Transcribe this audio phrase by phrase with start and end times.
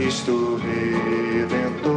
[0.00, 1.92] Cristo Redentor,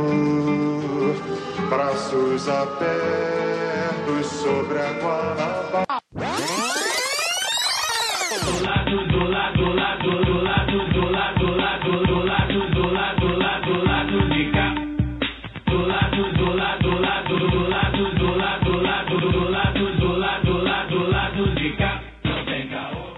[1.70, 5.86] braços abertos sobre a Guanabara.
[8.44, 12.92] Do lado, do lado, do lado, do lado, do lado, do lado, do lado, do
[12.92, 14.68] lado, do lado, do lado de cá.
[15.66, 20.12] Do lado, do lado, do lado, do lado, do lado, do lado, do lado, do
[20.12, 22.04] lado, do lado, do lado de cá.
[22.26, 23.16] Não tem caô.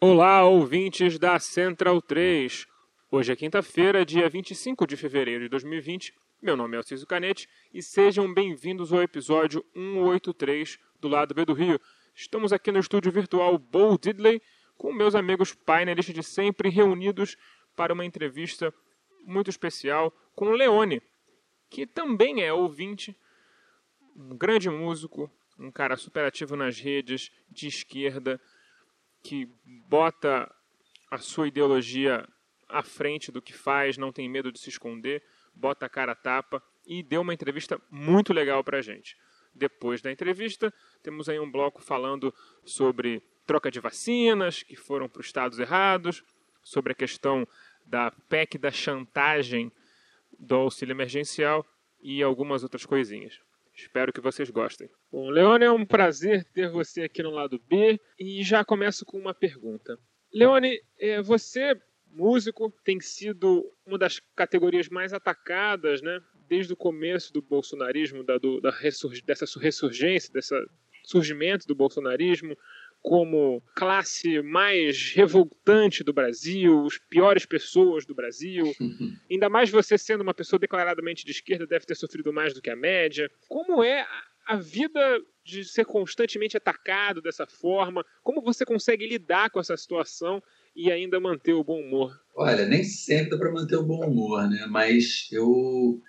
[0.00, 2.75] Olá, ouvintes da Central 3.
[3.08, 6.12] Hoje é quinta-feira, dia 25 de fevereiro de 2020.
[6.42, 11.52] Meu nome é Alciso Canete e sejam bem-vindos ao episódio 183 do Lado B do
[11.52, 11.80] Rio.
[12.12, 14.42] Estamos aqui no estúdio virtual Bo Diddley
[14.76, 17.36] com meus amigos painelistas de sempre reunidos
[17.76, 18.74] para uma entrevista
[19.24, 21.00] muito especial com Leone,
[21.70, 23.16] que também é ouvinte,
[24.16, 28.40] um grande músico, um cara super ativo nas redes, de esquerda,
[29.22, 30.52] que bota
[31.08, 32.28] a sua ideologia
[32.68, 35.22] à frente do que faz, não tem medo de se esconder,
[35.54, 39.16] bota a cara a tapa e deu uma entrevista muito legal pra gente.
[39.54, 45.20] Depois da entrevista, temos aí um bloco falando sobre troca de vacinas que foram para
[45.20, 46.22] os estados errados,
[46.62, 47.46] sobre a questão
[47.86, 49.72] da PEC da chantagem
[50.38, 51.64] do auxílio emergencial
[52.02, 53.40] e algumas outras coisinhas.
[53.74, 54.88] Espero que vocês gostem.
[55.12, 59.18] Bom, Leone, é um prazer ter você aqui no lado B e já começo com
[59.18, 59.98] uma pergunta.
[60.32, 61.80] Leone, eh, você,
[62.12, 66.20] músico, tem sido uma das categorias mais atacadas, né?
[66.48, 70.54] Desde o começo do bolsonarismo, da, do, da ressur- dessa ressurgência, desse
[71.04, 72.56] surgimento do bolsonarismo,
[73.02, 78.72] como classe mais revoltante do Brasil, os piores pessoas do Brasil.
[79.30, 82.70] Ainda mais você sendo uma pessoa declaradamente de esquerda, deve ter sofrido mais do que
[82.70, 83.30] a média.
[83.48, 84.04] Como é
[84.46, 88.04] a vida de ser constantemente atacado dessa forma?
[88.24, 90.42] Como você consegue lidar com essa situação
[90.76, 92.20] e ainda manter o bom humor?
[92.36, 94.66] Olha, nem sempre dá para manter o bom humor, né?
[94.68, 96.00] Mas eu.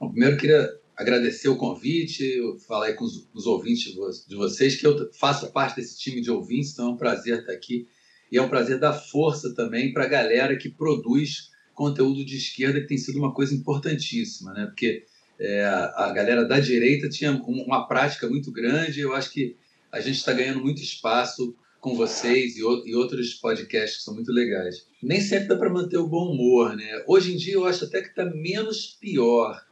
[0.00, 4.34] Bom, primeiro queria agradecer o convite, falar aí com os, os ouvintes de vo- de
[4.34, 7.86] vocês, que eu faço parte desse time de ouvintes, então é um prazer estar aqui.
[8.32, 12.80] E é um prazer dar força também para a galera que produz conteúdo de esquerda,
[12.80, 14.66] que tem sido uma coisa importantíssima, né?
[14.66, 15.04] Porque
[15.38, 19.56] é, a galera da direita tinha um- uma prática muito grande, eu acho que
[19.92, 24.32] a gente está ganhando muito espaço com vocês e, e outros podcasts que são muito
[24.32, 24.86] legais.
[25.02, 27.04] Nem sempre dá para manter o bom humor, né?
[27.06, 29.64] Hoje em dia eu acho até que está menos pior.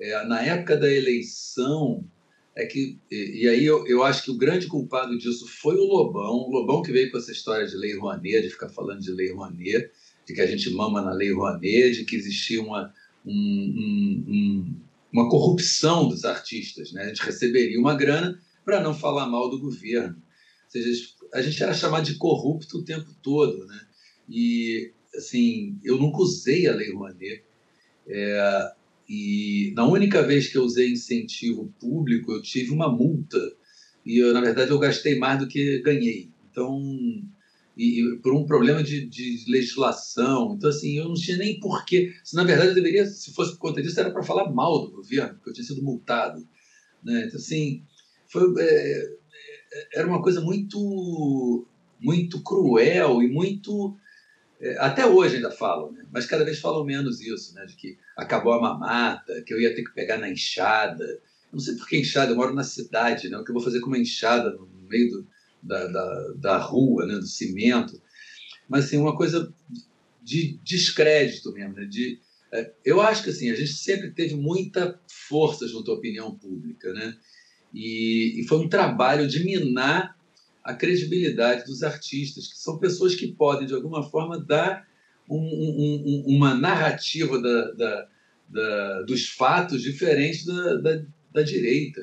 [0.00, 2.04] É, na época da eleição,
[2.56, 5.84] é que e, e aí eu, eu acho que o grande culpado disso foi o
[5.84, 9.12] Lobão, o Lobão que veio com essa história de lei Rouanet, de ficar falando de
[9.12, 9.90] lei Rouanet,
[10.26, 12.92] de que a gente mama na lei Rouanet, de que existia uma
[13.26, 14.76] um- um- um-
[15.12, 17.04] uma corrupção dos artistas, né?
[17.04, 20.16] A gente receberia uma grana para não falar mal do governo.
[20.16, 20.90] Ou seja,
[21.34, 23.80] a gente era chamado de corrupto o tempo todo, né?
[24.28, 27.42] E assim, eu nunca usei a lei Rouanet.
[28.06, 28.72] É,
[29.08, 33.38] e na única vez que eu usei incentivo público, eu tive uma multa.
[34.06, 36.30] E eu, na verdade eu gastei mais do que ganhei.
[36.50, 36.80] Então,
[37.76, 40.54] e, e por um problema de, de legislação.
[40.56, 42.14] Então, assim, eu não tinha nem porquê.
[42.22, 44.92] Se, na verdade, eu deveria, se fosse por conta disso, era para falar mal do
[44.92, 46.46] governo, porque eu tinha sido multado.
[47.02, 47.24] Né?
[47.26, 47.82] Então, assim,
[48.28, 49.16] foi, é,
[49.92, 51.66] era uma coisa muito,
[52.00, 53.96] muito cruel e muito.
[54.60, 56.04] é, até hoje ainda falam, né?
[56.12, 57.64] mas cada vez falam menos isso, né?
[57.66, 61.20] de que acabou a mamata, que eu ia ter que pegar na enxada.
[61.52, 63.38] Não sei por que enxada, eu moro na cidade, né?
[63.38, 65.26] o que eu vou fazer com uma enxada no meio do,
[65.62, 67.14] da, da, da rua, né?
[67.14, 68.00] do cimento.
[68.68, 69.52] Mas, assim, uma coisa
[70.22, 71.74] de descrédito mesmo.
[71.74, 71.84] Né?
[71.84, 72.18] De,
[72.50, 76.92] é, eu acho que assim, a gente sempre teve muita força junto à opinião pública.
[76.92, 77.16] Né?
[77.74, 80.16] E, e foi um trabalho de minar
[80.62, 84.86] a credibilidade dos artistas, que são pessoas que podem, de alguma forma, dar
[85.28, 88.08] um, um, um, uma narrativa da, da,
[88.48, 92.00] da, dos fatos diferente da, direita.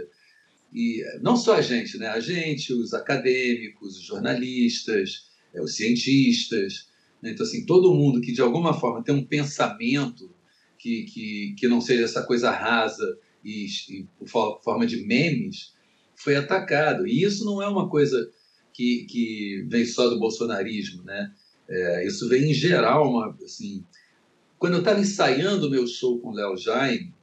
[0.74, 2.08] E não só a gente, né?
[2.08, 6.90] a gente, os acadêmicos, os jornalistas, é, os cientistas.
[7.22, 7.32] Né?
[7.32, 10.30] Então, assim, todo mundo que de alguma forma tem um pensamento
[10.78, 15.74] que, que, que não seja essa coisa rasa e, e por forma de memes,
[16.16, 17.08] foi atacado.
[17.08, 18.30] E isso não é uma coisa
[18.74, 21.04] que, que vem só do bolsonarismo.
[21.04, 21.34] Né?
[21.70, 23.84] É, isso vem em geral, uma, assim,
[24.58, 27.14] quando eu estava ensaiando o meu show com o Léo Jaime,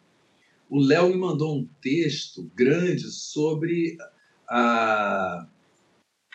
[0.69, 3.97] o Léo me mandou um texto grande sobre
[4.49, 5.47] a.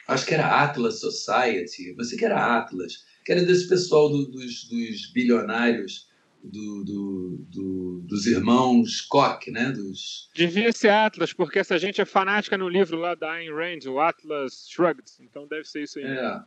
[0.08, 4.66] Acho que era Atlas Society, você que era Atlas, que era desse pessoal do, dos,
[4.66, 6.10] dos, bilionários
[6.44, 9.72] do, do, do, dos irmãos Koch, né?
[9.72, 10.30] Dos...
[10.36, 14.00] Devia ser Atlas, porque essa gente é fanática no livro lá da Ayn Rand, o
[14.00, 16.06] Atlas Shrugged, então deve ser isso aí.
[16.06, 16.42] É,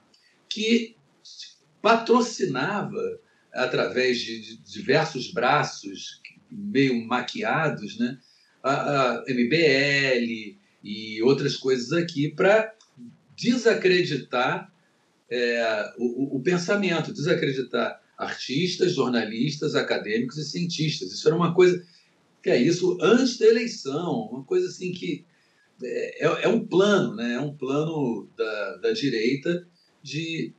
[0.49, 0.97] que
[1.81, 3.21] patrocinava
[3.53, 6.21] através de diversos braços
[6.51, 8.19] meio maquiados, né?
[8.67, 12.75] a, a MBL e outras coisas aqui para
[13.37, 14.73] desacreditar
[15.31, 21.13] é, o, o, pensamento, desacreditar artistas, jornalistas, acadêmicos e cientistas.
[21.13, 21.85] Isso era uma coisa
[22.43, 25.25] que é isso antes da eleição, uma coisa assim que
[25.83, 27.35] é, é, é um plano, né?
[27.35, 29.67] É um plano da, da direita
[30.03, 30.53] de,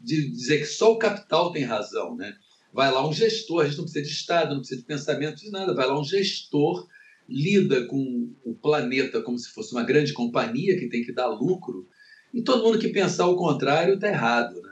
[0.00, 2.34] de dizer que só o capital tem razão, né?
[2.72, 5.50] Vai lá um gestor, a gente não precisa de Estado, não precisa de pensamento, de
[5.50, 5.74] nada.
[5.74, 6.88] Vai lá um gestor,
[7.28, 11.88] lida com o planeta como se fosse uma grande companhia que tem que dar lucro,
[12.32, 14.60] e todo mundo que pensar o contrário está errado.
[14.62, 14.69] Né?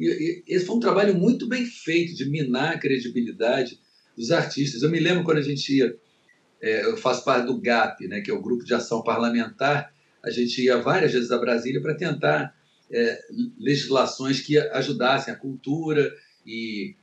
[0.00, 3.78] E, esse foi um trabalho muito bem feito de minar a credibilidade
[4.16, 4.82] dos artistas.
[4.82, 5.96] Eu me lembro quando a gente ia,
[6.60, 9.92] é, eu faço parte do GAP, né, que é o Grupo de Ação Parlamentar,
[10.22, 12.54] a gente ia várias vezes a Brasília para tentar
[12.90, 13.18] é,
[13.58, 16.12] legislações que ajudassem a cultura
[16.46, 16.94] e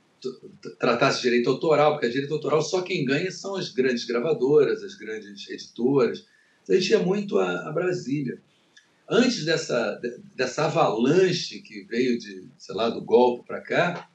[0.78, 4.94] tratasse direito autoral, porque a direito autoral só quem ganha são as grandes gravadoras, as
[4.94, 6.26] grandes editoras.
[6.62, 8.40] Então a gente ia muito a, a Brasília.
[9.10, 10.00] Antes dessa,
[10.36, 14.08] dessa avalanche que veio de, sei lá, do golpe para cá,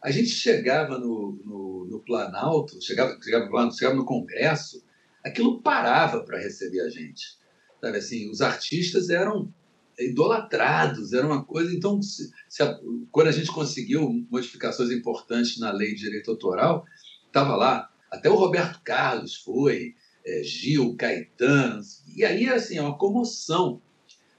[0.00, 4.84] a gente chegava no, no, no Planalto, chegava, chegava, chegava no Congresso,
[5.24, 7.36] aquilo parava para receber a gente.
[7.80, 9.52] Sabe assim, os artistas eram
[9.98, 11.74] idolatrados, era uma coisa.
[11.74, 12.78] Então, se, se a,
[13.10, 16.84] quando a gente conseguiu modificações importantes na lei de direito autoral,
[17.26, 19.94] estava lá, até o Roberto Carlos foi,
[20.24, 21.80] é, Gil, Caetano,
[22.16, 23.82] e aí assim, é uma comoção.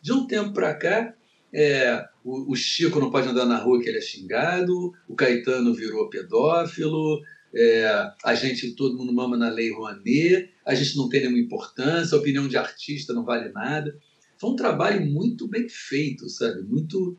[0.01, 1.13] De um tempo para cá,
[1.54, 5.74] é, o, o, Chico não pode andar na rua que ele é xingado, o Caetano
[5.74, 7.22] virou pedófilo,
[7.54, 12.16] é, a gente, todo mundo mama na lei Rouanet, a gente não tem nenhuma importância,
[12.16, 13.98] a opinião de artista não vale nada.
[14.40, 16.62] Foi um trabalho muito bem feito, sabe?
[16.62, 17.18] Muito,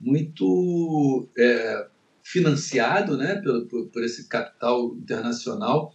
[0.00, 1.88] muito é,
[2.22, 3.36] financiado né?
[3.36, 5.92] Por, por, por, esse capital internacional.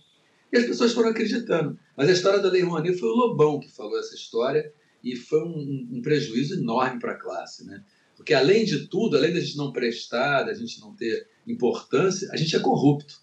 [0.52, 1.78] E as pessoas foram acreditando.
[1.96, 4.74] Mas a história da Lei Rouanet foi o Lobão que falou essa história
[5.06, 7.66] e foi um, um prejuízo enorme para a classe.
[7.66, 7.81] Né?
[8.18, 12.36] Porque, além de tudo, além da gente não prestar, da gente não ter importância, a
[12.36, 13.22] gente é corrupto.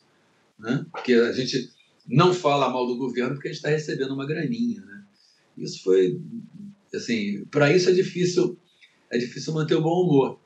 [0.58, 0.86] Né?
[0.90, 1.70] Porque a gente
[2.06, 4.80] não fala mal do governo porque a gente está recebendo uma graninha.
[4.80, 5.04] Né?
[5.58, 6.18] Isso foi
[6.94, 8.58] Assim, para isso é difícil,
[9.10, 10.40] é difícil manter o bom humor.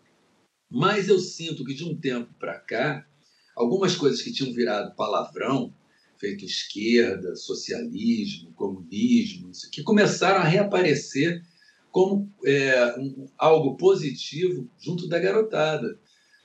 [0.71, 3.06] Mas eu sinto que de um tempo para cá,
[3.55, 5.75] algumas coisas que tinham virado palavrão,
[6.19, 11.43] feito esquerda, socialismo, comunismo, que começaram a reaparecer
[11.91, 15.99] como é, um, algo positivo junto da garotada.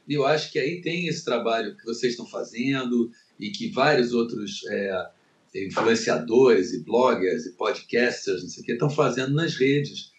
[0.07, 4.13] E eu acho que aí tem esse trabalho que vocês estão fazendo e que vários
[4.13, 5.09] outros é,
[5.55, 10.11] influenciadores e bloggers e podcasters, não sei o que, estão fazendo nas redes.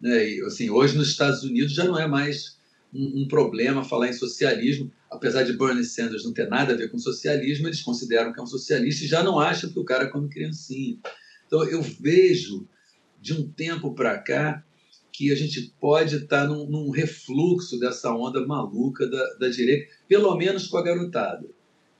[0.00, 0.30] Né?
[0.30, 2.58] E, assim, hoje nos Estados Unidos já não é mais
[2.92, 6.90] um, um, problema falar em socialismo, apesar de Bernie Sanders não ter nada a ver
[6.90, 10.10] com socialismo, eles consideram que é um socialista e já não acham que o cara
[10.10, 10.98] come criancinha.
[11.46, 12.68] Então eu vejo
[13.20, 14.64] de um tempo para cá
[15.12, 19.92] que a gente pode estar tá num, num refluxo dessa onda maluca da, da, direita,
[20.08, 21.46] pelo menos com a garotada,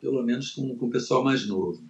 [0.01, 1.83] pelo menos com, com o pessoal mais novo.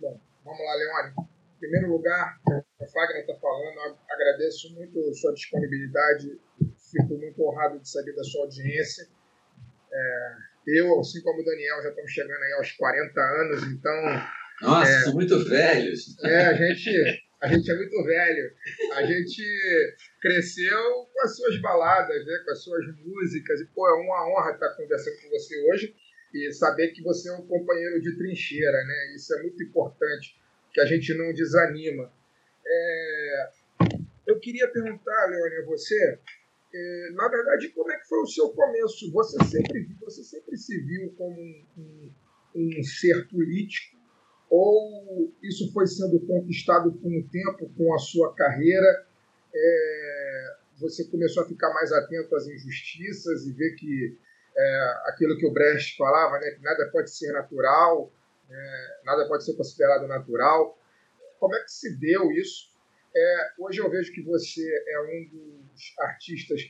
[0.00, 1.14] Bom, vamos lá, Leone.
[1.56, 6.38] Em primeiro lugar, a Fagner está falando, agradeço muito sua disponibilidade,
[6.94, 9.06] fico muito honrado de saber da sua audiência.
[9.92, 10.34] É,
[10.66, 14.28] eu, assim como o Daniel, já estamos chegando aí aos 40 anos, então.
[14.62, 16.16] Nossa, é, muito velhos.
[16.24, 18.52] É, a gente, a gente é muito velho.
[18.94, 19.42] A gente
[20.20, 23.60] cresceu com as suas baladas, né, com as suas músicas.
[23.60, 25.94] E, pô, é uma honra estar conversando com você hoje
[26.32, 29.14] e saber que você é um companheiro de trincheira, né?
[29.14, 30.36] Isso é muito importante,
[30.72, 32.12] que a gente não desanima.
[32.66, 33.50] É...
[34.26, 36.18] Eu queria perguntar, Leone, a você,
[36.74, 39.12] é, na verdade, como é que foi o seu começo?
[39.12, 42.10] Você sempre, você sempre se viu como um, um,
[42.56, 43.96] um ser político
[44.50, 49.06] ou isso foi sendo conquistado com o tempo, com a sua carreira?
[49.54, 50.56] É...
[50.80, 54.18] Você começou a ficar mais atento às injustiças e ver que
[54.56, 58.12] é, aquilo que o Brecht falava, né, que nada pode ser natural,
[58.50, 60.76] é, nada pode ser considerado natural.
[61.38, 62.73] Como é que se deu isso?
[63.16, 66.60] É, hoje eu vejo que você é um dos artistas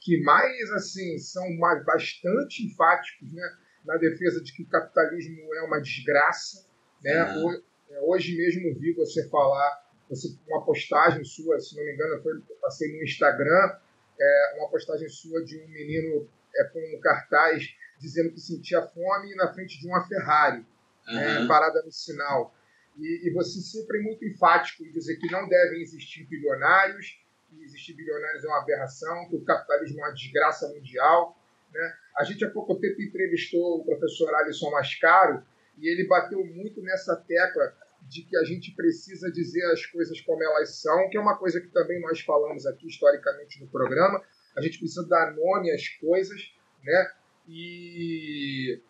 [0.00, 5.62] que mais assim são mais, bastante enfáticos né, na defesa de que o capitalismo é
[5.62, 6.66] uma desgraça.
[7.02, 7.36] Né?
[7.36, 7.62] Uhum.
[8.02, 12.92] Hoje mesmo vi você falar, você, uma postagem sua, se não me engano, foi, passei
[12.92, 13.78] no Instagram,
[14.20, 17.66] é, uma postagem sua de um menino é, com um cartaz
[17.98, 20.66] dizendo que sentia fome na frente de uma Ferrari,
[21.08, 21.18] Uhum.
[21.18, 22.54] é, parada no sinal.
[22.96, 27.62] E, e você sempre é muito enfático em dizer que não devem existir bilionários, que
[27.62, 31.36] existir bilionários é uma aberração, que o capitalismo é uma desgraça mundial.
[31.72, 31.94] Né?
[32.16, 35.42] A gente há pouco tempo entrevistou o professor Alisson Mascaro
[35.78, 37.74] e ele bateu muito nessa tecla
[38.08, 41.60] de que a gente precisa dizer as coisas como elas são, que é uma coisa
[41.60, 44.22] que também nós falamos aqui historicamente no programa.
[44.56, 47.10] A gente precisa dar nome às coisas, né?
[47.48, 48.80] E,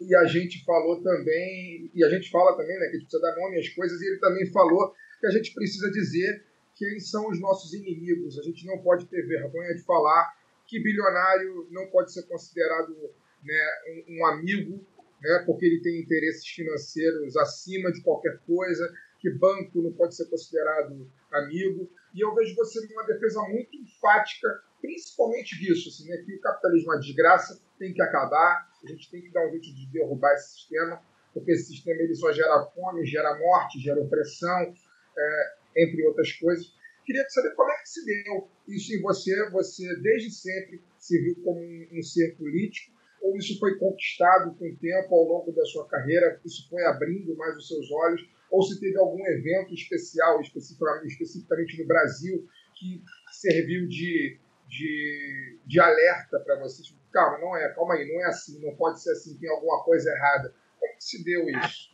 [0.00, 3.22] e a gente falou também, e a gente fala também, né, que a gente precisa
[3.22, 7.28] dar nome às coisas, e ele também falou que a gente precisa dizer quem são
[7.28, 8.38] os nossos inimigos.
[8.38, 10.32] A gente não pode ter vergonha de falar
[10.66, 12.94] que bilionário não pode ser considerado
[13.42, 14.84] né, um, um amigo,
[15.20, 18.88] né, porque ele tem interesses financeiros acima de qualquer coisa,
[19.18, 21.90] que banco não pode ser considerado amigo.
[22.14, 24.48] E eu vejo você numa defesa muito enfática,
[24.80, 29.10] principalmente disso, assim, né, que o capitalismo é uma desgraça, tem que acabar, a gente
[29.10, 32.64] tem que dar um jeito de derrubar esse sistema, porque esse sistema ele só gera
[32.74, 34.74] fome, gera morte, gera opressão,
[35.16, 36.72] é, entre outras coisas.
[37.04, 39.50] Queria saber como é que se deu isso em você.
[39.50, 42.92] Você, desde sempre, se viu como um, um ser político?
[43.22, 46.40] Ou isso foi conquistado com o tempo, ao longo da sua carreira?
[46.44, 48.28] Isso foi abrindo mais os seus olhos?
[48.50, 56.38] Ou se teve algum evento especial, especificamente, no Brasil, que serviu de, de, de alerta
[56.40, 56.82] para você?
[57.12, 60.10] Calma, não é, calma aí, não é assim, não pode ser assim, tem alguma coisa
[60.10, 60.54] errada.
[60.78, 61.90] Como que se deu isso?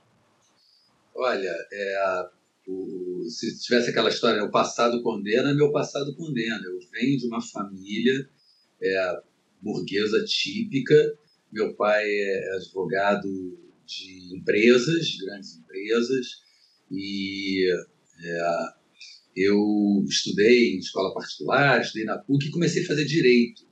[1.14, 2.28] Olha, é,
[2.66, 6.60] o, se tivesse aquela história, o passado condena, meu passado condena.
[6.64, 8.28] Eu venho de uma família
[8.82, 9.22] é,
[9.60, 10.94] burguesa típica.
[11.52, 13.28] Meu pai é advogado
[13.86, 16.42] de empresas, grandes empresas,
[16.90, 17.70] e
[18.22, 18.74] é,
[19.36, 23.62] eu estudei em escola particular, estudei na PUC e comecei a fazer direito.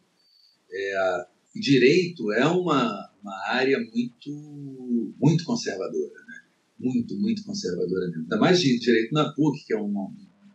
[0.70, 1.26] É,
[1.60, 6.42] direito é uma, uma área muito, muito conservadora, né?
[6.78, 8.22] muito, muito conservadora mesmo.
[8.22, 10.06] Ainda mais de direito na PUC, que é uma,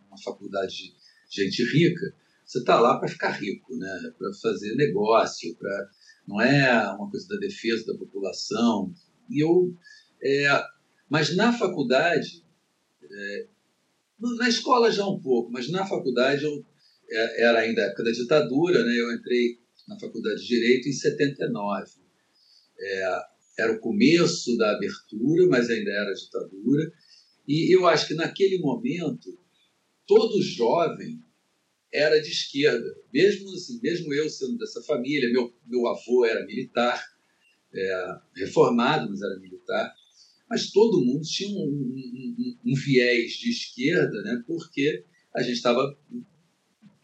[0.08, 0.94] uma faculdade
[1.30, 2.14] de gente rica,
[2.44, 4.12] você está lá para ficar rico, né?
[4.18, 5.88] para fazer negócio, pra,
[6.26, 8.92] não é uma coisa da defesa da população.
[9.30, 9.74] E eu,
[10.22, 10.64] é,
[11.08, 12.44] mas na faculdade,
[13.02, 13.46] é,
[14.18, 16.64] na escola já um pouco, mas na faculdade eu
[17.10, 18.92] é, era ainda a época da ditadura, né?
[18.94, 19.58] eu entrei
[19.88, 21.90] na faculdade de Direito em 79.
[22.78, 23.20] É,
[23.58, 26.92] era o começo da abertura, mas ainda era ditadura.
[27.46, 29.36] E eu acho que naquele momento,
[30.06, 31.20] todo jovem
[31.92, 32.86] era de esquerda.
[33.12, 37.02] Mesmo, assim, mesmo eu sendo dessa família, meu, meu avô era militar,
[37.74, 39.94] é, reformado, mas era militar.
[40.48, 45.04] Mas todo mundo tinha um, um, um, um viés de esquerda, né, porque
[45.34, 45.96] a gente estava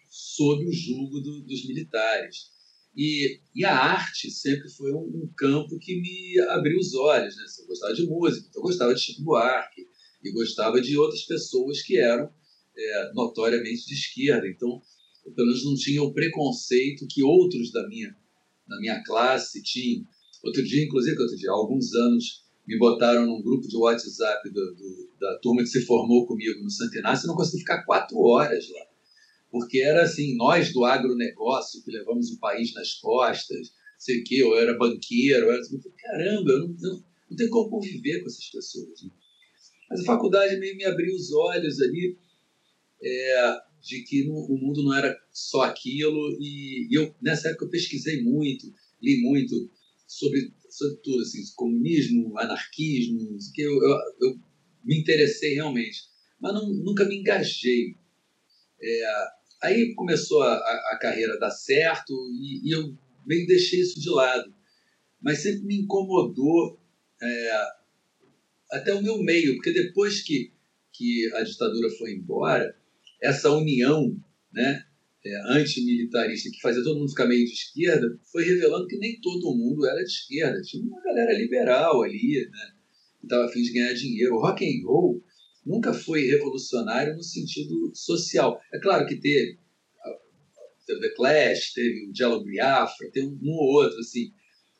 [0.08, 2.52] sob o jugo do, dos militares.
[2.96, 7.36] E, e, a arte sempre foi um, um, campo que me abriu os olhos.
[7.36, 7.42] Né?
[7.60, 9.86] Eu gostava de música, então eu gostava de Chico Buarque
[10.22, 12.30] e gostava de outras pessoas que eram
[12.76, 14.46] é, notoriamente de esquerda.
[14.46, 14.80] Então,
[15.26, 18.16] eu, pelo menos não tinha o preconceito que outros da minha,
[18.68, 20.06] da minha classe tinham.
[20.44, 24.74] Outro dia, inclusive, outro dia, há alguns anos, me botaram num grupo de WhatsApp do,
[24.74, 28.18] do, da turma que se formou comigo no Santo Inácio e não consegui ficar quatro
[28.18, 28.93] horas lá
[29.54, 34.42] porque era assim, nós do agronegócio que levamos o país nas costas, sei o quê,
[34.42, 38.26] eu era banqueiro, eu era assim, caramba, eu não, não, não tenho como conviver com
[38.26, 39.00] essas pessoas.
[39.04, 39.10] Né?
[39.88, 42.18] Mas a faculdade meio me abriu os olhos ali
[43.00, 47.66] é, de que no, o mundo não era só aquilo, e, e, eu, nessa época
[47.66, 49.70] eu pesquisei muito, li muito
[50.08, 54.40] sobre, sobre tudo, assim, comunismo, anarquismo, que eu, eu, eu
[54.82, 56.08] me interessei realmente,
[56.40, 57.94] mas não, nunca me engajei.
[58.82, 62.94] É, Aí começou a, a, carreira dar certo e, e, eu
[63.26, 64.54] meio deixei isso de lado.
[65.22, 66.78] Mas sempre me incomodou
[67.22, 67.62] é,
[68.72, 70.52] até o meu meio, porque depois que,
[70.92, 72.76] que a ditadura foi embora,
[73.22, 74.14] essa união
[74.52, 74.84] né,
[75.24, 79.56] é, antimilitarista que fazia todo mundo ficar meio de esquerda foi revelando que nem todo
[79.56, 80.60] mundo era de esquerda.
[80.60, 82.74] Tinha uma galera liberal ali, né,
[83.18, 84.34] que estava afim de ganhar dinheiro.
[84.34, 85.24] O rock and roll
[85.64, 88.60] nunca foi revolucionário no sentido social.
[88.72, 89.58] É claro que teve,
[90.86, 94.32] teve The Clash, teve o Jello Biafra, tem um, ou outro, assim.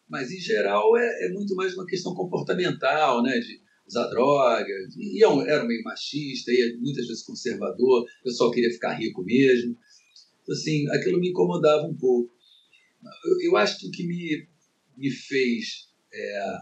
[0.09, 3.39] Mas, em geral, é, é, muito mais uma questão comportamental, né?
[3.39, 4.95] De usar drogas.
[4.97, 9.77] E, e era meio machista, e muitas vezes conservador, o pessoal queria ficar rico mesmo.
[10.51, 12.33] Assim, aquilo me incomodava um pouco.
[13.25, 14.47] Eu, eu acho que o que me,
[14.97, 16.59] me fez é,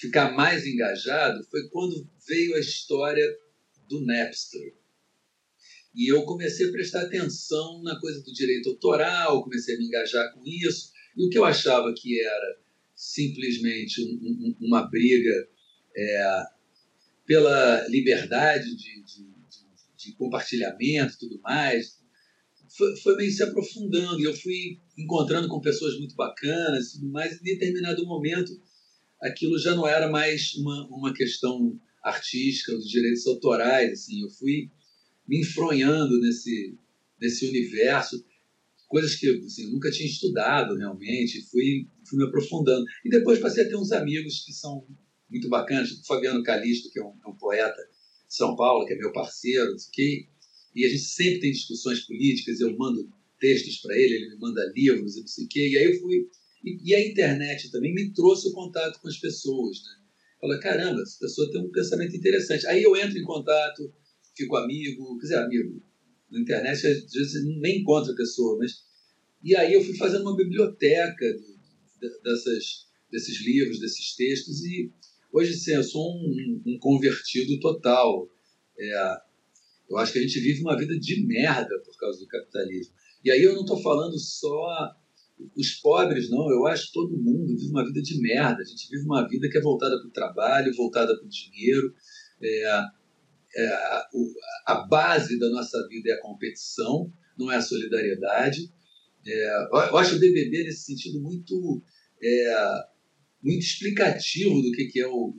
[0.00, 3.24] ficar mais engajado foi quando veio a história
[3.88, 4.74] do Napster.
[5.94, 10.32] E eu comecei a prestar atenção na coisa do direito autoral, comecei a me engajar
[10.34, 10.92] com isso.
[11.16, 12.58] E o que eu achava que era
[12.94, 15.48] simplesmente um, um, uma briga
[15.96, 16.42] é,
[17.24, 21.98] pela liberdade de, de, de, de compartilhamento e tudo mais,
[22.76, 24.20] foi, foi meio se aprofundando.
[24.20, 27.40] E eu fui encontrando com pessoas muito bacanas e tudo mais.
[27.40, 28.52] Em determinado momento,
[29.20, 33.92] aquilo já não era mais uma, uma questão artística, dos direitos autorais.
[33.92, 34.70] Assim, eu fui
[35.26, 36.78] me enfronhando nesse,
[37.20, 38.24] nesse universo,
[38.88, 42.84] coisas que assim, eu nunca tinha estudado realmente, fui, fui me aprofundando.
[43.04, 44.86] E depois passei a ter uns amigos que são
[45.28, 47.82] muito bacanas, tipo o Fabiano Calisto, que é um, é um poeta
[48.28, 50.28] de São Paulo, que é meu parceiro, que,
[50.74, 54.72] e a gente sempre tem discussões políticas, eu mando textos para ele, ele me manda
[54.74, 56.28] livros, e não sei o quê, e aí eu fui...
[56.64, 60.06] E, e, a internet também me trouxe o contato com as pessoas, né?
[60.40, 62.66] Fala, caramba, essa pessoa tem um pensamento interessante.
[62.66, 63.92] Aí eu entro em contato,
[64.36, 65.82] fico amigo, quer dizer, amigo,
[66.30, 68.84] na internet às vezes nem encontra a pessoa, mas...
[69.42, 71.56] E aí eu fui fazendo uma biblioteca de,
[72.22, 74.92] dessas, desses livros, desses textos, e
[75.32, 78.28] hoje sim, eu sou um, um convertido total.
[78.78, 79.16] É,
[79.88, 82.94] eu acho que a gente vive uma vida de merda por causa do capitalismo.
[83.24, 84.94] E aí eu não estou falando só
[85.56, 86.50] os pobres, não.
[86.50, 88.62] Eu acho que todo mundo vive uma vida de merda.
[88.62, 91.94] A gente vive uma vida que é voltada para o trabalho, voltada para o dinheiro.
[92.42, 92.84] É,
[93.56, 93.68] é,
[94.66, 98.70] a base da nossa vida é a competição, não é a solidariedade.
[99.26, 101.82] É, eu acho o BBB nesse sentido muito,
[102.22, 102.84] é,
[103.42, 105.34] muito explicativo do que, que é o,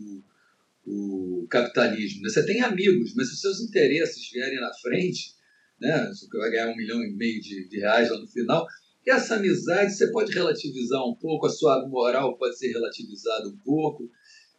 [0.86, 2.28] o, o capitalismo.
[2.28, 5.36] Você tem amigos, mas se os seus interesses vierem na frente,
[5.80, 8.66] né, você vai ganhar um milhão e meio de, de reais lá no final,
[9.10, 14.10] essa amizade você pode relativizar um pouco, a sua moral pode ser relativizada um pouco.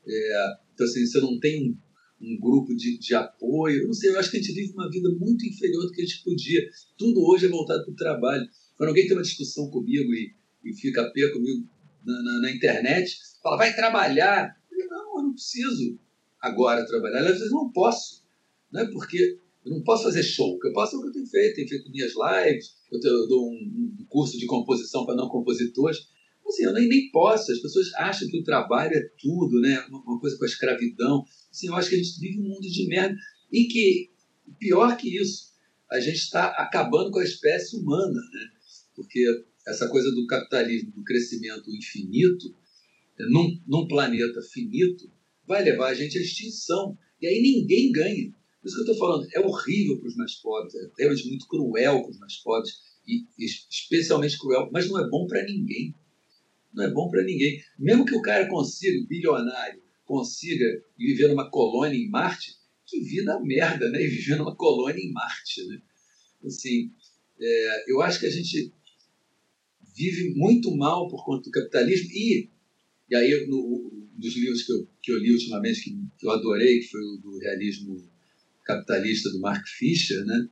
[0.06, 1.76] É, então, assim, você não tem
[2.20, 3.86] um grupo de, de apoio.
[3.86, 6.04] Não sei, eu acho que a gente vive uma vida muito inferior do que a
[6.04, 6.68] gente podia.
[6.96, 8.48] Tudo hoje é voltado para o trabalho.
[8.76, 11.68] Quando alguém tem uma discussão comigo e, e fica pé comigo
[12.04, 14.56] na, na, na, internet, fala, vai trabalhar.
[14.72, 15.98] Eu, não, eu não preciso
[16.40, 17.20] agora trabalhar.
[17.20, 18.24] Às vezes não posso,
[18.72, 18.84] né?
[18.92, 20.54] porque eu não posso fazer show.
[20.54, 21.56] O que eu posso é o que eu tenho feito.
[21.56, 25.28] Tenho feito minhas lives, eu, tenho, eu dou um, um curso de composição para não
[25.28, 26.08] compositores.
[26.46, 27.52] Assim, eu nem, nem posso.
[27.52, 29.84] As pessoas acham que o trabalho é tudo, né?
[29.88, 31.24] Uma, uma coisa com a escravidão.
[31.50, 33.14] Assim, eu acho que a gente vive um mundo de merda
[33.52, 34.10] e que,
[34.58, 35.52] pior que isso,
[35.90, 38.50] a gente está acabando com a espécie humana, né?
[38.94, 39.22] Porque
[39.66, 42.54] essa coisa do capitalismo, do crescimento infinito,
[43.30, 45.10] num, num planeta finito,
[45.46, 46.96] vai levar a gente à extinção.
[47.20, 48.32] E aí ninguém ganha.
[48.60, 51.46] Por isso que eu estou falando, é horrível para os mais pobres, é realmente muito
[51.46, 52.72] cruel para os mais pobres,
[53.06, 55.94] e especialmente cruel, mas não é bom para ninguém.
[56.74, 57.60] Não é bom para ninguém.
[57.78, 60.64] Mesmo que o cara consiga, bilionário, consiga
[60.96, 62.54] viver numa colônia em Marte,
[62.86, 64.00] que vida merda, né?
[64.04, 65.80] E viver numa colônia em Marte, né?
[66.44, 66.90] Assim,
[67.40, 68.72] é, eu acho que a gente
[69.96, 72.50] vive muito mal por conta do capitalismo e
[73.10, 76.78] e aí no, dos livros que eu, que eu li ultimamente que, que eu adorei
[76.78, 77.96] que foi o do realismo
[78.68, 80.46] capitalista do Mark Fisher, né?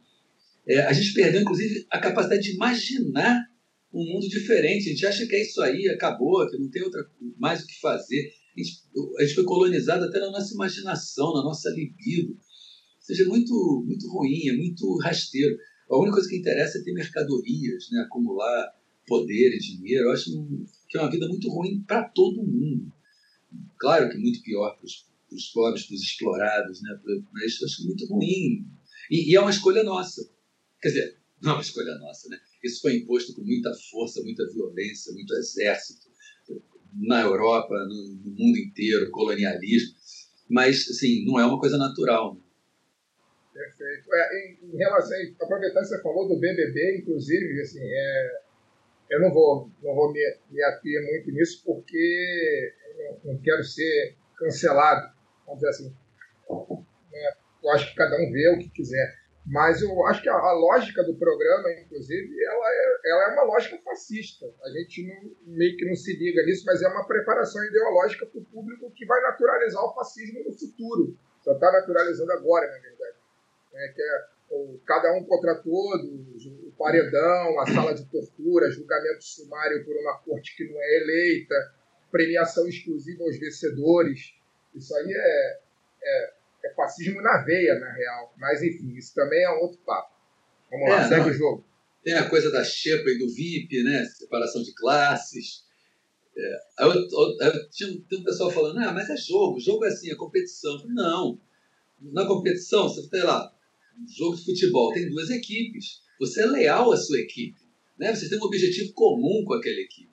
[0.66, 3.46] É, a gente perdeu inclusive a capacidade de imaginar
[3.92, 4.88] um mundo diferente.
[4.88, 7.05] A gente acha que é isso aí, acabou, que não tem outra
[7.38, 8.33] mais o que fazer.
[8.57, 8.83] A gente,
[9.18, 12.33] a gente foi colonizado até na nossa imaginação, na nossa libido.
[12.33, 15.57] Ou seja, é muito, muito ruim, é muito rasteiro.
[15.88, 18.00] A única coisa que interessa é ter mercadorias, né?
[18.00, 18.72] acumular
[19.07, 20.07] poder e dinheiro.
[20.07, 20.31] Eu acho
[20.88, 22.92] que é uma vida muito ruim para todo mundo.
[23.79, 25.07] Claro que muito pior para os
[25.53, 27.01] pobres, para os explorados, né?
[27.33, 28.67] mas acho muito ruim.
[29.11, 30.23] E, e é uma escolha nossa.
[30.81, 32.39] Quer dizer, não é uma escolha nossa, né?
[32.62, 36.07] Isso foi imposto com muita força, muita violência, muito exército,
[36.95, 39.95] na Europa, no, no mundo inteiro, colonialismo.
[40.49, 42.35] Mas, assim, não é uma coisa natural.
[42.35, 42.41] Né?
[43.53, 44.15] Perfeito.
[44.15, 48.41] É, em, em, relação, aproveitando que você falou do BBB, inclusive, assim, é,
[49.11, 52.75] eu não vou, não vou me, me ater muito nisso porque
[53.25, 55.15] eu não quero ser cancelado,
[55.46, 55.96] vamos dizer assim.
[57.12, 59.26] É, eu acho que cada um vê o que quiser.
[59.46, 63.44] Mas eu acho que a, a, lógica do programa, inclusive, ela é, ela é uma
[63.44, 64.44] lógica fascista.
[64.64, 68.40] A gente não, meio que não se liga nisso, mas é uma preparação ideológica para
[68.40, 71.16] o público que vai naturalizar o fascismo no futuro.
[71.42, 73.16] Só está naturalizando agora, na verdade.
[73.74, 79.22] É, que é o, cada um contra todos, o paredão, a sala de tortura, julgamento
[79.22, 81.54] sumário por uma corte que não é eleita,
[82.11, 84.35] premiação exclusiva aos vencedores.
[84.77, 85.61] Isso aí é,
[86.03, 88.35] é é fascismo na veia, na real.
[88.39, 90.12] Mas, enfim, isso também é um outro papo.
[90.71, 91.29] Vamos lá, É, segue não.
[91.31, 91.65] o jogo.
[92.03, 94.05] Tem a coisa da xepa e do VIP, né?
[94.05, 95.65] Separação de classes.
[96.37, 99.85] É, aí eu- eu- aí tinha, tem um pessoal falando, ah, mas é jogo, jogo
[99.85, 100.73] é assim, é competição.
[100.73, 101.41] Eu falei, Não,
[102.01, 103.53] na competição, você tem lá,
[104.17, 106.03] jogo de futebol, tem duas equipes.
[106.19, 107.61] Você é leal à sua equipe.
[107.99, 108.15] Né?
[108.15, 110.11] Você tem um objetivo comum com aquela equipe.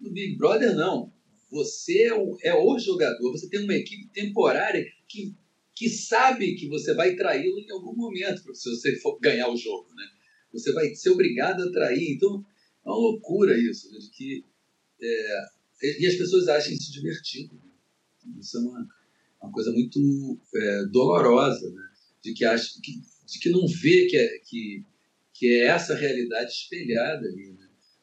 [0.00, 1.12] No Big Brother, não.
[1.52, 5.34] Você é o, é o jogador, você tem uma equipe temporária que,
[5.74, 9.86] que sabe que você vai traí-lo em algum momento, se você for ganhar o jogo.
[9.94, 10.04] Né?
[10.50, 12.14] Você vai ser obrigado a trair.
[12.14, 12.42] Então,
[12.84, 13.98] é uma loucura isso, né?
[13.98, 14.44] de que
[15.02, 15.44] é,
[16.00, 17.54] e as pessoas acham isso divertido.
[17.54, 18.40] né?
[18.40, 18.88] Isso é uma,
[19.42, 21.82] uma coisa muito é, dolorosa, né?
[22.22, 24.84] de, que acha, que, de que não vê que é, que,
[25.34, 27.52] que é essa realidade espelhada ali.
[27.52, 27.61] Né?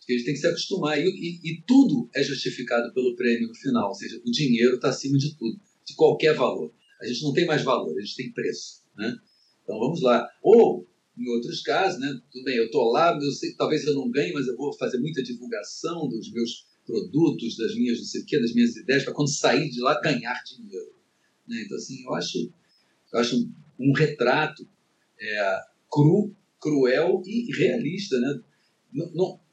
[0.09, 0.97] Que a gente tem que se acostumar.
[0.97, 4.89] E, e, e tudo é justificado pelo prêmio no final, ou seja, o dinheiro está
[4.89, 6.73] acima de tudo, de qualquer valor.
[6.99, 8.81] A gente não tem mais valor, a gente tem preço.
[8.97, 9.15] Né?
[9.61, 10.27] Então vamos lá.
[10.41, 12.19] Ou, em outros casos, né?
[12.31, 14.97] tudo bem, eu estou lá, eu sei, talvez eu não ganhe, mas eu vou fazer
[14.97, 19.13] muita divulgação dos meus produtos, das minhas não sei o quê, das minhas ideias, para
[19.13, 20.91] quando sair de lá ganhar dinheiro.
[21.47, 21.61] Né?
[21.65, 22.51] Então, assim, eu acho,
[23.13, 23.47] eu acho
[23.79, 24.67] um retrato
[25.21, 28.19] é, cru, cruel e realista.
[28.19, 28.41] Né?
[28.91, 29.48] Não, não-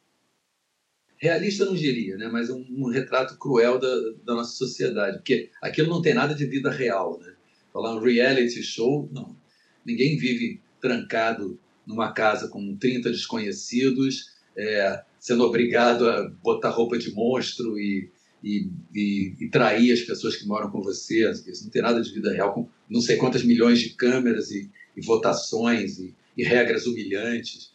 [1.18, 2.28] realista não diria, né?
[2.28, 6.46] mas um, um retrato cruel da, da nossa sociedade, porque aquilo não tem nada de
[6.46, 7.18] vida real.
[7.20, 7.32] Né?
[7.72, 9.36] Falar um reality show, não.
[9.84, 17.12] Ninguém vive trancado numa casa com 30 desconhecidos, é, sendo obrigado a botar roupa de
[17.12, 18.10] monstro e,
[18.42, 21.30] e, e, e trair as pessoas que moram com você.
[21.30, 24.70] Isso não tem nada de vida real, com não sei quantas milhões de câmeras e,
[25.04, 27.72] votações e, regras humilhantes.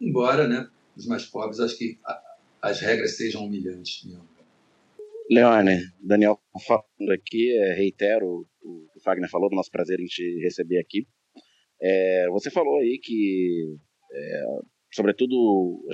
[0.00, 1.98] Embora, né, os mais pobres, acho que
[2.64, 4.26] as regras sejam humilhantes mesmo.
[5.30, 10.06] Leone, Daniel falando aqui, é, reitero o que o Fagner falou, do nosso prazer em
[10.06, 11.06] te receber aqui.
[11.80, 13.76] É, você falou aí que,
[14.12, 14.44] é,
[14.92, 15.86] sobretudo, o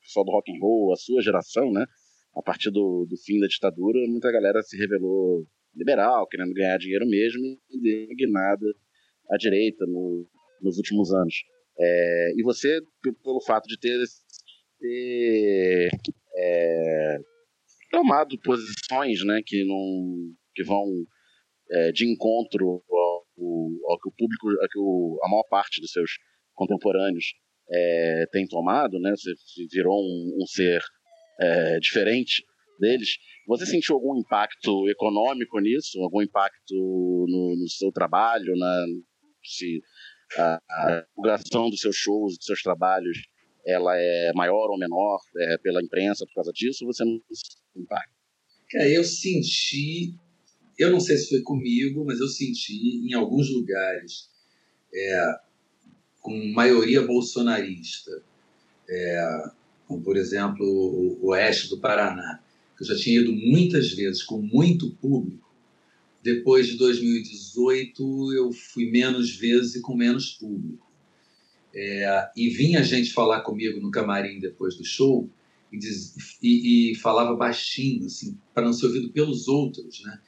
[0.00, 1.84] pessoal do rock and roll, a sua geração, né,
[2.36, 7.06] a partir do, do fim da ditadura, muita galera se revelou liberal, querendo ganhar dinheiro
[7.08, 8.66] mesmo, e deu guinada
[9.30, 10.28] à direita no-
[10.62, 11.34] nos últimos anos.
[11.80, 12.80] É, e você,
[13.22, 13.96] pelo fato de ter,
[14.78, 15.90] ter
[16.36, 17.18] é,
[17.90, 20.84] tomado posições né, que, não, que vão
[21.70, 23.26] é, de encontro ao,
[23.90, 26.12] ao que o público, ao que o, a maior parte dos seus
[26.54, 27.24] contemporâneos
[27.70, 29.32] é, tem tomado, né, você
[29.70, 30.80] virou um, um ser
[31.40, 32.44] é, diferente
[32.78, 33.16] deles.
[33.46, 36.00] Você sentiu algum impacto econômico nisso?
[36.00, 38.56] Algum impacto no, no seu trabalho?
[38.56, 38.84] Na,
[39.42, 39.80] se
[40.36, 43.18] a, a divulgação dos seus shows, dos seus trabalhos,
[43.68, 46.86] ela é maior ou menor é, pela imprensa por causa disso?
[46.86, 47.20] Você não
[47.76, 48.10] impacto?
[48.70, 50.14] Cara, eu senti,
[50.78, 54.30] eu não sei se foi comigo, mas eu senti em alguns lugares,
[54.92, 55.34] é,
[56.20, 58.22] com maioria bolsonarista,
[58.88, 59.50] é,
[59.86, 62.42] como por exemplo o oeste do Paraná,
[62.76, 65.46] que eu já tinha ido muitas vezes com muito público.
[66.22, 70.87] Depois de 2018, eu fui menos vezes e com menos público.
[71.74, 75.28] É, e vinha gente falar comigo no camarim depois do show
[75.72, 80.18] e, diz- e- e falava baixinho, assim, para não ser ouvido pelos outros, né?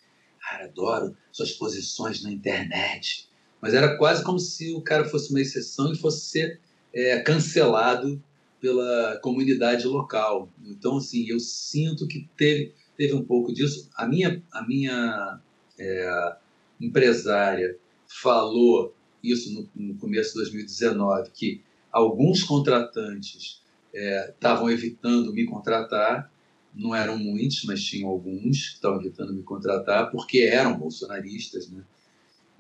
[0.41, 3.29] Cara, adoro suas posições na internet.
[3.61, 6.61] Mas era quase como se o cara fosse uma exceção e fosse ser
[6.93, 8.23] é, cancelado
[8.61, 10.51] pela comunidade local.
[10.65, 13.89] Então, assim, eu sinto que teve, teve um pouco disso.
[13.97, 15.41] A minha, a minha
[15.79, 16.37] é,
[16.81, 23.63] empresária falou isso no, no começo de 2019, que alguns contratantes
[23.95, 26.33] é, estavam evitando me contratar,
[26.75, 31.83] não eram muitos, mas tinham alguns que estavam evitando me contratar porque eram bolsonaristas, né?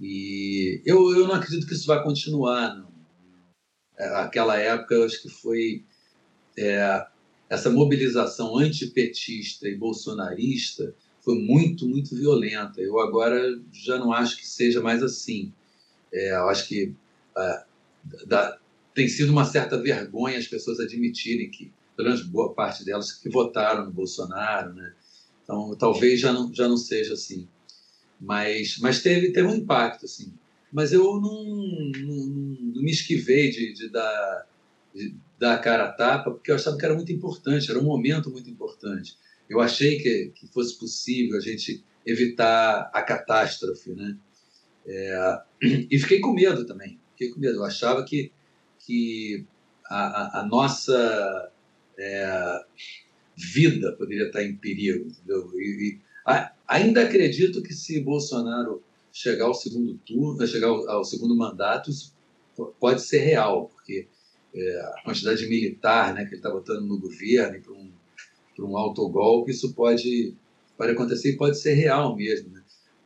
[0.01, 2.91] E eu, eu não acredito que isso vai continuar, não.
[3.99, 5.85] É, Aquela época, eu acho que foi
[6.59, 7.07] é,
[7.49, 12.81] essa mobilização antipetista e bolsonarista foi muito, muito violenta.
[12.81, 15.53] Eu agora já não acho que seja mais assim.
[16.13, 16.95] É, eu acho que
[18.27, 18.59] dá-
[18.95, 23.29] tem sido uma certa vergonha as pessoas admitirem que, pelo menos boa parte delas, que
[23.29, 24.93] votaram no Bolsonaro, né?
[25.43, 27.49] Então, talvez já não, já não seja assim.
[28.21, 30.33] Mas, mas teve, teve um impacto, assim.
[30.73, 32.27] Mas eu não, não,
[32.75, 34.47] não me esquivei de, de dar
[35.43, 38.49] a cara a tapa, porque eu achava que era muito importante, era um momento muito
[38.51, 39.17] importante.
[39.49, 44.17] Eu achei que, que fosse possível a gente evitar a catástrofe, né?
[44.87, 46.99] É, e fiquei com medo também.
[47.13, 47.57] Fiquei com medo.
[47.59, 48.33] Eu achava que,
[48.79, 49.45] que
[49.87, 51.53] a, a- a nossa
[51.99, 52.61] é,
[53.37, 55.07] vida poderia estar em perigo.
[55.09, 55.51] Entendeu?
[55.55, 55.61] E,
[55.95, 61.37] e a- ainda acredito que se Bolsonaro chegar ao segundo turno, chegar ao, ao segundo
[61.37, 62.15] mandato, isso
[62.57, 64.07] po- pode ser real, porque
[64.55, 67.91] é, a quantidade de militar né, que ele está botando no governo para um,
[68.61, 70.35] um autogolpe, isso pode,
[70.77, 72.51] pode acontecer e pode ser real mesmo.
[72.51, 72.60] Né?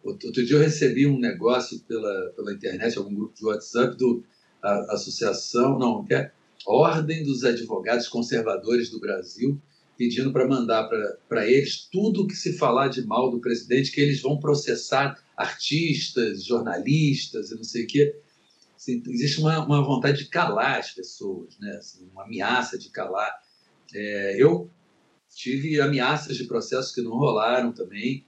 [0.05, 4.23] Outro, dia eu recebi um negócio pela, pela internet, algum grupo de WhatsApp do
[4.63, 6.31] a, Associação, não, que é
[6.67, 9.59] Ordem dos Advogados Conservadores do Brasil,
[9.97, 10.89] pedindo para mandar
[11.29, 16.45] para eles tudo que se falar de mal do presidente, que eles vão processar artistas,
[16.45, 18.15] jornalistas e não sei o quê.
[18.77, 21.77] Assim, existe uma, uma vontade de calar as pessoas, né?
[21.77, 23.33] Assim, uma ameaça de calar.
[23.95, 24.71] É, eu
[25.35, 28.25] tive ameaças de processos que não rolaram também,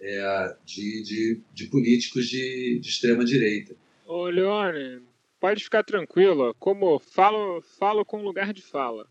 [0.00, 3.74] é, de, de, de, políticos de, de extrema-direita.
[4.06, 5.02] Ô, Leone,
[5.40, 6.54] pode ficar tranquilo.
[6.58, 9.08] Como falo, falo com lugar de fala.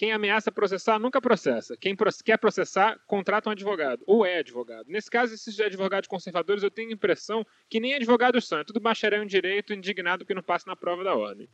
[0.00, 1.76] Quem ameaça processar nunca processa.
[1.76, 4.02] Quem quer processar, contrata um advogado.
[4.06, 4.86] Ou é advogado.
[4.88, 8.60] Nesse caso, esses advogados conservadores, eu tenho a impressão que nem advogados são.
[8.60, 11.46] É tudo bacharel em direito, indignado que não passa na prova da ordem.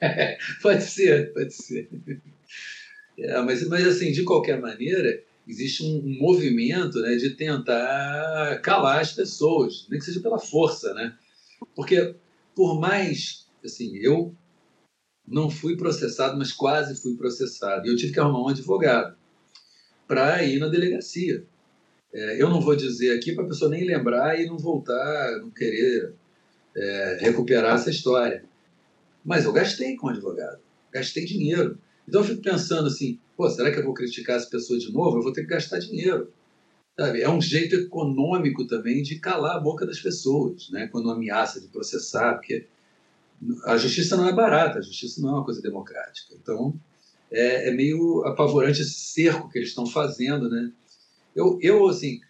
[0.00, 1.88] É, pode ser, pode ser.
[3.16, 9.12] É, mas, mas, assim, de qualquer maneira, existe um, movimento né, de tentar calar as
[9.12, 11.16] pessoas, nem que seja pela força, né?
[11.74, 12.14] Porque,
[12.54, 14.34] por mais, assim, eu
[15.26, 17.86] não fui processado, mas quase fui processado.
[17.86, 19.16] E eu tive que arrumar um advogado
[20.06, 21.44] para ir na delegacia.
[22.12, 25.50] É, eu não vou dizer aqui para a pessoa nem lembrar e não voltar, não
[25.50, 26.14] querer
[26.76, 28.44] é, recuperar essa história.
[29.24, 30.60] Mas eu gastei com advogado,
[30.92, 31.78] gastei dinheiro.
[32.08, 35.18] Então eu fico pensando assim, pô, será que eu vou criticar essa pessoa de novo?
[35.18, 36.32] Eu vou ter que gastar dinheiro.
[36.98, 37.20] Sabe?
[37.20, 40.88] É um jeito econômico também de calar a boca das pessoas, né?
[40.88, 42.66] quando ameaça de processar, porque
[43.64, 46.34] a justiça não é barata, a justiça não é uma coisa democrática.
[46.34, 46.74] Então,
[47.30, 50.72] é, é meio apavorante esse cerco que eles estão fazendo, né?
[51.34, 52.20] Eu, eu assim,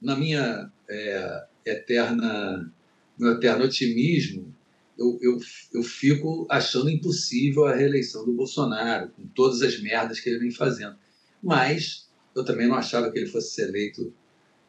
[0.00, 2.72] na minha é, eterna,
[3.18, 4.53] meu eterno otimismo,
[4.98, 5.38] eu, eu,
[5.72, 10.50] eu fico achando impossível a reeleição do Bolsonaro, com todas as merdas que ele vem
[10.50, 10.96] fazendo.
[11.42, 14.12] Mas eu também não achava que ele fosse ser eleito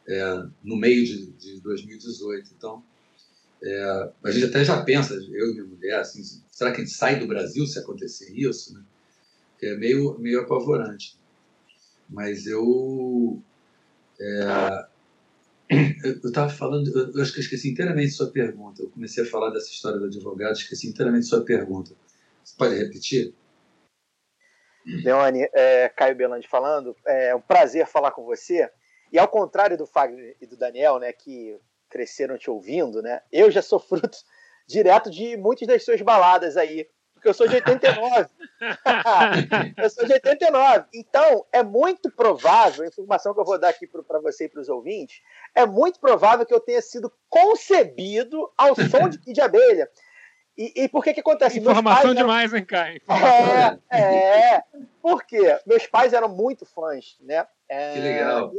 [0.06, 2.50] é, no meio de, de 2018.
[2.56, 2.82] Então,
[3.62, 6.94] é, a gente até já pensa, eu e minha mulher, assim, será que a gente
[6.94, 8.74] sai do Brasil se acontecer isso?
[8.74, 8.82] Né?
[9.62, 11.16] É meio, meio apavorante.
[12.08, 13.42] Mas eu.
[14.20, 14.86] É,
[15.68, 18.82] eu estava falando, eu acho que eu esqueci inteiramente sua pergunta.
[18.82, 21.92] Eu comecei a falar dessa história do advogado, esqueci inteiramente sua pergunta.
[22.44, 23.34] Você pode repetir?
[24.86, 28.70] Leone, é, Caio Belandi falando, é um prazer falar com você.
[29.12, 33.20] E ao contrário do Fagner e do Daniel, né, que cresceram te ouvindo, né?
[33.32, 34.18] Eu já sou fruto
[34.68, 38.28] direto de muitas das suas baladas aí, porque eu sou de 89.
[39.78, 40.84] eu sou de 89.
[40.94, 44.60] Então, é muito provável, a informação que eu vou dar aqui para você e para
[44.60, 45.22] os ouvintes,
[45.54, 49.90] é muito provável que eu tenha sido concebido ao som de, de abelha.
[50.56, 51.58] E, e por que que acontece?
[51.58, 52.58] Informação demais, eram...
[52.58, 53.00] hein, Caio?
[53.90, 54.62] É, é,
[55.02, 57.46] porque meus pais eram muito fãs, né?
[57.68, 58.52] É, que legal.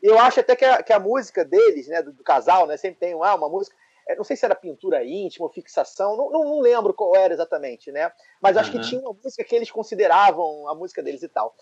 [0.00, 3.00] Eu acho até que a, que a música deles, né, do, do casal, né, sempre
[3.00, 3.76] tem ah, uma música.
[4.06, 7.32] É, não sei se era pintura íntima ou fixação, não, não, não, lembro qual era
[7.32, 8.12] exatamente, né?
[8.40, 8.80] Mas acho uhum.
[8.80, 11.54] que tinha uma música que eles consideravam a música deles e tal.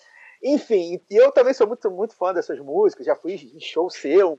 [0.43, 4.39] Enfim, eu também sou muito, muito fã dessas músicas, já fui em show seu.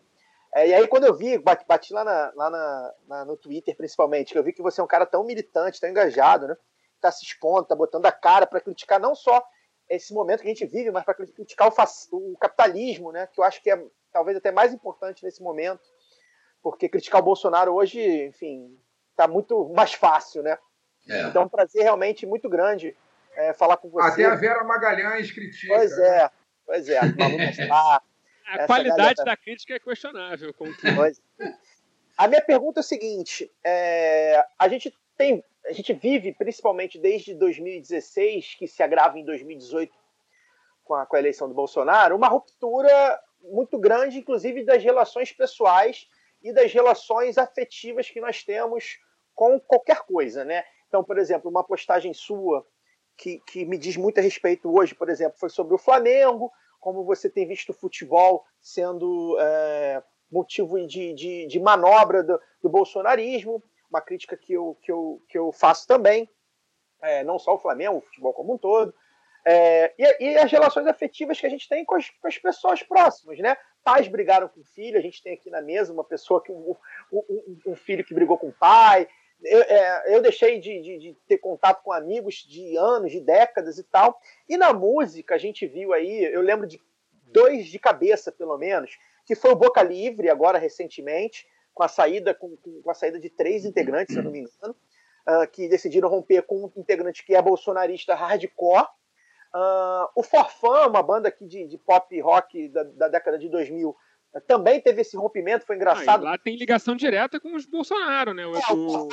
[0.54, 3.76] É, e aí, quando eu vi, bati, bati lá, na, lá na, na, no Twitter
[3.76, 6.58] principalmente, que eu vi que você é um cara tão militante, tão engajado, né?
[7.02, 9.44] Tá se expondo, tá botando a cara para criticar não só
[9.90, 11.74] esse momento que a gente vive, mas para criticar o,
[12.18, 13.28] o, capitalismo, né?
[13.28, 15.82] Que eu acho que é talvez até mais importante nesse momento,
[16.64, 18.76] porque criticar o Bolsonaro hoje, enfim,
[19.12, 20.58] está muito mais fácil, né?
[21.08, 21.24] É.
[21.24, 22.96] Então, é um prazer realmente muito grande
[23.36, 24.24] é, falar com você.
[24.24, 25.76] Até a Vera Magalhães critica.
[25.76, 26.08] Pois né?
[26.08, 26.32] é,
[26.66, 27.00] pois é.
[27.70, 28.02] A,
[28.46, 29.24] a qualidade galera...
[29.24, 30.54] da crítica é questionável.
[30.54, 30.88] Como que...
[32.18, 37.34] A minha pergunta é a seguinte: é, a gente tem, a gente vive, principalmente desde
[37.34, 39.94] 2016, que se agrava em 2018
[40.84, 46.08] com a, com a eleição do Bolsonaro, uma ruptura muito grande, inclusive das relações pessoais
[46.44, 49.00] e das relações afetivas que nós temos
[49.34, 50.64] com qualquer coisa, né?
[50.88, 52.66] Então, por exemplo, uma postagem sua
[53.18, 57.06] que, que me diz muito a respeito hoje, por exemplo, foi sobre o Flamengo, como
[57.06, 63.64] você tem visto o futebol sendo é, motivo de, de, de manobra do, do, bolsonarismo,
[63.90, 66.30] uma crítica que eu, que eu, que eu faço também,
[67.02, 68.94] é, não só o Flamengo, o futebol como um todo.
[69.46, 72.82] É, e, e, as relações afetivas que a gente tem com as, com as, pessoas
[72.82, 73.58] próximas, né?
[73.84, 76.76] Pais brigaram com o filho, a gente tem aqui na mesa uma pessoa que um,
[77.12, 79.08] um, um filho que brigou com o pai.
[79.44, 83.78] Eu, é, eu deixei de, de, de, ter contato com amigos de anos, de décadas
[83.78, 84.20] e tal.
[84.48, 86.82] E na música a gente viu aí, eu lembro de
[87.26, 92.34] dois de cabeça pelo menos, que foi o Boca Livre agora recentemente, com a saída
[92.34, 94.76] com, com a saída de três integrantes, se eu não me engano
[95.28, 98.88] uh, que decidiram romper com um integrante que é bolsonarista hardcore.
[99.56, 103.96] Uh, o Forfã, uma banda aqui de, de pop rock da, da, década de 2000,
[104.48, 106.26] também teve esse rompimento, foi engraçado.
[106.26, 108.48] Ah, lá tem ligação direta com os Bolsonaro, né?
[108.48, 109.10] O, é, o,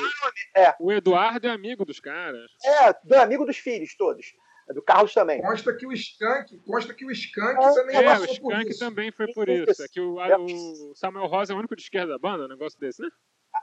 [0.55, 0.75] é.
[0.79, 2.49] o Eduardo é amigo dos caras.
[2.65, 4.33] É, é amigo dos filhos todos.
[4.73, 5.41] Do Carlos também.
[5.41, 9.11] Consta que o Skank, consta que o Skank é, também é, passou o Skank também
[9.11, 9.71] foi por isso.
[9.71, 9.83] isso.
[9.83, 12.79] É que o, o, Samuel Rosa é o único de esquerda da banda, um negócio
[12.79, 13.09] desse, né?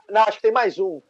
[0.09, 1.01] Não, acho que tem mais um.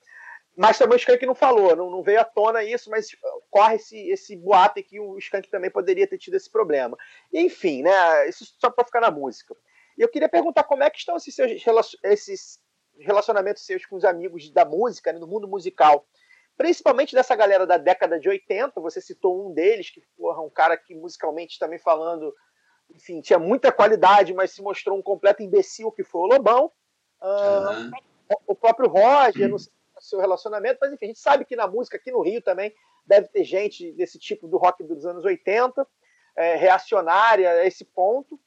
[0.60, 3.08] Mas também o Skank não falou, não, não veio à tona isso, mas
[3.50, 6.98] corre esse, esse boato que o Skank também poderia ter tido esse problema.
[7.32, 8.28] Enfim, né?
[8.28, 9.56] Isso só para ficar na música.
[9.98, 12.60] E eu queria perguntar como é que estão esses, seus, esses
[13.00, 16.06] relacionamentos seus com os amigos da música, né, no mundo musical.
[16.58, 20.76] Principalmente dessa galera da década de 80, você citou um deles, que porra, um cara
[20.76, 22.36] que musicalmente também falando,
[22.94, 26.70] enfim, tinha muita qualidade, mas se mostrou um completo imbecil que foi o Lobão.
[27.22, 27.92] Uhum.
[28.46, 31.98] o próprio Roger, não sei seu relacionamento, mas enfim, a gente sabe que na música
[31.98, 32.74] aqui no Rio também
[33.06, 35.86] deve ter gente desse tipo do rock dos anos 80,
[36.36, 38.40] é, reacionária a esse ponto.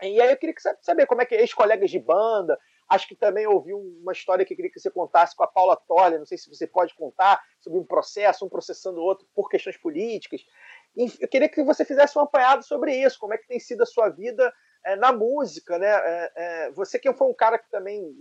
[0.00, 3.72] E aí eu queria saber como é que ex-colegas de banda, acho que também ouvi
[3.72, 6.48] uma história que eu queria que você contasse com a Paula Toller, não sei se
[6.48, 10.44] você pode contar, sobre um processo, um processando o outro por questões políticas.
[10.96, 13.86] Eu queria que você fizesse um apanhado sobre isso, como é que tem sido a
[13.86, 14.52] sua vida
[14.84, 15.88] é, na música, né?
[15.88, 18.14] É, é, você que foi um cara que também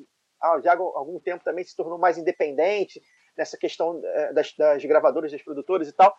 [0.63, 3.01] já há algum tempo também se tornou mais independente
[3.37, 6.15] nessa questão eh, das, das gravadoras, das produtoras e tal.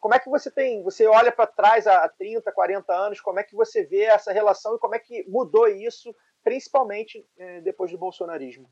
[0.00, 3.42] Como é que você tem, você olha para trás há 30, 40 anos, como é
[3.42, 7.98] que você vê essa relação e como é que mudou isso, principalmente eh, depois do
[7.98, 8.68] bolsonarismo?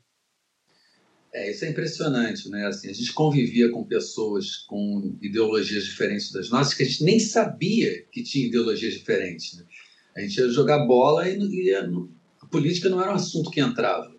[1.33, 2.65] É, isso é impressionante, né?
[2.65, 7.19] Assim, a gente convivia com pessoas com ideologias diferentes das nossas, que a gente nem
[7.19, 9.57] sabia que tinha ideologias diferentes.
[9.57, 9.65] Né?
[10.15, 11.85] A gente ia jogar bola e, e a
[12.49, 14.16] política não era um assunto que entrava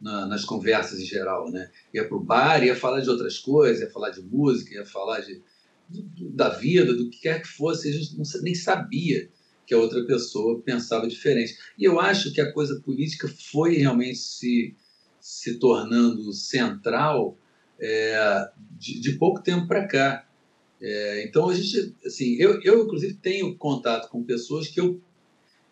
[0.00, 1.70] na, nas conversas em geral, né?
[1.92, 5.20] Ia para o bar, ia falar de outras coisas, ia falar de música, ia falar
[5.20, 5.42] de,
[5.88, 9.28] de da vida, do que quer que fosse, a gente não, nem sabia
[9.66, 11.56] que a outra pessoa pensava diferente.
[11.76, 14.74] E eu acho que a coisa política foi realmente se,
[15.20, 17.36] se tornando central
[17.78, 20.28] é, de, de, pouco tempo para cá.
[20.80, 25.00] É, então a gente, assim, eu, eu inclusive tenho contato com pessoas que eu,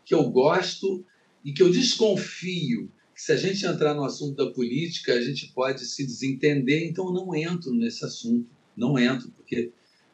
[0.05, 1.05] que eu gosto
[1.45, 2.91] e que eu desconfio
[3.25, 7.13] se a gente entrar no assunto da política, a gente pode se desentender, então eu
[7.15, 8.47] não entro nesse assunto.
[8.77, 9.73] Não entro, porque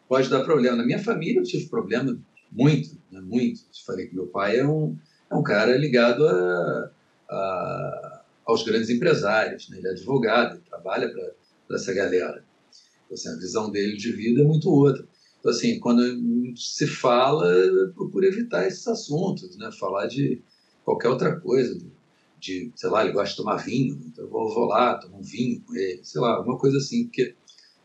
[0.08, 0.76] pode dar problema.
[0.76, 2.16] Na minha família eu tive problema
[2.52, 3.62] muito, né, muito.
[3.62, 4.96] Eu falei que meu pai é um,
[5.28, 6.90] é um cara ligado a,
[7.28, 9.78] a, aos grandes empresários, né?
[9.78, 12.44] ele é advogado, ele trabalha para essa galera.
[13.06, 15.04] Então, assim, a visão dele de vida é muito outra.
[15.40, 16.00] Então, assim, quando
[16.56, 17.52] se fala,
[17.92, 19.68] procura evitar esses assuntos, né?
[19.80, 20.40] falar de
[20.84, 21.89] qualquer outra coisa, de,
[22.74, 25.60] sei lá, ele gosta de tomar vinho, então eu vou, vou lá, tomar um vinho
[25.62, 27.34] com ele, sei lá, alguma coisa assim, porque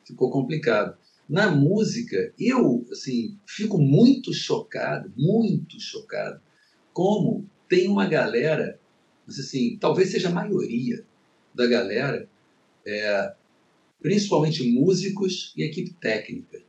[0.05, 0.97] ficou complicado.
[1.27, 6.39] Na música, eu, assim, fico muito chocado, muito chocado,
[6.93, 8.79] como tem uma galera,
[9.27, 11.03] assim, talvez seja a maioria
[11.53, 12.29] da galera,
[12.85, 13.33] é,
[14.01, 16.61] principalmente músicos e equipe técnica,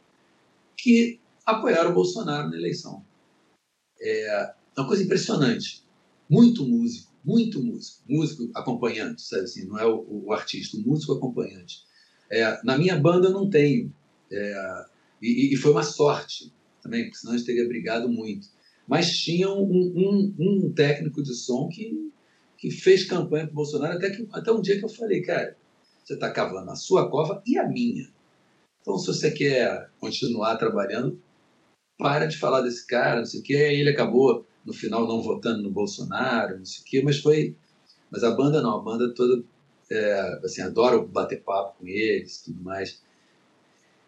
[0.76, 3.04] que apoiaram o Bolsonaro na eleição.
[4.00, 5.84] É uma coisa impressionante.
[6.28, 11.12] Muito músico, muito músico, músico acompanhante, sabe assim, não é o, o artista, o músico
[11.12, 11.84] acompanhante.
[12.30, 13.92] É, na minha banda não tenho,
[14.30, 14.84] é,
[15.20, 18.48] e, e, foi uma sorte também, porque senão a gente teria brigado muito.
[18.86, 22.12] Mas tinha um, um, um técnico de som que,
[22.56, 25.56] que fez campanha para o Bolsonaro, até, que, até um dia que eu falei, cara,
[26.04, 28.08] você está cavando a sua cova e a minha.
[28.80, 31.20] Então, se você quer continuar trabalhando,
[31.98, 33.54] para de falar desse cara, não sei o quê.
[33.54, 37.56] Ele acabou no final não votando no Bolsonaro, não sei o quê, mas foi.
[38.10, 39.42] Mas a banda não, a banda toda.
[39.88, 43.00] É, assim, adoro bater papo com eles tudo mais.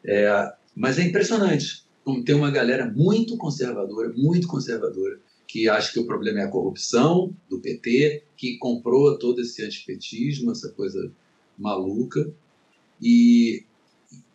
[0.05, 1.89] É, mas é impressionante
[2.25, 7.35] tem uma galera muito conservadora, muito conservadora, que acha que o problema é a corrupção
[7.49, 11.11] do PT, que comprou todo esse antipetismo, essa coisa
[11.59, 12.33] maluca.
[13.01, 13.65] E,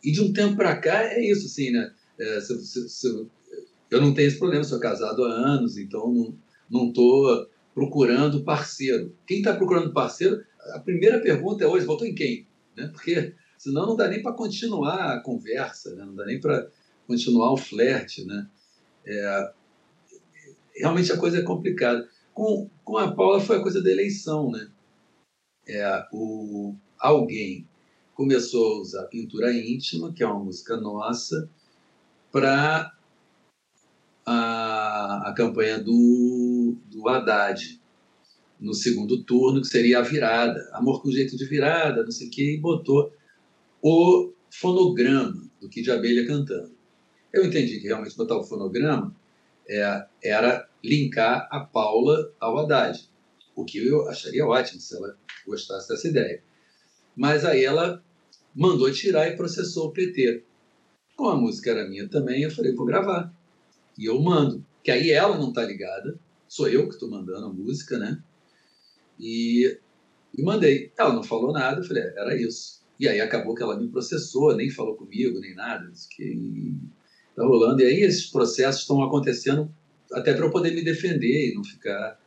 [0.03, 1.93] e de um tempo para cá é isso, assim, né?
[2.19, 3.27] É, se, se, se,
[3.89, 6.35] eu não tenho esse problema, sou casado há anos, então
[6.69, 9.15] não estou procurando parceiro.
[9.25, 12.47] Quem está procurando parceiro, a primeira pergunta é hoje, votou em quem?
[12.75, 12.87] Né?
[12.87, 16.05] Porque senão não dá nem para continuar a conversa, né?
[16.05, 16.69] não dá nem para
[17.07, 18.25] continuar o flerte.
[18.25, 18.47] Né?
[19.05, 19.51] É,
[20.75, 22.07] realmente a coisa é complicada.
[22.33, 24.51] Com, com a Paula foi a coisa da eleição.
[24.51, 24.69] Né?
[25.67, 27.67] É, o, alguém
[28.13, 31.49] começou a usar pintura íntima, que é uma música nossa,
[32.31, 32.91] para
[34.25, 37.79] a, a campanha do, do Haddad
[38.59, 40.69] no segundo turno, que seria a virada.
[40.73, 43.13] Amor com jeito de virada, não sei o quê, e botou
[43.81, 46.73] o fonograma do Kid Abelha cantando.
[47.33, 49.13] Eu entendi que realmente botar o fonograma
[49.67, 53.09] é, era linkar a Paula ao Haddad,
[53.55, 56.41] o que eu acharia ótimo se ela gostasse dessa ideia.
[57.15, 58.03] Mas aí ela
[58.55, 60.43] mandou tirar e processou o PT.
[61.15, 63.33] Como a música era minha também, eu falei, vou gravar.
[63.97, 64.65] E eu mando.
[64.83, 68.21] Que aí ela não está ligada, sou eu que estou mandando a música, né?
[69.19, 69.79] E,
[70.37, 70.91] e mandei.
[70.97, 72.81] Ela não falou nada, eu falei, é, era isso.
[72.99, 75.91] E aí acabou que ela me processou, nem falou comigo, nem nada.
[76.09, 76.75] Que
[77.29, 77.81] está rolando.
[77.81, 79.73] E aí esses processos estão acontecendo
[80.11, 82.19] até para eu poder me defender e não ficar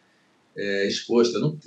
[0.57, 1.37] é, exposto.
[1.37, 1.59] Eu não,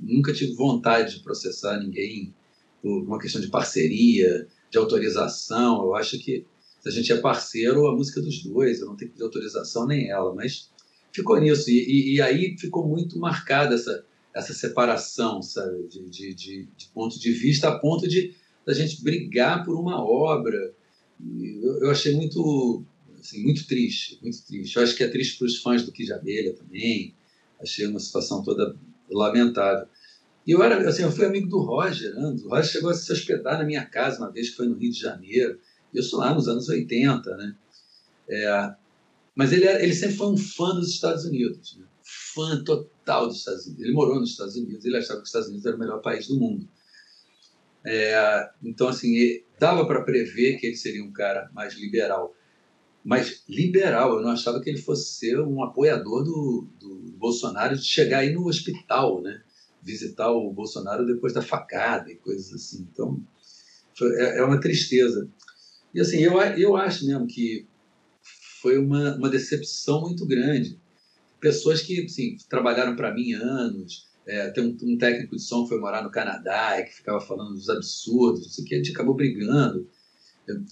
[0.00, 2.34] nunca tive vontade de processar ninguém
[2.82, 5.82] por uma questão de parceria, de autorização.
[5.82, 6.44] Eu acho que
[6.82, 9.24] se a gente é parceiro, a música é dos dois, eu não tenho que pedir
[9.24, 10.68] autorização nem ela, mas
[11.12, 11.70] ficou nisso.
[11.70, 14.04] E, e, e aí ficou muito marcada essa,
[14.34, 19.02] essa separação, sabe, de, de, de, de ponto de vista, a ponto de da gente
[19.02, 20.74] brigar por uma obra.
[21.20, 22.84] Eu, eu, achei muito,
[23.20, 24.76] assim, muito triste, muito triste.
[24.76, 26.10] Eu acho que é triste para os fãs do Kid
[26.56, 27.14] também.
[27.60, 28.76] Achei uma situação toda
[29.10, 29.86] lamentável.
[30.46, 32.36] E eu era, assim, eu fui amigo do Roger, né?
[32.44, 34.90] o Roger chegou a se hospedar na minha casa uma vez que foi no Rio
[34.90, 35.58] de Janeiro.
[35.92, 37.54] Isso lá nos anos 80, né?
[38.28, 38.74] É,
[39.34, 41.86] mas ele, era, ele sempre foi um fã dos Estados Unidos, né?
[42.34, 43.84] fã total dos Estados Unidos.
[43.84, 46.26] Ele morou nos Estados Unidos, ele achava que os Estados Unidos era o melhor país
[46.28, 46.68] do mundo.
[47.84, 52.34] É, então, assim, dava para prever que ele seria um cara mais liberal.
[53.04, 57.84] Mas liberal, eu não achava que ele fosse ser um apoiador do, do Bolsonaro de
[57.84, 59.42] chegar aí no hospital, né?
[59.82, 62.86] Visitar o Bolsonaro depois da facada e coisas assim.
[62.92, 63.20] Então,
[64.00, 65.28] é, é uma tristeza.
[65.94, 67.66] E assim, eu, eu acho mesmo que
[68.60, 70.78] foi uma, uma decepção muito grande.
[71.40, 75.70] Pessoas que assim, trabalharam para mim anos, é, tem um, um, técnico de som que
[75.70, 79.14] foi morar no Canadá e que ficava falando dos absurdos, isso que a gente acabou
[79.14, 79.88] brigando.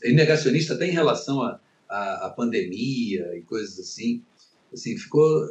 [0.03, 4.23] É negacionista até em relação à a, a, a, pandemia e coisas assim.
[4.73, 5.47] Assim, ficou.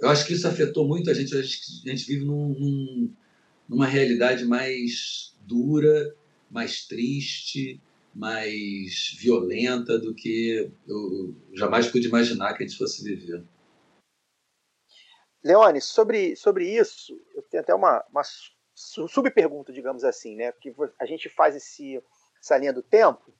[0.00, 1.36] Eu acho que isso afetou muito a gente.
[1.36, 3.12] A gente, a gente vive num, num,
[3.68, 6.14] numa realidade mais dura,
[6.50, 7.80] mais triste,
[8.16, 13.44] mais violenta do que eu jamais pude imaginar que a gente fosse viver.
[15.44, 18.22] Leone, sobre, sobre isso, eu tenho até uma, uma
[18.74, 20.50] subpergunta, digamos assim, né?
[20.50, 22.02] Porque a gente faz esse,
[22.40, 23.32] essa linha do tempo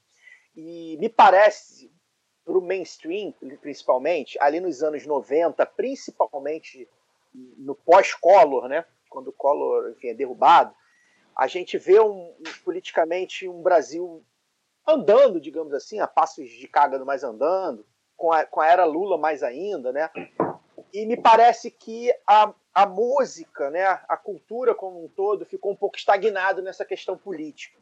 [0.55, 1.91] e me parece,
[2.45, 6.89] para o mainstream, principalmente, ali nos anos 90, principalmente
[7.35, 8.85] no pós-Collor, né?
[9.09, 10.75] Quando o Collor enfim, é derrubado,
[11.35, 14.25] a gente vê um, politicamente um Brasil
[14.87, 17.85] andando, digamos assim, a passos de cágado mais andando,
[18.17, 20.11] com a, com a era Lula mais ainda, né?
[20.93, 25.77] E me parece que a, a música, né, a cultura como um todo, ficou um
[25.77, 27.79] pouco estagnado nessa questão política.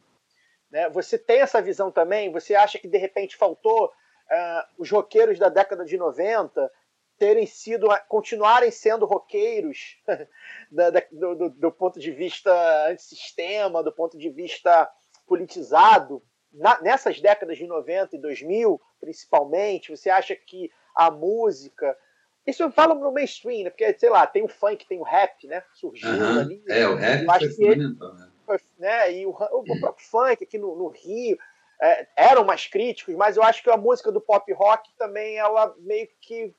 [0.69, 0.89] Né?
[0.89, 2.31] Você tem essa visão também?
[2.31, 6.71] Você acha que de repente faltou uh, os roqueiros da década de 90
[7.17, 9.97] terem sido, continuarem sendo roqueiros
[10.69, 12.51] da, da, do, do, ponto de vista
[12.89, 14.91] antissistema, do ponto de vista
[15.25, 16.21] politizado,
[16.55, 21.95] na, nessas décadas de 90 e 2000, principalmente, você acha que a música.
[22.45, 23.69] Isso eu falo no mainstream, né?
[23.69, 25.63] Porque, sei lá, tem o funk, tem o rap, né?
[25.73, 26.39] Surgindo uhum.
[26.39, 26.63] ali.
[26.67, 28.29] É, o rap foi fundamental, né?
[28.77, 29.13] né?
[29.13, 31.37] E o, o próprio funk aqui no, no Rio
[31.81, 35.75] é, eram mais críticos, mas eu acho que a música do pop rock também, ela
[35.79, 36.53] meio que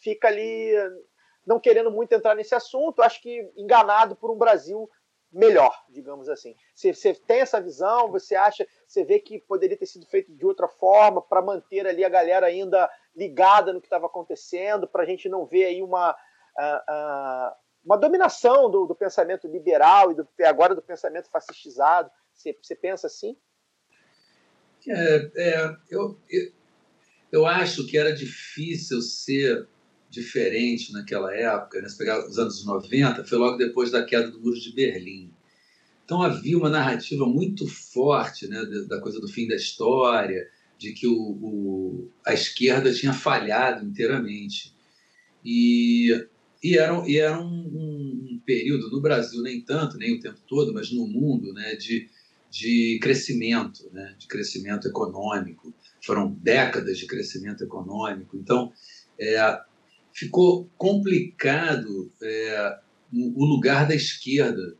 [0.00, 0.72] fica ali
[1.46, 4.88] não querendo muito entrar nesse assunto, acho que enganado por um Brasil
[5.32, 6.54] melhor, digamos assim.
[6.74, 10.44] Você, você tem essa visão, você acha, você vê que poderia ter sido feito de
[10.44, 15.06] outra forma para manter ali a galera ainda ligada no que estava acontecendo, para a
[15.06, 20.28] gente não ver aí uma, uh, uh, uma dominação do, do, pensamento liberal e do,
[20.44, 22.10] agora do pensamento fascistizado.
[22.34, 23.36] Você, você pensa assim?
[24.86, 26.52] É, é, eu, eu,
[27.30, 29.68] eu acho que era difícil ser
[30.12, 31.88] diferente naquela época, né?
[31.96, 35.32] pegar os anos 90, foi logo depois da queda do Muro de Berlim.
[36.04, 40.46] Então havia uma narrativa muito forte né, da coisa do fim da história,
[40.76, 44.74] de que o, o, a esquerda tinha falhado inteiramente.
[45.42, 46.10] E,
[46.62, 50.40] e era, e era um, um, um, período, no Brasil nem tanto, nem o tempo
[50.46, 52.10] todo, mas no mundo, né, de,
[52.50, 55.72] de crescimento, né, de crescimento econômico.
[56.04, 58.36] Foram décadas de crescimento econômico.
[58.36, 58.72] Então,
[59.18, 59.38] é,
[60.12, 62.78] ficou complicado é,
[63.12, 64.76] o lugar da esquerda,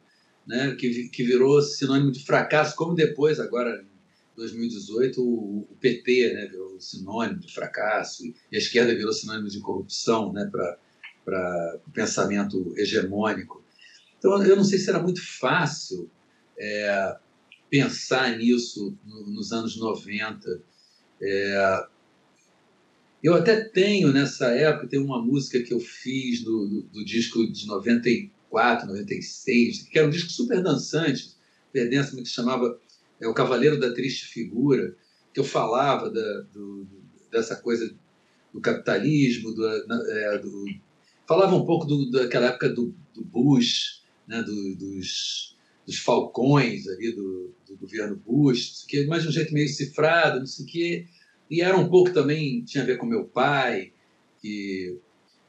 [0.47, 6.33] né, que, que virou sinônimo de fracasso, como depois, agora, em 2018, o, o PT
[6.35, 10.51] né, virou sinônimo de fracasso, e a esquerda virou sinônimo de corrupção né,
[11.25, 13.63] para o pensamento hegemônico.
[14.19, 16.11] Então, eu não sei se era muito fácil
[16.59, 17.17] é,
[17.71, 20.63] pensar nisso no, nos anos 90.
[21.21, 21.87] É,
[23.23, 27.47] eu até tenho, nessa época, tem uma música que eu fiz do, do, do, disco
[27.51, 31.31] de 94, 96, que era um disco super dançante,
[31.73, 32.79] perdença, que chamava
[33.21, 34.97] é, O Cavaleiro da Triste Figura,
[35.33, 36.87] que eu falava da, do,
[37.31, 37.95] dessa coisa
[38.53, 40.65] do capitalismo, do, é, do,
[41.27, 45.57] falava um pouco daquela época do, Bush, né, dos,
[45.87, 50.65] dos falcões ali do, governo Bush, que, mas de um jeito meio cifrado, não sei
[50.65, 51.07] o quê.
[51.51, 53.93] E era um pouco também, tinha a ver com meu pai,
[54.41, 54.99] que,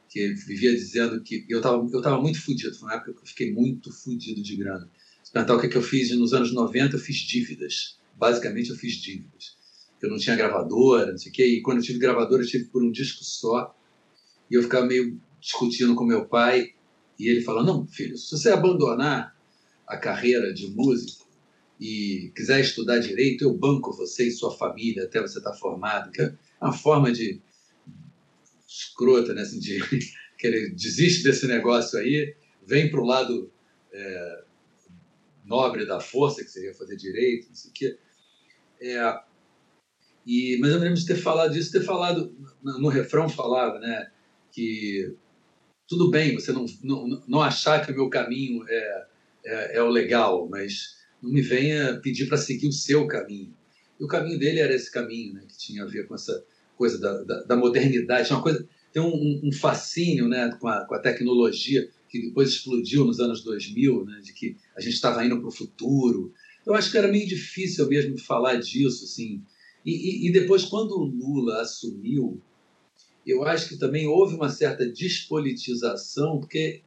[0.08, 2.74] que vivia dizendo que eu estava eu tava muito fodido.
[2.74, 4.88] Foi uma época que eu fiquei muito fodido de grana.
[5.32, 7.98] Perguntar o que, é que eu fiz nos anos 90, eu fiz dívidas.
[8.16, 9.56] Basicamente, eu fiz dívidas.
[10.00, 11.46] Eu não tinha gravadora, não sei o quê.
[11.46, 13.74] E quando eu tive gravadora, eu tive por um disco só.
[14.50, 16.74] E eu ficava meio discutindo com meu pai.
[17.18, 19.34] E ele falou: Não, filho, se você abandonar
[19.86, 21.23] a carreira de músico,
[21.80, 26.10] e quiser estudar direito, eu banco você e sua família até você estar tá formado,
[26.10, 27.40] que é uma forma de
[28.66, 29.42] escrota, né?
[29.42, 29.78] Assim, de
[30.38, 32.34] que ele desiste desse negócio aí,
[32.66, 33.50] vem para o lado
[33.92, 34.44] é,
[35.44, 37.98] nobre da força, que seria fazer direito, não sei o quê.
[38.80, 39.20] É,
[40.26, 44.10] e, mas eu lembro de ter falado disso, ter falado, no, no refrão falava, né,
[44.50, 45.14] que
[45.86, 49.06] tudo bem você não, não, não achar que o meu caminho é,
[49.44, 53.52] é, é o legal, mas não me venha pedir para seguir o seu caminho.
[53.98, 56.44] E o caminho dele era esse caminho, né, que tinha a ver com essa
[56.76, 60.94] coisa da, da, da modernidade, uma coisa, tem um, um fascínio né, com, a, com
[60.94, 65.38] a tecnologia que depois explodiu nos anos 2000, né, de que a gente estava indo
[65.38, 66.32] para o futuro.
[66.66, 69.42] Eu acho que era meio difícil mesmo falar disso, assim.
[69.84, 72.40] E, e, e depois, quando o Lula assumiu,
[73.26, 76.82] eu acho que também houve uma certa despolitização, porque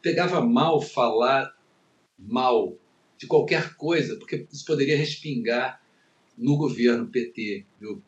[0.00, 1.54] pegava mal falar
[2.18, 2.78] mal
[3.20, 5.78] de qualquer coisa, porque isso poderia respingar
[6.38, 7.66] no governo PT.
[7.78, 8.02] Viu?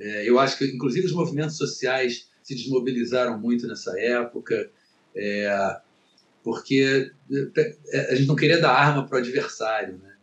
[0.00, 4.70] É, eu acho que, inclusive, os movimentos sociais se desmobilizaram muito nessa época,
[5.14, 5.76] é,
[6.42, 7.12] porque
[7.92, 10.00] é, a gente não queria dar arma para o adversário.
[10.02, 10.14] Né?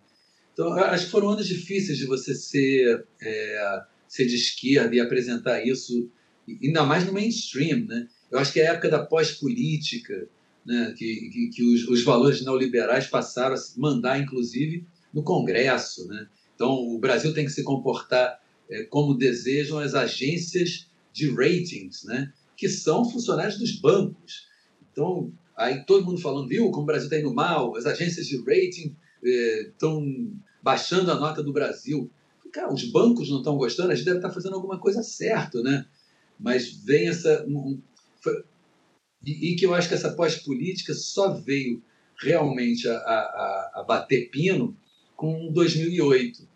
[0.52, 5.64] Então, acho que foram anos difíceis de você ser, é, ser de esquerda e apresentar
[5.64, 6.10] isso,
[6.48, 7.86] ainda mais no mainstream.
[7.86, 8.08] Né?
[8.32, 10.28] Eu acho que é a época da pós-política,
[10.66, 16.08] né, que, que, que os, os, valores neoliberais passaram a se mandar, inclusive, no Congresso.
[16.08, 16.28] Né?
[16.56, 18.40] Então, o Brasil tem que se comportar
[18.70, 24.48] é, como desejam as agências de ratings, né, que são funcionários dos bancos.
[24.92, 28.38] Então, aí todo mundo falando, viu como o Brasil está indo mal, as agências de
[28.38, 32.10] rating estão é, baixando a nota do Brasil.
[32.52, 35.62] Cara, os bancos não estão gostando, a gente deve estar tá fazendo alguma coisa certa,
[35.62, 35.86] né?
[36.40, 37.44] Mas vem essa.
[37.48, 37.80] Um,
[38.22, 38.44] foi,
[39.26, 41.82] e, e que eu acho que essa pós-política só veio
[42.18, 44.78] realmente a, a, a, bater pino
[45.16, 46.48] com 2008.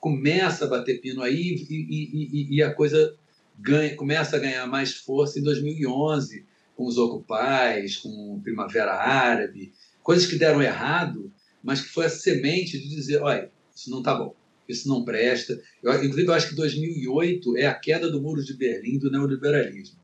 [0.00, 3.16] Começa a bater pino aí e, e, e, a coisa
[3.58, 6.44] ganha, começa a ganhar mais força em 2011,
[6.76, 9.72] com os Ocupais, com Primavera Árabe,
[10.02, 11.32] coisas que deram errado,
[11.62, 14.34] mas que foi a semente de dizer, olha, isso não está bom,
[14.68, 15.58] isso não presta.
[15.82, 20.03] Eu, inclusive, eu acho que 2008 é a queda do muro de Berlim do neoliberalismo.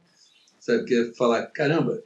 [0.60, 0.84] Sabe?
[0.84, 2.04] Que é falar, caramba,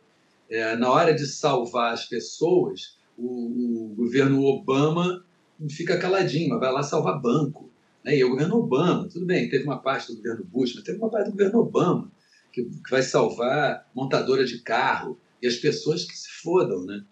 [0.49, 5.25] é, na hora de salvar as pessoas, o, o, governo Obama
[5.71, 7.71] fica caladinho, mas vai lá salvar banco.
[8.05, 8.17] Né?
[8.17, 11.11] E o governo Obama, tudo bem, teve uma parte do governo Bush, mas teve uma
[11.11, 12.11] parte do governo Obama
[12.53, 17.05] que, que vai salvar montadora de carro e as pessoas que se fodam, né?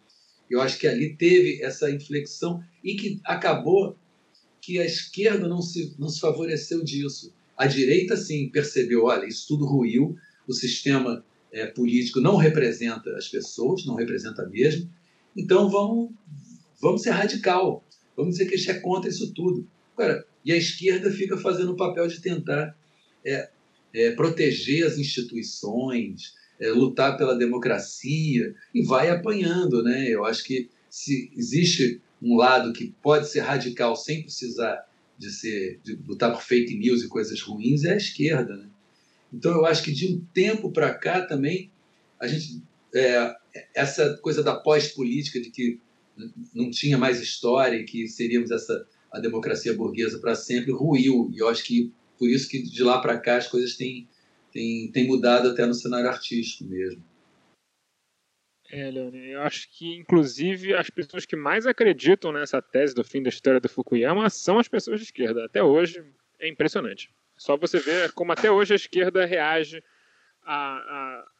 [0.48, 3.96] Eu acho que ali teve essa inflexão e que acabou
[4.60, 7.34] que a esquerda não se, não se favoreceu disso.
[7.56, 10.16] A direita, sim, percebeu, olha, isso tudo ruiu,
[10.46, 14.90] o sistema é, político não representa as pessoas, não representa mesmo.
[15.36, 16.10] Então vamos,
[16.80, 17.84] vamos ser radical,
[18.16, 19.68] vamos dizer que a gente é contra isso tudo.
[19.96, 22.76] Agora, e a esquerda fica fazendo o papel de tentar
[23.24, 23.50] é,
[23.94, 30.08] é, proteger as instituições, é, lutar pela democracia e vai apanhando, né?
[30.08, 34.86] Eu acho que se existe um lado que pode ser radical sem precisar
[35.18, 38.68] de ser de lutar por fake news e coisas ruins é a esquerda, né?
[39.32, 41.70] Então, eu acho que de um tempo para cá também,
[42.20, 42.62] a gente,
[42.94, 43.34] é,
[43.74, 45.80] essa coisa da pós-política, de que
[46.54, 51.30] não tinha mais história e que seríamos essa a democracia burguesa para sempre, ruiu.
[51.32, 54.08] E eu acho que por isso que de lá para cá as coisas têm,
[54.50, 57.04] têm, têm mudado até no cenário artístico mesmo.
[58.70, 63.22] É, Leone, eu acho que, inclusive, as pessoas que mais acreditam nessa tese do fim
[63.22, 65.44] da história do Fukuyama são as pessoas de esquerda.
[65.44, 66.02] Até hoje,
[66.40, 67.10] é impressionante.
[67.42, 69.82] Só você ver como até hoje a esquerda reage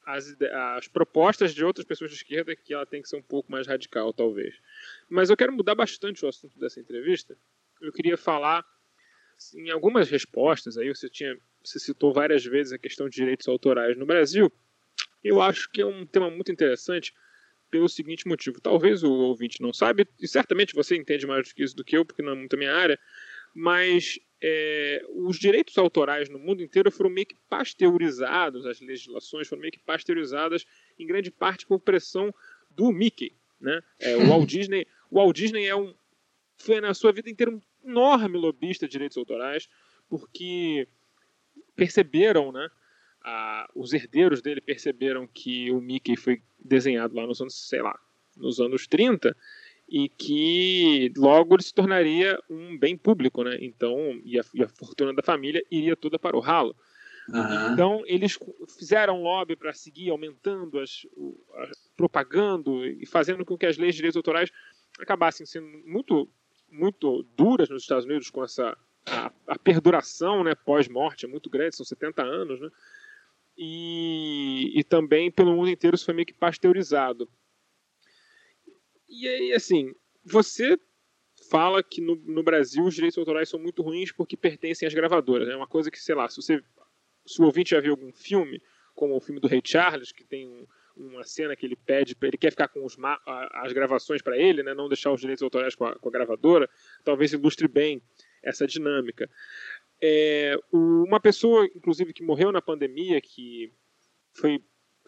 [0.05, 3.68] às propostas de outras pessoas de esquerda que ela tem que ser um pouco mais
[3.68, 4.53] radical, talvez.
[5.09, 7.38] Mas eu quero mudar bastante o assunto dessa entrevista,
[7.80, 8.64] eu queria falar
[9.55, 13.96] em algumas respostas aí você tinha você citou várias vezes a questão de direitos autorais
[13.96, 14.53] no Brasil.
[15.22, 17.14] Eu acho que é um tema muito interessante
[17.70, 18.61] pelo seguinte motivo.
[18.61, 21.96] Talvez o ouvinte não saiba, e certamente você entende mais do que isso do que
[21.96, 22.98] eu, porque não é muito a minha área,
[23.55, 29.61] mas é, os direitos autorais no mundo inteiro foram meio que pasteurizados, as legislações foram
[29.61, 30.66] meio que pasteurizadas
[30.99, 32.34] em grande parte por pressão
[32.68, 33.36] do Mickey.
[33.61, 33.80] Né?
[34.01, 35.95] É, o, Walt Disney, o Walt Disney é um,
[36.57, 39.68] foi na sua vida inteira um enorme lobista de direitos autorais,
[40.09, 40.88] porque
[41.76, 42.68] perceberam, né?
[43.24, 47.97] A, os herdeiros dele perceberam que o Mickey foi desenhado lá nos anos, sei lá,
[48.36, 49.36] nos anos 30
[49.88, 53.58] e que logo ele se tornaria um bem público, né?
[53.60, 56.74] Então, e a, e a fortuna da família iria toda para o ralo.
[57.28, 57.72] Uhum.
[57.72, 58.38] Então, eles
[58.78, 61.06] fizeram lobby para seguir aumentando, as,
[61.96, 64.50] propagando e fazendo com que as leis de direitos autorais
[64.98, 66.28] acabassem sendo muito,
[66.70, 68.76] muito duras nos Estados Unidos com essa
[69.06, 72.68] a, a perduração né, pós-morte é muito grande, são 70 anos, né?
[73.56, 77.28] E, e também pelo mundo inteiro isso foi meio que pasteurizado.
[79.14, 79.94] E aí, assim,
[80.24, 80.78] você
[81.50, 85.46] fala que no, no, Brasil os direitos autorais são muito ruins porque pertencem às gravadoras.
[85.46, 85.56] É né?
[85.56, 86.64] uma coisa que, sei lá, se você
[87.26, 88.60] se o ouvinte já viu algum filme,
[88.94, 92.38] como o filme do Rei Charles, que tem um, uma cena que ele pede, ele
[92.38, 92.96] quer ficar com os,
[93.26, 96.68] as gravações para ele, né, não deixar os direitos autorais com a, com a gravadora,
[97.04, 98.02] talvez ilustre bem
[98.42, 99.30] essa dinâmica.
[100.00, 103.72] É, uma pessoa, inclusive, que morreu na pandemia, que
[104.32, 104.58] foi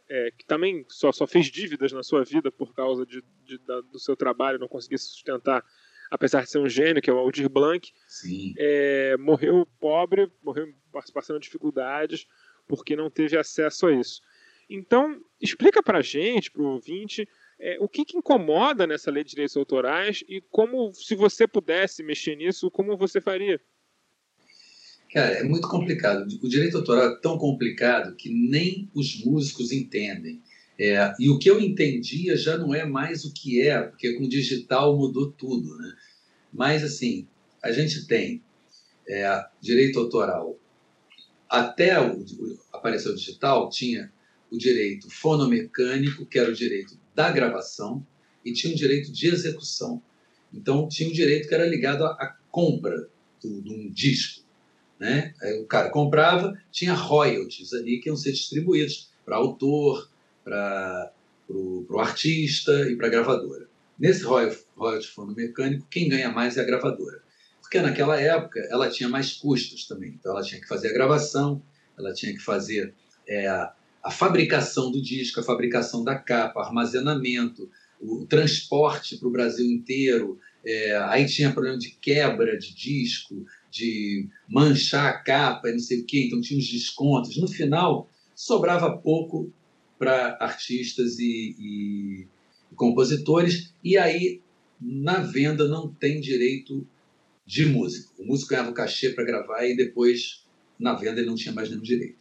[0.09, 3.81] é, que também só, só fez dívidas na sua vida por causa de, de da,
[3.81, 5.65] do seu trabalho, não conseguia se sustentar,
[6.11, 7.91] apesar de ser um gênio, que é o Aldir Blanc,
[8.59, 10.73] é, morreu pobre, morreu
[11.13, 12.27] passando dificuldades,
[12.67, 14.21] porque não teve acesso a isso.
[14.69, 17.29] Então, explica para a gente, para o ouvinte,
[17.59, 22.03] é, o que, que, incomoda nessa lei de direitos autorais e como, se você pudesse
[22.03, 23.61] mexer nisso, como você faria?
[25.15, 26.27] Cara, é muito complicado.
[26.43, 30.43] O direito autoral é tão complicado que nem os músicos entendem.
[30.77, 34.25] É, e o que eu entendia já não é mais o que é, porque com
[34.25, 35.79] o digital mudou tudo.
[35.79, 35.95] Né?
[36.53, 37.29] Mas, assim,
[37.63, 38.43] a gente tem
[39.09, 40.59] é, direito autoral.
[41.49, 44.13] Até o, o, aparecer o digital, tinha
[44.51, 48.05] o direito fonomecânico, que era o direito da gravação
[48.45, 50.03] e tinha um direito de execução.
[50.53, 53.09] Então, tinha um direito que era ligado à, compra
[53.41, 54.44] de um disco.
[55.05, 55.35] Né?
[55.43, 60.09] Aí o cara comprava, tinha royalties ali que iam ser distribuídos para autor,
[60.43, 61.13] para
[61.47, 63.69] o artista e para a gravadora.
[63.99, 67.21] Nesse royalty fundo mecânico, quem ganha mais é a gravadora.
[67.61, 70.17] Porque naquela época ela tinha mais custos também.
[70.19, 71.61] Então ela tinha que fazer a gravação,
[71.99, 72.95] ela tinha que fazer
[73.29, 79.71] é, a fabricação do disco, a fabricação da capa, armazenamento, o transporte para o Brasil
[79.71, 80.41] inteiro.
[80.65, 83.45] É, aí tinha problema de quebra de disco,
[83.75, 87.37] de manchar a capa e não sei o quê, então tinha os descontos.
[87.37, 89.53] No final, sobrava pouco
[89.99, 92.27] para artistas e, e,
[92.77, 94.41] compositores, e aí
[94.81, 96.87] na venda não tem direito
[97.45, 98.23] de músico.
[98.23, 100.45] O músico ganhava o cachê para gravar e depois
[100.79, 102.19] na venda ele não tinha mais nenhum direito.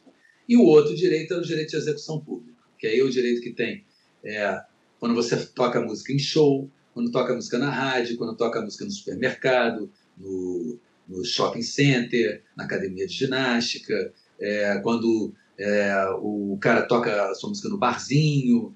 [0.49, 3.41] E o outro direito é o direito de execução pública, que aí é o direito
[3.41, 3.85] que tem
[4.23, 4.63] é,
[4.99, 8.91] quando você toca música em show, quando toca música na rádio, quando toca música no
[8.91, 17.29] supermercado, no, no shopping center, na academia de ginástica, é, quando é, o cara toca
[17.29, 18.75] a sua música no barzinho,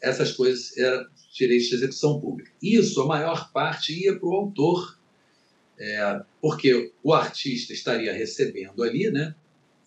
[0.00, 2.50] essas coisas eram direitos de execução pública.
[2.62, 4.98] Isso, a maior parte ia para o autor,
[5.78, 9.34] é, porque o artista estaria recebendo ali, né,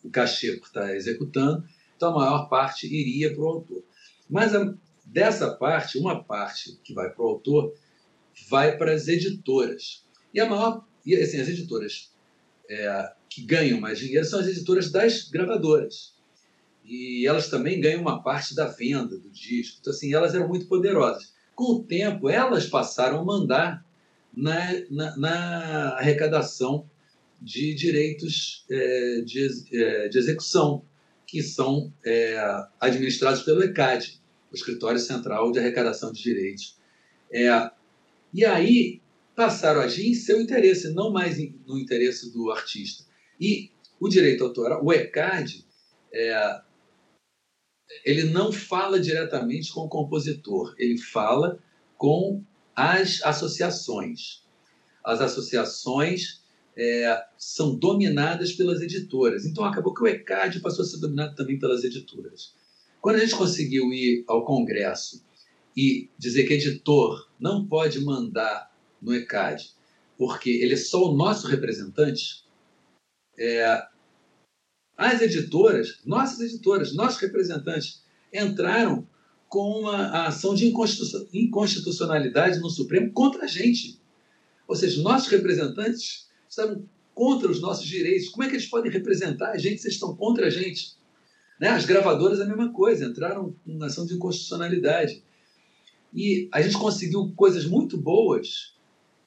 [0.03, 1.63] o cachê por estar executando,
[1.95, 3.83] então a maior parte iria para o autor.
[4.29, 4.73] Mas a,
[5.05, 7.73] dessa parte, uma parte que vai para o autor
[8.49, 10.05] vai para as editoras.
[10.33, 12.12] E a maior, e assim, as editoras
[12.70, 16.14] é, que ganham mais dinheiro são as editoras das gravadoras.
[16.86, 19.78] E elas também ganham uma parte da venda do disco.
[19.80, 21.34] Então, assim, elas eram muito poderosas.
[21.56, 23.86] Com o tempo, elas passaram a mandar
[24.36, 24.58] na,
[24.89, 26.89] na, na arrecadação
[27.41, 30.84] de direitos é, de, é, de, execução,
[31.26, 32.38] que são é,
[32.80, 34.22] administrados pelo ECAD,
[34.52, 36.78] o Escritório Central de Arrecadação de Direitos.
[37.32, 37.72] É,
[38.34, 39.01] e aí
[39.36, 43.05] passaram a agir em seu interesse, não mais no interesse do artista.
[43.39, 45.65] E o direito autoral, o ECAD,
[46.13, 46.61] é,
[48.05, 51.59] ele não fala diretamente com o compositor, ele fala
[51.97, 52.43] com
[52.75, 54.43] as associações.
[55.03, 56.41] As associações
[56.75, 59.45] é, são dominadas pelas editoras.
[59.45, 62.53] Então acabou que o ECAD passou a ser dominado também pelas editoras.
[63.01, 65.23] Quando a gente conseguiu ir ao Congresso
[65.75, 68.70] e dizer que editor não pode mandar
[69.02, 69.74] no ECAD
[70.22, 72.45] porque ele é só o nosso representante,
[73.36, 73.84] é,
[74.95, 79.08] as editoras, nossas editoras, nossos representantes, entraram
[79.49, 80.72] com uma ação de
[81.34, 83.99] inconstitucionalidade no Supremo contra a gente.
[84.68, 88.30] Ou seja, nossos representantes estavam contra os nossos direitos.
[88.30, 90.95] Como é que eles podem representar a gente se estão contra a gente?
[91.60, 91.70] Né?
[91.70, 95.24] As gravadoras a mesma coisa, entraram com ação de inconstitucionalidade.
[96.14, 98.80] E a gente conseguiu coisas muito boas,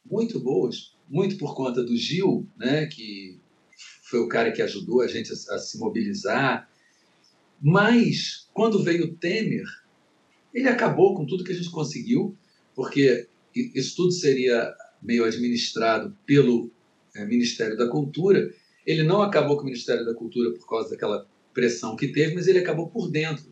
[0.08, 3.38] muito boas, muito por conta do Gil, né, que
[4.02, 6.68] foi o cara que ajudou a gente a, a se mobilizar.
[7.60, 9.64] Mas, quando veio o Temer,
[10.52, 12.36] ele acabou com tudo que a gente conseguiu,
[12.74, 16.70] porque isso tudo seria meio administrado pelo
[17.14, 18.52] é, Ministério da Cultura.
[18.86, 22.46] Ele não acabou com o Ministério da Cultura por causa daquela pressão que teve, mas
[22.46, 23.44] ele acabou por dentro.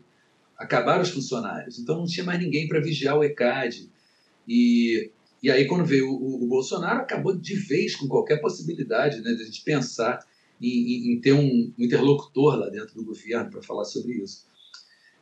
[0.57, 1.79] Acabaram os funcionários.
[1.79, 3.89] Então não tinha mais ninguém para vigiar o ECAD.
[4.47, 5.11] E,
[5.43, 9.41] e aí, quando veio o, o, Bolsonaro, acabou de vez com qualquer possibilidade né, de
[9.41, 10.25] a gente pensar
[10.61, 14.47] em, em, em ter um interlocutor lá dentro do governo para falar sobre isso.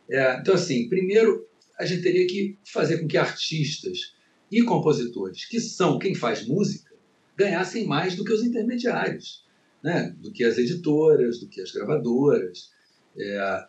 [0.07, 1.47] É, então, assim, primeiro,
[1.79, 4.13] a gente teria que fazer com que artistas
[4.51, 6.93] e compositores, que são quem faz música,
[7.35, 9.43] ganhassem mais do que os intermediários,
[9.83, 10.15] né?
[10.19, 12.69] do que as editoras, do que as gravadoras.
[13.17, 13.65] É,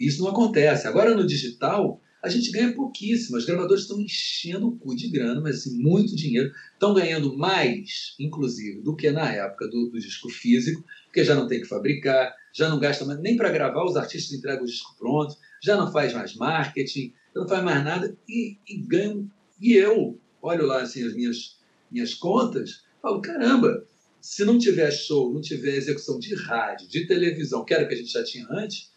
[0.00, 0.88] isso não acontece.
[0.88, 3.36] Agora, no digital, a gente ganha pouquíssimo.
[3.36, 6.52] As gravadoras estão enchendo o cu de grana, mas assim, muito dinheiro.
[6.72, 11.46] Estão ganhando mais, inclusive, do que na época do, do disco físico, porque já não
[11.46, 14.96] tem que fabricar, já não gasta mais, nem para gravar, os artistas entregam o disco
[14.98, 19.30] pronto, já não faz mais marketing, já não faz mais nada e, e ganham.
[19.60, 21.58] E eu olho lá assim, as minhas,
[21.90, 23.86] minhas contas, falo: caramba,
[24.20, 27.94] se não tiver show, não tiver execução de rádio, de televisão, que era o que
[27.94, 28.90] a gente já tinha antes,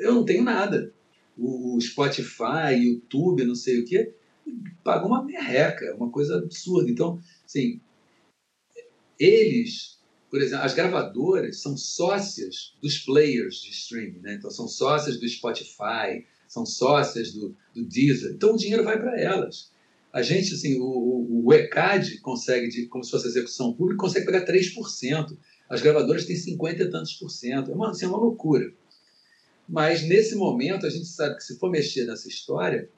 [0.00, 0.90] eu não tenho nada
[1.36, 4.12] o Spotify, YouTube, não sei o quê,
[4.82, 6.90] pagam uma merreca, uma coisa absurda.
[6.90, 7.80] Então, assim,
[9.18, 9.98] eles,
[10.30, 14.34] por exemplo, as gravadoras são sócias dos players de streaming, né?
[14.34, 18.32] Então, são sócias do Spotify, são sócias do, do Deezer.
[18.32, 19.70] Então, o dinheiro vai para elas.
[20.12, 24.46] A gente, assim, o, o ECAD consegue, de, como se fosse execução pública, consegue pegar
[24.46, 25.36] 3%.
[25.68, 27.70] As gravadoras têm 50 e tantos por cento.
[27.70, 28.72] É uma, assim, é uma loucura.
[29.68, 32.88] Mas nesse momento a gente sabe que se for mexer nessa história,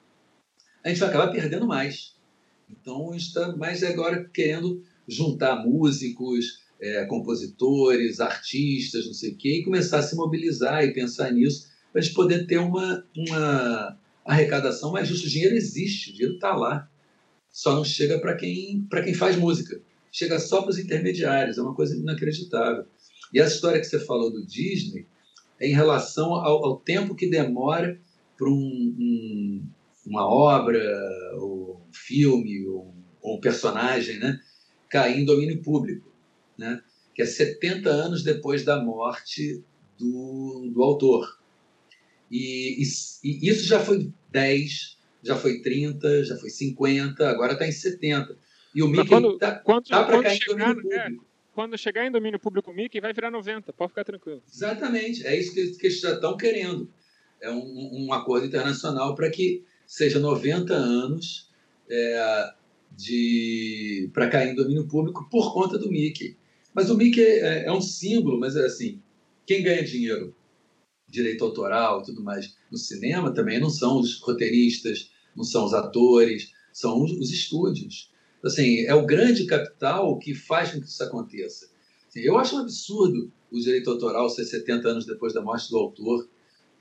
[0.83, 2.15] a gente vai acabar perdendo mais.
[2.69, 9.63] Então está mais agora querendo juntar músicos, é, compositores, artistas, não sei o quê, e
[9.63, 14.91] começar a se mobilizar e pensar nisso para a gente poder ter uma, uma arrecadação
[14.91, 15.27] mais justa.
[15.27, 16.89] O dinheiro existe, o dinheiro está lá.
[17.51, 19.81] Só não chega para quem, quem faz música.
[20.11, 22.85] Chega só para os intermediários, é uma coisa inacreditável.
[23.33, 25.05] E essa história que você falou do Disney,
[25.59, 27.99] em relação ao, ao tempo que demora
[28.37, 29.63] para um, um,
[30.05, 30.79] uma obra,
[31.37, 34.39] ou um filme, ou, ou, um personagem né,
[34.89, 36.11] cair em domínio público,
[36.57, 36.81] né,
[37.13, 39.61] que é 70 anos depois da morte
[39.97, 41.37] do, do autor.
[42.31, 42.85] E, e,
[43.23, 48.37] e isso já foi 10, já foi 30, já foi 50, agora está em 70.
[48.73, 51.28] E o Mickey está tá, tá para cair em domínio né, público
[51.59, 54.41] quando chegar em domínio público Mickey, vai virar 90, pode ficar tranquilo.
[54.49, 56.89] Exatamente, é isso que, que eles já estão querendo.
[57.41, 61.49] É um, um acordo internacional para que seja 90 anos
[61.89, 62.53] é,
[62.95, 66.37] de para cair em domínio público por conta do Mickey.
[66.73, 69.01] Mas o Mickey é, é um símbolo, mas é assim,
[69.45, 70.33] quem ganha dinheiro,
[71.09, 75.73] direito autoral e tudo mais, no cinema também não são os roteiristas, não são os
[75.73, 78.13] atores, são os, os estúdios.
[78.43, 81.69] Assim, é o grande capital que faz com que isso aconteça.
[82.07, 85.77] Assim, eu acho um absurdo o direito autoral ser 70 anos depois da morte do
[85.77, 86.29] autor.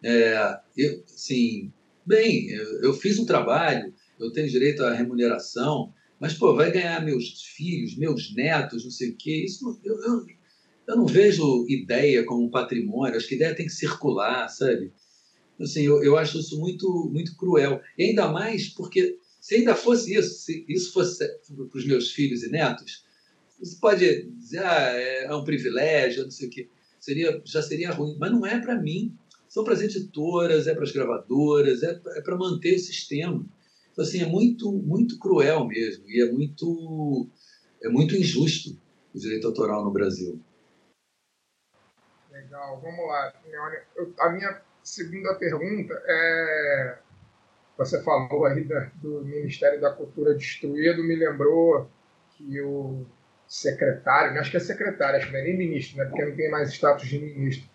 [0.03, 1.73] É, eu, assim,
[2.05, 7.05] bem, eu, eu, fiz um trabalho, eu tenho direito à remuneração, mas, pô, vai ganhar
[7.05, 9.45] meus filhos, meus netos, não sei o quê.
[9.45, 10.27] Isso, eu, eu,
[10.89, 14.93] eu não vejo ideia como patrimônio, acho que ideia tem que circular, sabe?
[15.61, 17.81] Assim, eu, eu acho isso muito, muito cruel.
[17.97, 19.19] E ainda mais porque
[19.49, 23.07] se ainda fosse isso, se isso fosse para os meus filhos e netos,
[23.59, 26.69] você pode dizer, ah, é um privilégio, não sei o quê.
[27.01, 28.15] Seria, já seria ruim.
[28.21, 29.17] Mas não é para mim.
[29.49, 33.43] São para as editoras, é para as gravadoras, é, é para manter o sistema.
[33.91, 36.05] Então, assim, é muito, muito cruel mesmo.
[36.11, 37.27] E é muito,
[37.83, 38.79] é muito injusto
[39.15, 40.39] o direito autoral no Brasil.
[42.31, 43.33] Legal, vamos lá.
[44.21, 46.99] A minha segunda pergunta é
[47.79, 51.89] você falou aí da, do Ministério da Cultura destruído, me lembrou
[52.37, 53.07] que o
[53.47, 56.51] secretário, acho que é secretário, acho que não é nem ministro, né, porque não tem
[56.51, 57.69] mais status de ministro,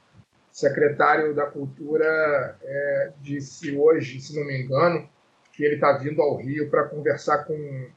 [0.51, 5.09] secretário da Cultura é, disse hoje, se não me engano,
[5.53, 7.87] que ele está vindo ao Rio para conversar com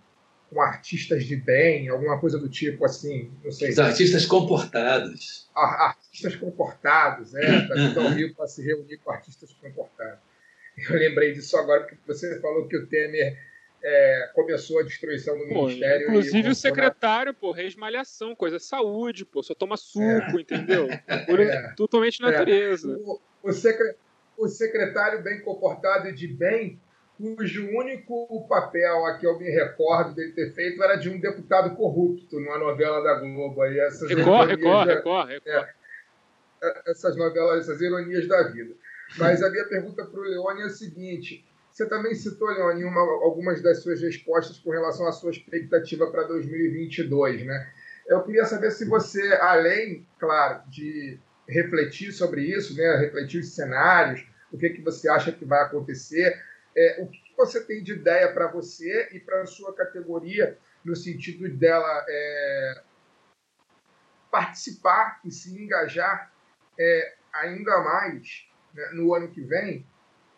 [0.51, 3.71] com artistas de bem, alguma coisa do tipo assim, não sei.
[3.71, 5.49] Os artistas comportados.
[5.55, 10.21] artistas comportados, é, tá tão rio para se reunir com artistas comportados.
[10.77, 13.39] Eu lembrei disso agora porque você falou que o Temer
[13.83, 16.09] é, começou a destruição do Pô, ministério.
[16.09, 20.87] inclusive e o secretário, pô, reesmalhação, coisa saúde, pô, só toma suco, entendeu?
[21.27, 21.72] Por É.
[21.77, 22.89] totalmente natureza.
[23.01, 23.97] O, o, secre-
[24.37, 26.79] o secretário bem comportado e de bem,
[27.16, 31.74] cujo único papel a que eu me recordo dele ter feito era de um deputado
[31.74, 33.62] corrupto numa novela da Globo.
[33.62, 35.72] Aí essas Recorre, ironias recorre, da- recorre, recorre.
[36.87, 38.74] essas novelas, essas ironias da vida.
[39.19, 43.01] Mas a minha pergunta para o Leone é a seguinte: você também citou, Leone, uma,
[43.01, 47.73] algumas das suas respostas com relação à sua expectativa para 2022, né?
[48.07, 54.27] Eu queria saber se você, além, claro, de refletir sobre isso, né, refletir os cenários,
[54.53, 56.41] o que, que você acha que vai acontecer,
[56.77, 60.57] é, o que, que você tem de ideia para você e para a sua categoria,
[60.85, 62.83] no sentido dela é,
[64.31, 66.33] participar e se engajar
[66.79, 68.46] é, ainda mais
[68.77, 69.85] né, no ano que vem,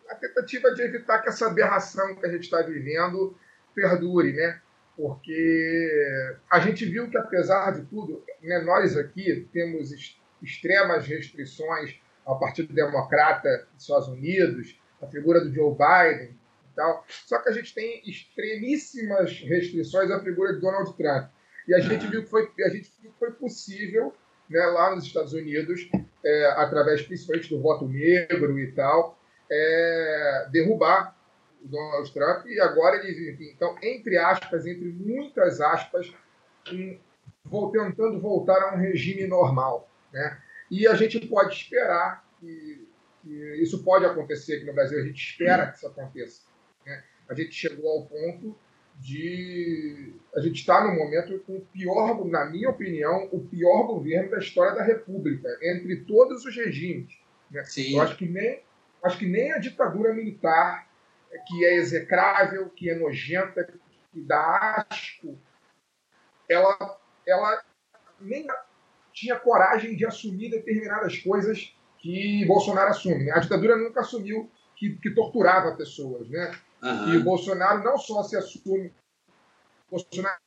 [0.09, 3.37] a tentativa de evitar que essa aberração que a gente está vivendo
[3.75, 4.59] perdure, né?
[4.95, 11.95] Porque a gente viu que, apesar de tudo, né, nós aqui temos ex- extremas restrições
[12.25, 17.05] ao Partido Democrata dos Estados Unidos, a figura do Joe Biden e tal.
[17.07, 21.29] Só que a gente tem extremíssimas restrições à figura de Donald Trump.
[21.67, 22.09] E a gente Ah.
[22.09, 24.13] viu que foi, a gente viu que foi possível,
[24.49, 25.89] né, lá nos Estados Unidos,
[26.23, 29.17] é, através principalmente do voto negro e tal,
[29.51, 31.15] é, derrubar
[31.63, 36.13] o Donald Trump e agora ele, enfim, então, entre aspas, entre muitas aspas,
[36.71, 36.99] um,
[37.43, 40.41] vou, tentando voltar a um regime normal, né?
[40.69, 42.87] E a gente pode esperar que,
[43.23, 46.43] que isso pode acontecer aqui no Brasil, a gente espera que isso aconteça.
[46.85, 47.03] né?
[47.27, 48.55] A gente chegou ao ponto
[48.99, 54.29] de a gente está no momento com o pior, na minha opinião, o pior governo
[54.29, 57.17] da história da República, entre todos os regimes.
[57.49, 57.63] Né?
[57.63, 57.95] Sim.
[57.95, 58.61] Eu acho que nem
[59.01, 60.87] acho que nem a ditadura militar,
[61.47, 63.63] que é execrável, que é nojenta,
[64.11, 65.39] que dá asco,
[66.49, 67.63] ela, ela
[68.19, 68.45] nem
[69.13, 73.23] tinha coragem de assumir determinadas coisas que Bolsonaro assume.
[73.23, 73.31] né?
[73.33, 76.51] A ditadura nunca assumiu que, que torturava pessoas, né?
[76.81, 77.13] Aham.
[77.13, 78.91] E o Bolsonaro não só se assume,
[79.89, 80.37] Bolsonaro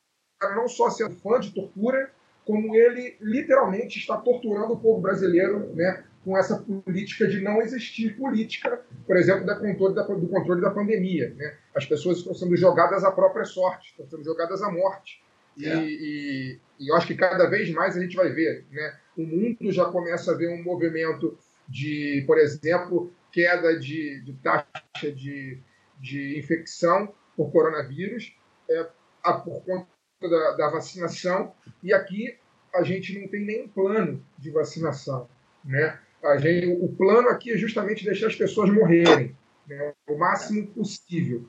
[0.57, 2.11] não só se é fã de tortura,
[2.45, 8.17] como ele literalmente está torturando o povo brasileiro, né, com essa política de não existir
[8.17, 11.33] política, por exemplo, da controle da, do controle da pandemia.
[11.37, 11.57] Né?
[11.75, 15.21] As pessoas estão sendo jogadas à própria sorte, estão sendo jogadas à morte.
[15.57, 15.77] E, É.
[15.85, 18.65] e- e eu acho que cada vez mais a gente vai ver.
[18.71, 18.97] Né?
[19.17, 21.37] O mundo já começa a ver um movimento
[21.69, 24.67] de, por exemplo, queda de, de taxa
[25.15, 25.59] de,
[26.03, 28.37] de infecção por coronavírus
[28.69, 28.91] é,
[29.23, 29.87] a- por conta
[30.21, 31.55] da, da vacinação.
[31.83, 32.37] E aqui
[32.75, 35.29] a gente não tem nenhum plano de vacinação.
[35.65, 35.99] Né?
[36.25, 39.37] A gente, o plano aqui é justamente deixar as pessoas morrerem
[39.67, 39.95] né?
[40.09, 41.47] o máximo possível.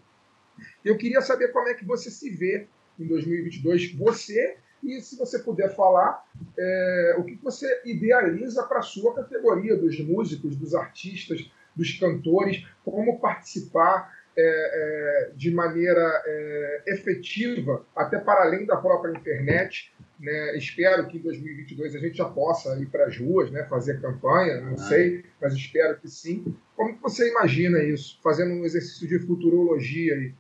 [0.85, 2.67] Eu queria saber como é que você se vê
[2.99, 6.23] em 2022, você, e se você puder falar,
[6.57, 12.63] é, o que você idealiza para a sua categoria, dos músicos, dos artistas, dos cantores,
[12.85, 19.91] como participar é, é, de maneira é, efetiva, até para além da própria internet.
[20.19, 20.57] Né?
[20.57, 23.63] Espero que em 2022 a gente já possa ir para as ruas, né?
[23.69, 24.77] fazer campanha, não Ah.
[24.77, 26.55] sei, mas espero que sim.
[26.75, 30.34] Como que você imagina isso, fazendo um exercício de futurologia aí?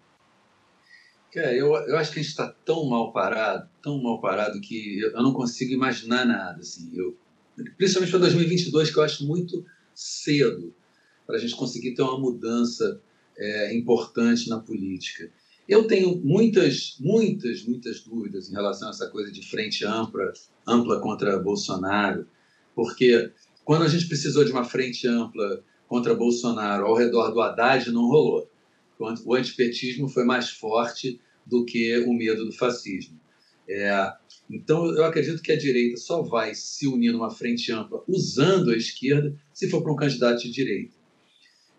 [1.33, 4.99] Cara, eu, eu acho que a gente está tão mal parado, tão mal parado, que
[5.01, 6.59] eu, eu não consigo imaginar nada.
[6.59, 6.91] Assim.
[6.95, 7.17] Eu,
[7.75, 9.65] principalmente para 2022, que eu acho muito
[9.95, 10.73] cedo
[11.25, 13.01] para a gente conseguir ter uma mudança
[13.37, 15.29] é, importante na política.
[15.67, 20.33] Eu tenho muitas, muitas, muitas dúvidas em relação a essa coisa de frente ampla,
[20.67, 22.27] ampla contra Bolsonaro,
[22.75, 23.31] porque
[23.63, 28.07] quando a gente precisou de uma frente ampla contra Bolsonaro ao redor do Haddad, não
[28.07, 28.49] rolou.
[29.25, 33.19] O antipetismo foi mais forte do que o medo do fascismo.
[33.67, 34.13] É,
[34.49, 38.77] então, eu acredito que a direita só vai se unir numa frente ampla usando a
[38.77, 41.02] esquerda se for para um candidato de direita.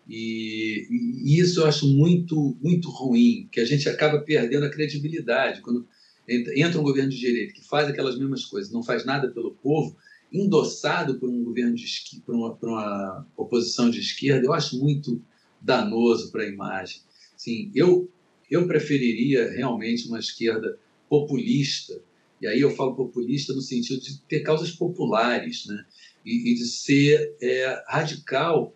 [0.07, 5.61] E, e isso eu acho muito, muito ruim, que a gente acaba perdendo a credibilidade.
[5.61, 5.87] Quando
[6.27, 9.95] entra, um governo de direita que faz aquelas mesmas coisas, não faz nada pelo povo,
[10.31, 11.85] endossado por um governo de
[12.25, 15.21] por uma, por uma oposição de esquerda, eu acho muito
[15.61, 17.01] danoso para a imagem.
[17.37, 18.09] Sim, eu,
[18.49, 20.77] eu preferiria realmente uma esquerda
[21.09, 22.01] populista,
[22.41, 25.85] e aí eu falo populista no sentido de ter causas populares, né?
[26.25, 28.75] e, e de ser é, radical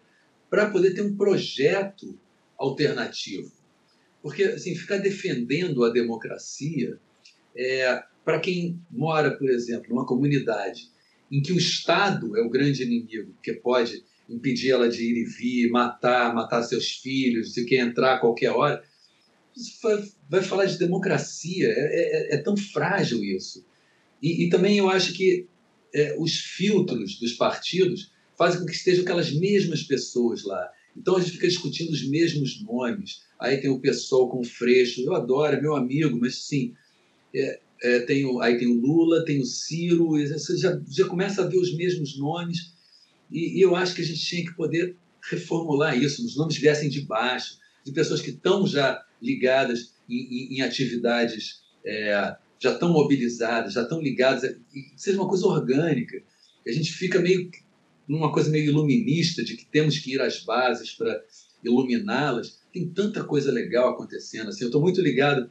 [0.49, 2.17] para poder ter um projeto
[2.57, 3.51] alternativo.
[4.21, 6.99] Porque assim, ficar defendendo a democracia
[7.55, 10.89] é, para quem mora, por exemplo, numa comunidade
[11.31, 15.25] em que o Estado é o grande inimigo, que pode impedir ela de ir e
[15.25, 18.83] vir, matar, matar seus filhos, se quer entrar a qualquer hora,
[20.29, 21.67] vai, falar de democracia.
[21.67, 23.65] É, é, é tão frágil isso.
[24.21, 25.47] E, e, também eu acho que
[25.93, 30.71] é, os filtros dos partidos fazem com que estejam aquelas mesmas pessoas lá.
[30.95, 33.23] Então a gente fica discutindo os mesmos nomes.
[33.37, 36.73] Aí tem o pessoal com o Freixo, eu adoro, é meu amigo, mas sim,
[37.35, 41.43] é, é, tem o, aí tem o Lula, tem o Ciro, você já, já começa
[41.43, 42.73] a ver os mesmos nomes.
[43.29, 44.95] E, e, eu acho que a gente tinha que poder
[45.29, 50.55] reformular isso, os nomes viessem de baixo, de pessoas que estão já ligadas em, em,
[50.55, 56.23] em atividades, é, já estão mobilizadas, já estão ligadas, e seja uma coisa orgânica.
[56.65, 57.49] A gente fica meio
[58.09, 61.23] numa coisa meio iluminista, de que temos que ir às bases para
[61.63, 62.59] iluminá-las.
[62.73, 64.49] Tem tanta coisa legal acontecendo.
[64.49, 65.47] Assim, eu estou muito ligado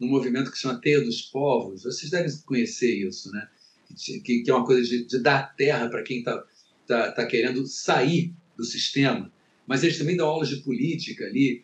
[0.00, 1.82] num movimento que chama Teia dos Povos.
[1.84, 3.46] Vocês devem conhecer isso, né?
[3.94, 6.44] que, que é uma coisa de, de dar terra para quem está
[6.86, 9.30] tá, tá querendo sair do sistema.
[9.66, 11.62] Mas eles também dão aulas de política ali,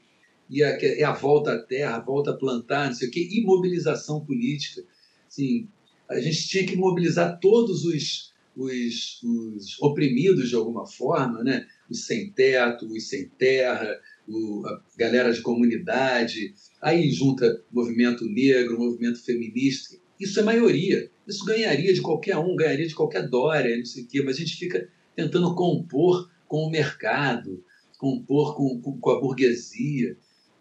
[0.50, 3.28] e a, é a volta à terra, a volta a plantar, não sei o quê,
[3.30, 4.84] e mobilização política.
[5.26, 5.68] Assim,
[6.08, 11.66] a gente tinha que mobilizar todos os, os, os oprimidos de alguma forma, né?
[11.90, 13.88] os sem teto, os sem terra,
[14.28, 19.96] o, a galera de comunidade, aí junta movimento negro, movimento feminista.
[20.18, 21.10] Isso é maioria.
[21.26, 24.40] Isso ganharia de qualquer um, ganharia de qualquer Dória, não sei o quê, mas a
[24.40, 27.64] gente fica tentando compor com o mercado,
[27.98, 30.16] compor com, com, com a burguesia.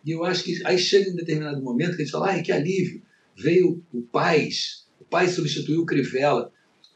[0.05, 2.51] E eu acho que aí chega um determinado momento que a gente fala, ai, que
[2.51, 3.01] alívio,
[3.35, 6.51] veio o Paz, o Paz substituiu o Crivella.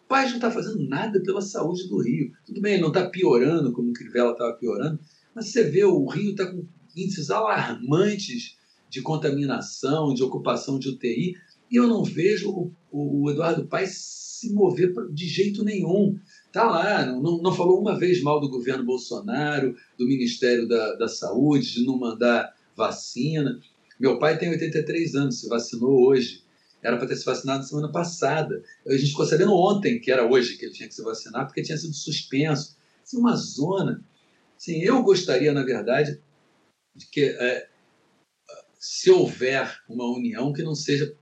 [0.07, 2.31] Paz não está fazendo nada pela saúde do Rio.
[2.45, 4.99] Tudo bem, não está piorando como o Crivella estava piorando,
[5.35, 8.57] mas você vê, o Rio está com índices alarmantes
[8.89, 11.35] de contaminação, de ocupação de UTI,
[11.69, 16.17] e eu não vejo o, o Eduardo Paes se mover de jeito nenhum.
[16.45, 21.07] Está lá, não, não falou uma vez mal do governo Bolsonaro, do Ministério da, da
[21.07, 23.59] Saúde, de não mandar vacina.
[23.99, 26.43] Meu pai tem 83 anos, se vacinou hoje.
[26.87, 28.63] Era para ter se vacinado semana passada.
[28.87, 31.61] A gente ficou sabendo ontem que era hoje que ele tinha que se vacinar, porque
[31.61, 32.77] tinha sido suspenso.
[33.13, 34.01] É uma zona.
[34.57, 36.21] Sim, eu gostaria, na verdade,
[36.95, 37.67] de que é,
[38.79, 41.13] se houver uma união que não seja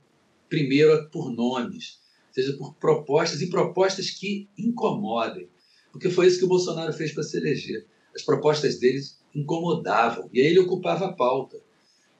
[0.47, 1.99] primeiro por nomes,
[2.31, 5.49] seja por propostas e propostas que incomodem.
[5.91, 7.87] Porque foi isso que o Bolsonaro fez para se eleger.
[8.15, 11.59] As propostas deles incomodavam e aí ele ocupava a pauta.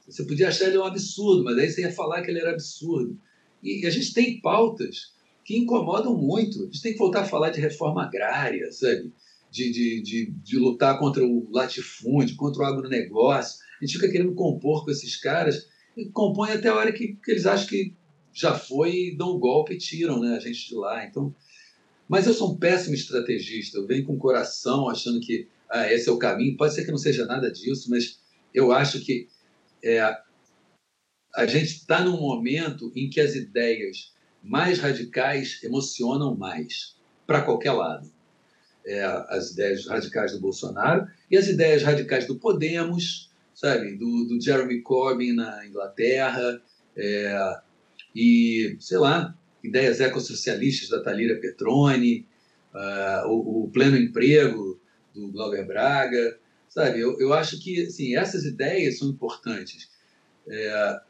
[0.08, 3.20] Você podia achar ele um absurdo, mas aí você ia falar que ele era absurdo.
[3.66, 5.14] E a gente tem pautas
[5.44, 6.62] que incomodam muito.
[6.62, 9.12] A gente tem que voltar a falar de reforma agrária, sabe?
[9.56, 13.64] de, de, de, de lutar contra o latifúndio, contra o agronegócio.
[13.82, 17.32] A gente fica querendo compor com esses caras e compõe até a hora que, que
[17.32, 17.94] eles acham que
[18.34, 21.06] já foi, dão um golpe e tiram né, a gente de lá.
[21.06, 21.34] Então,
[22.08, 23.78] mas eu sou um péssimo estrategista.
[23.78, 26.58] Eu venho com o coração achando que ah, esse é o caminho.
[26.58, 28.20] Pode ser que não seja nada disso, mas
[28.54, 29.30] eu acho que
[29.82, 30.02] é,
[31.36, 37.72] a gente está num momento em que as ideias mais radicais emocionam mais, para qualquer
[37.72, 38.10] lado.
[38.86, 44.40] É, as ideias radicais do Bolsonaro e as ideias radicais do Podemos, sabe, do, do
[44.40, 46.62] Jeremy Corbyn na Inglaterra,
[46.96, 47.60] é,
[48.16, 52.26] e, sei lá, ideias ecossocialistas da Talira Petroni,
[52.74, 54.80] uh, o, o, pleno emprego
[55.14, 56.38] do Glauber Braga,
[56.70, 57.00] sabe?
[57.00, 59.90] Eu, eu acho que assim, essas ideias são importantes.
[60.48, 61.02] É,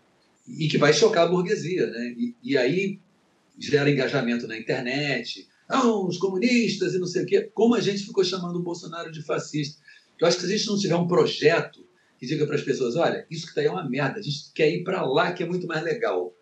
[0.48, 2.16] e que vai chocar a burguesia, né?
[2.18, 3.00] E, e aí
[3.58, 7.50] gera engajamento na internet, não, os comunistas e não sei o quê.
[7.54, 9.82] Como a gente ficou chamando o Bolsonaro de fascista.
[10.20, 11.86] Eu acho que se a gente não tiver um projeto
[12.20, 14.52] que diga para as pessoas, olha, isso que está aí é uma merda, a gente
[14.54, 16.34] quer ir para lá que é muito mais legal.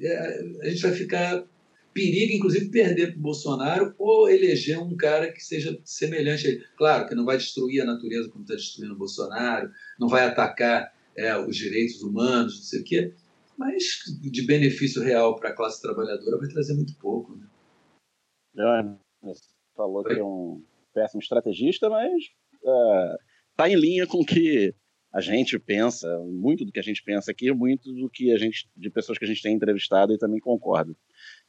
[0.00, 1.44] É, a gente vai ficar
[1.92, 6.64] periga, inclusive, perder para o Bolsonaro ou eleger um cara que seja semelhante a ele.
[6.76, 9.70] Claro que não vai destruir a natureza como está destruindo o Bolsonaro,
[10.00, 13.12] não vai atacar é, os direitos humanos, não sei o quê,
[13.62, 13.84] mas
[14.20, 17.36] de benefício real para a classe trabalhadora vai trazer muito pouco.
[17.36, 17.46] Né?
[19.22, 22.12] Você falou que é um péssimo estrategista, mas
[23.50, 24.74] está é, em linha com o que
[25.12, 28.68] a gente pensa, muito do que a gente pensa aqui, muito do que a gente,
[28.76, 30.96] de pessoas que a gente tem entrevistado e também concordo.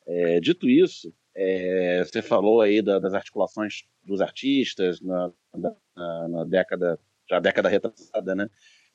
[0.05, 6.43] É, dito isso, é, você falou aí da, das articulações dos artistas na, na, na,
[6.43, 8.49] década, já década retrasada, né?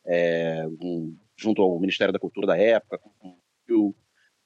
[0.07, 3.01] É, um, junto ao Ministério da Cultura da época,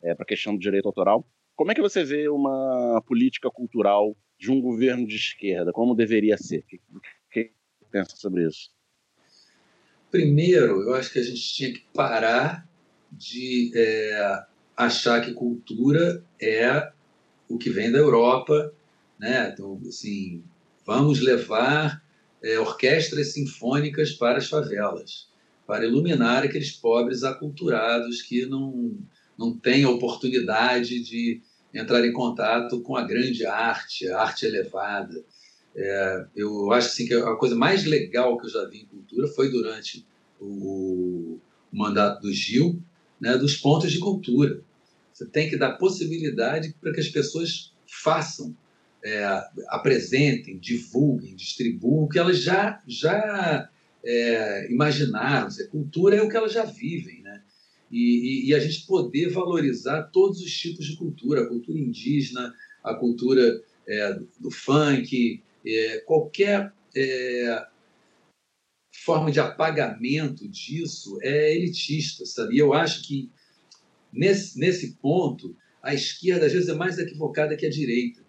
[0.02, 1.26] é, para a questão do direito autoral.
[1.56, 5.72] Como é que você vê uma política cultural de um governo de esquerda?
[5.72, 6.64] Como deveria ser?
[6.92, 7.52] O que, que
[7.90, 8.70] pensa sobre isso?
[10.10, 12.68] Primeiro, eu acho que a gente tinha que parar
[13.10, 14.44] de é,
[14.76, 16.92] achar que cultura é
[17.48, 18.74] o que vem da Europa,
[19.18, 19.50] né?
[19.52, 20.42] Então, assim,
[20.84, 22.02] vamos levar
[22.42, 25.30] é, orquestras sinfônicas para as favelas,
[25.72, 28.94] para iluminar aqueles pobres aculturados que não,
[29.38, 31.40] não têm oportunidade de
[31.72, 35.24] entrar em contato com a grande arte, a arte elevada.
[35.74, 39.26] É, eu acho assim, que a coisa mais legal que eu já vi em cultura
[39.28, 40.04] foi durante
[40.38, 41.38] o,
[41.72, 42.78] o mandato do Gil,
[43.18, 44.60] né, dos pontos de cultura.
[45.10, 48.54] Você tem que dar possibilidade para que as pessoas façam,
[49.02, 49.24] é,
[49.68, 53.70] apresentem, divulguem, distribuam o que elas já, já
[54.04, 55.50] é, imaginaram.
[55.50, 57.22] Seja, cultura é o que elas já vivem.
[57.22, 57.42] Né?
[57.90, 62.54] E, e, e, a gente poder valorizar todos os tipos de cultura, a cultura indígena,
[62.82, 67.66] a cultura é, do funk, é, qualquer é,
[69.04, 72.54] forma de apagamento disso é elitista, sabe?
[72.54, 73.30] E eu acho que
[74.12, 78.20] nesse, nesse ponto a esquerda às vezes é mais equivocada que a direita,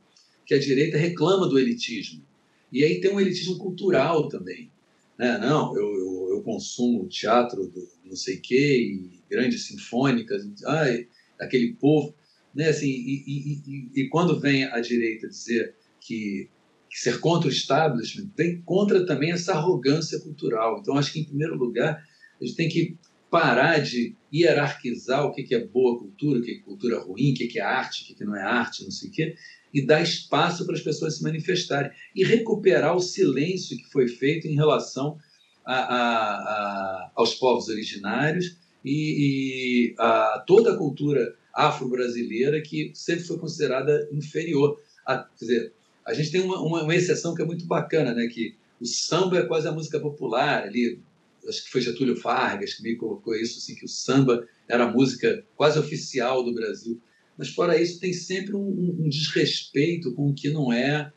[0.46, 2.26] que a direita reclama do elitismo.
[2.72, 4.73] E aí tem um elitismo cultural também.
[5.18, 5.38] Né?
[5.38, 11.08] Não, eu, eu, eu consumo teatro do não sei quê, e grandes sinfônicas, ai,
[11.40, 12.14] aquele povo.
[12.54, 12.70] Né?
[12.70, 16.50] Assim, e, e, e, e quando vem a direita dizer que
[16.92, 20.80] ser contra o establishment, vem contra também essa arrogância cultural.
[20.80, 22.04] Então, acho que, em primeiro lugar,
[22.40, 22.98] a gente tem que
[23.32, 27.60] parar de hierarquizar o que é boa cultura, o que é cultura ruim, o que
[27.60, 29.36] é arte, o que não é arte, não sei o quê,
[29.74, 31.92] e dar espaço para as pessoas se manifestarem.
[32.16, 35.18] E recuperar o silêncio que foi feito em relação
[35.66, 43.24] a, a, a, aos povos originários e, e a toda a cultura afro-brasileira que sempre
[43.24, 44.80] foi considerada inferior.
[45.06, 45.74] Quer dizer,
[46.06, 48.28] a gente tem uma, uma, uma, exceção que é muito bacana, né?
[48.28, 51.00] Que o samba é quase a música popular ali.
[51.48, 54.92] Acho que foi Getúlio Vargas que me colocou isso, assim, que o samba era a
[54.92, 57.00] música quase oficial do Brasil.
[57.38, 61.12] Mas fora isso, tem sempre um, um desrespeito com o que não é,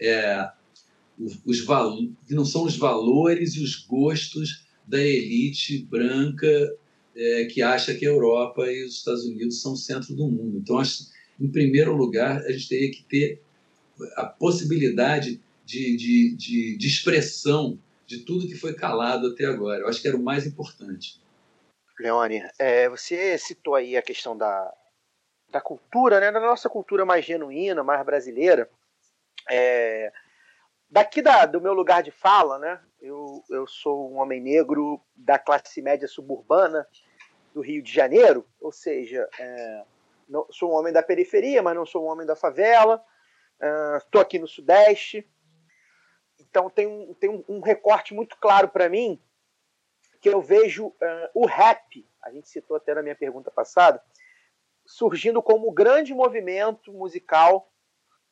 [0.00, 0.50] é
[1.18, 1.60] os,
[2.26, 6.76] que não são os valores e os gostos da elite branca
[7.14, 10.58] é, que acha que a Europa e os Estados Unidos são o centro do mundo.
[10.58, 11.08] Então, acho,
[11.40, 13.42] em primeiro lugar, a gente teria que ter
[14.16, 19.82] a possibilidade de, de, de, de expressão de tudo que foi calado até agora.
[19.82, 21.20] Eu acho que era o mais importante.
[21.98, 24.74] Leone, é, você citou aí a questão da,
[25.50, 28.70] da cultura, né, da nossa cultura mais genuína, mais brasileira.
[29.48, 30.12] É,
[30.88, 35.38] daqui da, do meu lugar de fala, né, eu, eu sou um homem negro da
[35.38, 36.86] classe média suburbana
[37.52, 39.84] do Rio de Janeiro, ou seja, é,
[40.30, 43.04] não, sou um homem da periferia, mas não sou um homem da favela.
[43.98, 45.28] Estou uh, aqui no Sudeste.
[46.38, 49.20] Então tem um, tem um, um recorte muito claro para mim
[50.20, 50.96] que eu vejo uh,
[51.34, 54.02] o rap, a gente citou até na minha pergunta passada,
[54.90, 57.72] surgindo como um grande movimento musical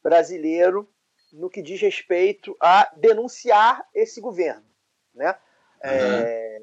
[0.02, 0.92] brasileiro
[1.32, 4.66] no que diz respeito a denunciar esse governo.
[5.14, 5.30] Né?
[5.30, 5.90] Uhum.
[5.90, 6.60] É,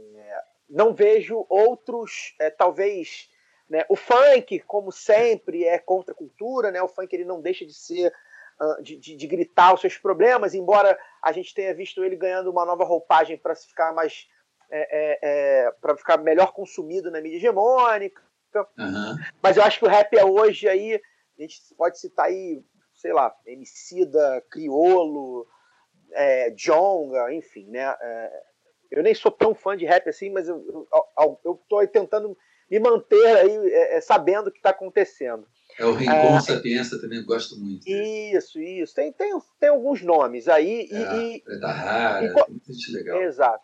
[0.69, 3.29] não vejo outros, é, talvez.
[3.69, 6.81] Né, o funk, como sempre, é contra a cultura, né?
[6.81, 8.13] o funk ele não deixa de ser
[8.81, 12.63] de, de, de, gritar os seus problemas, embora a gente tenha visto ele ganhando uma
[12.63, 14.29] nova roupagem para se ficar mais
[14.69, 15.19] é, é,
[15.65, 18.23] é para ficar melhor consumido na mídia hegemônica.
[18.77, 19.17] Uhum.
[19.41, 21.01] Mas eu acho que o rap é hoje aí,
[21.37, 22.63] a gente pode citar aí,
[22.93, 25.47] sei lá, Emicida, Criolo,
[26.11, 27.95] é, Jonga, enfim, né?
[27.99, 28.43] É,
[28.91, 30.87] eu nem sou tão fã de rap assim, mas eu,
[31.19, 32.37] eu, eu tô tentando
[32.69, 35.47] me manter aí é, é sabendo o que está acontecendo.
[35.77, 37.87] É o Rincon é, Sapienza também gosto muito.
[37.87, 38.95] Isso, isso.
[38.95, 40.87] Tem, tem, tem alguns nomes aí.
[40.89, 43.21] É, e, Preta Rara, e, muita gente legal.
[43.21, 43.63] Exato.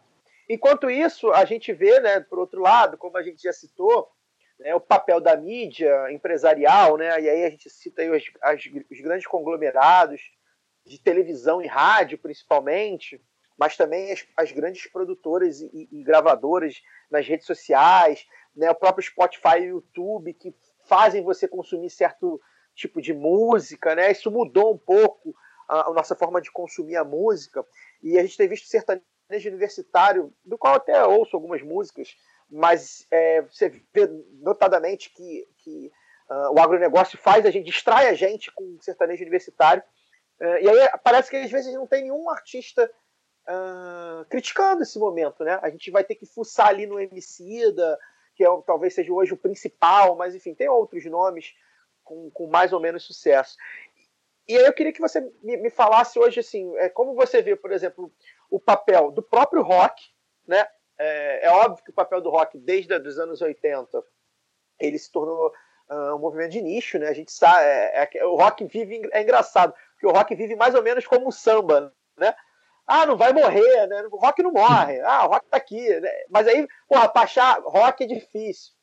[0.50, 4.10] Enquanto isso, a gente vê, né, por outro lado, como a gente já citou,
[4.62, 8.64] né, o papel da mídia empresarial, né, e aí a gente cita aí os, as,
[8.90, 10.22] os grandes conglomerados
[10.86, 13.22] de televisão e rádio, principalmente,
[13.58, 18.26] mas também as, as grandes produtoras e, e, gravadoras nas redes sociais,
[18.56, 20.56] né, o próprio Spotify e YouTube, que
[20.88, 22.40] fazem você consumir certo
[22.76, 24.12] tipo de música, né?
[24.12, 25.36] Isso mudou um pouco
[25.68, 27.66] a, a nossa forma de consumir a música.
[28.02, 32.16] E a gente tem visto sertanejo universitário, do qual até ouço algumas músicas,
[32.52, 34.08] mas é, você vê
[34.42, 35.92] notadamente que, que
[36.30, 39.82] uh, o agronegócio faz a gente, distrai a gente com sertanejo universitário,
[40.42, 42.92] uh, e aí parece que às vezes não tem nenhum artista
[43.48, 45.60] uh, criticando esse momento, né?
[45.62, 47.98] A gente vai ter que fuçar ali no Emicida,
[48.36, 51.54] que é, talvez seja hoje o principal, mas enfim, tem outros nomes
[52.04, 53.56] com, com mais ou menos sucesso.
[54.48, 57.56] E aí eu queria que você me, me falasse hoje, assim, é, como você vê,
[57.56, 58.12] por exemplo,
[58.50, 60.02] o papel do próprio rock,
[60.46, 60.66] né?
[61.04, 64.04] É, é óbvio que o papel do rock, desde os anos 80,
[64.80, 65.52] ele se tornou
[65.90, 67.08] uh, um movimento de nicho, né?
[67.08, 70.76] A gente sabe, é, é, o rock vive é engraçado, porque o rock vive mais
[70.76, 72.36] ou menos como o samba, né?
[72.86, 74.04] Ah, não vai morrer, né?
[74.12, 75.00] O rock não morre.
[75.02, 76.00] Ah, o rock tá aqui.
[76.00, 76.10] Né?
[76.30, 78.74] Mas aí, porra, pra achar rock é difícil.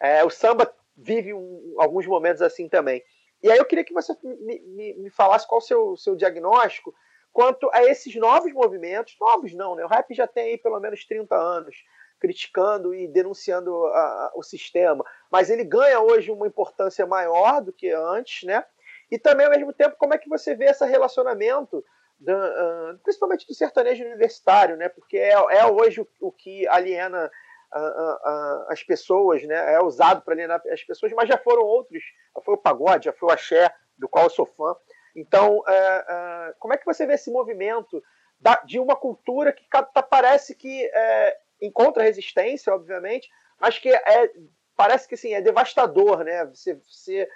[0.00, 3.02] É, o samba vive um, alguns momentos assim também.
[3.42, 6.94] E aí eu queria que você me, me, me falasse qual o seu, seu diagnóstico
[7.34, 9.84] quanto a esses novos movimentos, novos não, né?
[9.84, 11.76] O rap já tem aí pelo menos 30 anos
[12.20, 17.72] criticando e denunciando a, a, o sistema, mas ele ganha hoje uma importância maior do
[17.72, 18.64] que antes, né?
[19.10, 21.84] E também, ao mesmo tempo, como é que você vê esse relacionamento,
[22.18, 24.88] da, uh, principalmente do sertanejo universitário, né?
[24.88, 27.30] Porque é, é hoje o, o, que aliena
[27.74, 29.74] uh, uh, as pessoas, né?
[29.74, 32.02] É usado para alienar as pessoas, mas já foram outros,
[32.34, 34.74] já foi o pagode, já foi o axé, do qual eu sou fã.
[35.14, 35.72] Então, é,
[36.08, 38.02] é, como é que você vê esse movimento
[38.40, 43.30] da, de uma cultura que tá, parece que é, encontra resistência, obviamente,
[43.60, 44.30] mas que é,
[44.76, 46.44] parece que assim, é devastador, né?
[46.46, 47.28] Você, você,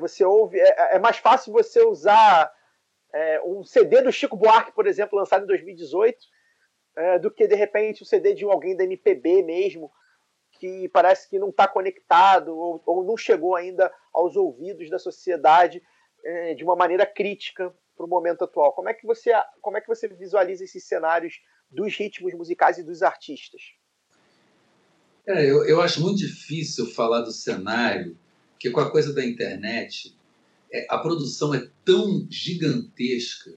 [0.00, 0.58] você ouve.
[0.58, 2.52] É, mais fácil você usar
[3.44, 6.18] um CD do Chico Buarque, por exemplo, lançado em 2018,
[7.22, 9.90] do que de repente um CD de alguém da MPB mesmo,
[10.52, 15.82] que parece que não está conectado ou, ou não chegou ainda aos ouvidos da sociedade
[16.24, 18.72] é, de uma maneira crítica para o momento atual.
[18.72, 21.40] Como é que você como é que você visualiza esses cenários
[21.70, 23.60] dos ritmos musicais e dos artistas?
[25.26, 28.16] É, eu, eu acho muito difícil falar do cenário,
[28.52, 30.16] porque com a coisa da internet,
[30.72, 33.52] é, a produção é tão gigantesca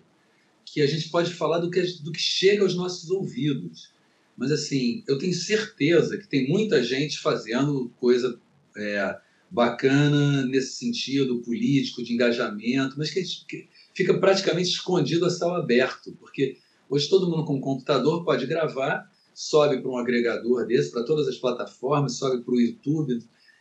[0.66, 3.94] que a gente pode falar do que, do que chega aos nossos ouvidos.
[4.38, 8.40] Mas, assim, eu tenho certeza que tem muita gente fazendo coisa
[8.78, 9.20] é,
[9.52, 16.16] bacana nesse sentido político, de engajamento, mas que, que fica praticamente escondido a céu aberto,
[16.18, 16.58] porque
[16.90, 21.28] hoje todo mundo com um computador pode gravar, sobe para um agregador desse, para todas
[21.28, 23.20] as plataformas, sobe para o YouTube,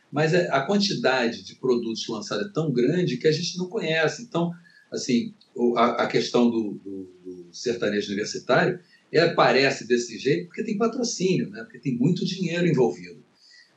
[0.09, 4.23] mas é, a quantidade de produtos lançados é tão grande que a gente não conhece.
[4.23, 4.51] Então,
[4.91, 5.33] assim,
[5.75, 8.79] a, questão do, do, do sertanejo universitário,
[9.11, 11.63] ela aparece desse jeito porque tem patrocínio, né?
[11.63, 13.20] porque tem muito dinheiro envolvido.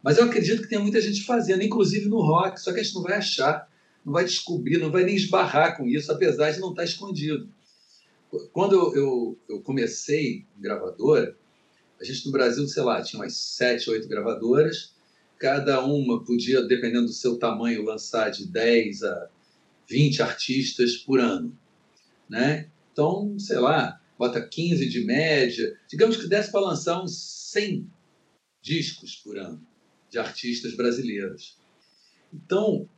[0.05, 2.95] Mas eu acredito que tem muita gente fazendo, inclusive no rock, só que a gente
[2.95, 3.67] não vai achar,
[4.05, 7.49] não vai descobrir, não vai nem esbarrar com isso, apesar de não estar escondido.
[8.53, 11.35] Quando eu, eu, eu comecei em gravadora,
[11.99, 14.95] a gente no Brasil, sei lá, tinha umas sete, oito gravadoras,
[15.39, 19.31] cada uma podia, dependendo do seu tamanho, lançar de 10 a
[19.89, 21.59] 20 artistas por ano.
[22.29, 22.69] Né?
[22.93, 27.17] Então, sei lá, bota 15 de média, digamos que desse para lançar uns
[27.53, 27.91] 100
[28.61, 29.67] discos por ano
[30.15, 31.59] de artistas brasileiros.
[32.33, 32.89] Então,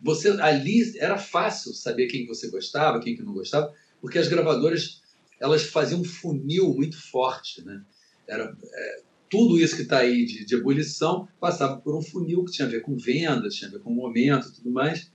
[0.00, 5.00] você ali era fácil saber quem você gostava, quem que não gostava, porque as gravadoras
[5.40, 7.82] elas faziam um funil muito forte, né?
[8.28, 12.52] Era é, tudo isso que está aí de, de, ebulição passava por um funil que
[12.52, 15.10] tinha a ver com vendas, tinha a ver com momento, e tudo mais.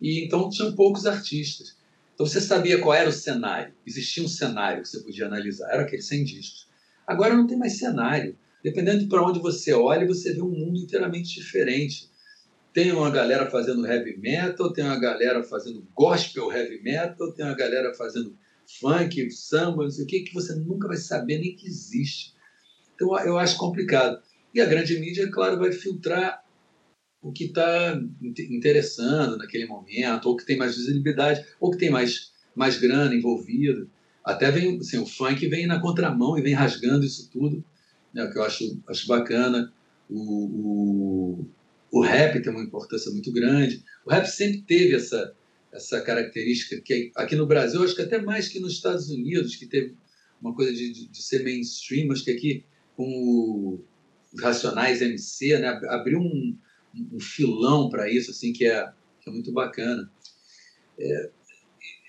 [0.00, 1.74] E então tinham poucos artistas.
[2.14, 3.72] Então você sabia qual era o cenário.
[3.86, 5.70] Existia um cenário que você podia analisar.
[5.72, 6.68] Era aquele 100 discos.
[7.06, 8.36] Agora não tem mais cenário.
[8.64, 12.08] Dependendo de para onde você olha, você vê um mundo inteiramente diferente.
[12.72, 17.54] Tem uma galera fazendo heavy metal, tem uma galera fazendo gospel heavy metal, tem uma
[17.54, 18.34] galera fazendo
[18.80, 22.32] funk, samba, não sei o que, que você nunca vai saber nem que existe.
[22.94, 24.22] Então eu acho complicado.
[24.54, 26.42] E a grande mídia, claro, vai filtrar
[27.20, 28.00] o que está
[28.50, 33.86] interessando naquele momento, ou que tem mais visibilidade, ou que tem mais, mais grana envolvida.
[34.24, 37.62] Até vem, assim, o funk vem na contramão e vem rasgando isso tudo
[38.14, 39.72] né, que eu acho, acho bacana.
[40.08, 41.46] O, o,
[41.90, 43.82] o rap tem uma importância muito grande.
[44.06, 45.34] O rap sempre teve essa,
[45.72, 49.66] essa característica que aqui no Brasil, acho que até mais que nos Estados Unidos, que
[49.66, 49.94] teve
[50.40, 52.64] uma coisa de, de, de ser mainstream, acho que aqui
[52.96, 53.84] com o,
[54.40, 56.56] Racionais MC, né, abriu um,
[57.12, 60.10] um filão para isso, assim, que é, que é muito bacana.
[60.98, 61.30] É,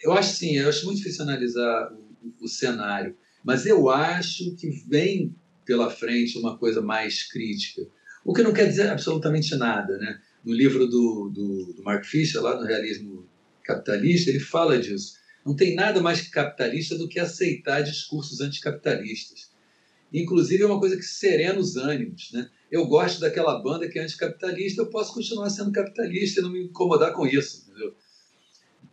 [0.04, 4.70] eu acho sim, eu acho muito difícil analisar o, o, cenário, mas eu acho que
[4.88, 7.82] vem pela frente uma coisa mais crítica.
[8.24, 9.98] O que não quer dizer absolutamente nada.
[9.98, 10.20] Né?
[10.44, 13.28] No livro do, do, do Mark Fisher, lá no Realismo
[13.64, 15.16] Capitalista, ele fala disso.
[15.46, 19.52] Não tem nada mais capitalista do que aceitar discursos anticapitalistas.
[20.12, 22.32] Inclusive, é uma coisa que serena os ânimos.
[22.32, 22.50] Né?
[22.72, 26.64] Eu gosto daquela banda que é anticapitalista, eu posso continuar sendo capitalista e não me
[26.64, 27.66] incomodar com isso.
[27.70, 27.96] Entendeu?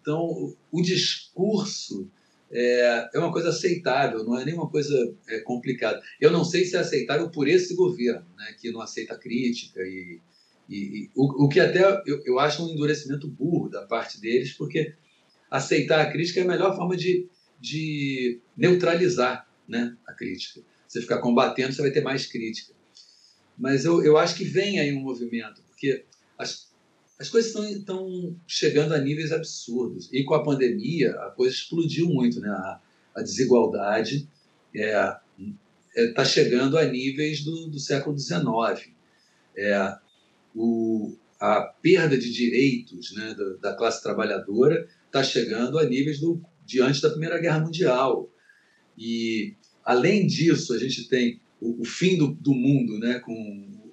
[0.01, 2.11] Então, o discurso
[2.53, 4.95] é, é uma coisa aceitável, não é nenhuma coisa
[5.27, 6.01] é, complicada.
[6.20, 10.20] Eu não sei se é aceitável por esse governo, né, que não aceita crítica e,
[10.69, 14.53] e, e o, o, que até eu, eu, acho um endurecimento burro da parte deles,
[14.53, 14.95] porque
[15.51, 17.27] aceitar a crítica é a melhor forma de,
[17.59, 20.61] de neutralizar né, a crítica.
[20.87, 22.74] Você ficar combatendo, você vai ter mais crítica.
[23.57, 26.05] Mas eu, eu acho que vem aí um movimento, porque
[26.39, 26.72] as,
[27.23, 30.09] as coisas estão chegando a níveis absurdos.
[30.12, 32.49] E com a pandemia, a coisa explodiu muito, né?
[32.49, 32.81] A,
[33.15, 34.28] a desigualdade
[34.74, 35.23] está
[35.94, 38.90] é, é, tá chegando a níveis do, do século XIX.
[39.57, 39.97] É,
[40.53, 46.43] o, a perda de direitos né, da, da classe trabalhadora está chegando a níveis do,
[46.66, 48.28] de antes da Primeira Guerra Mundial.
[48.99, 49.55] E,
[49.85, 53.32] além disso, a gente tem o, o fim do, do, mundo né, com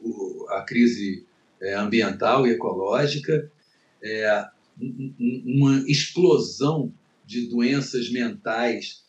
[0.01, 1.27] o, a crise
[1.61, 3.52] é, ambiental e ecológica,
[4.02, 4.45] é,
[4.80, 6.94] uma explosão
[7.26, 9.03] de doenças mentais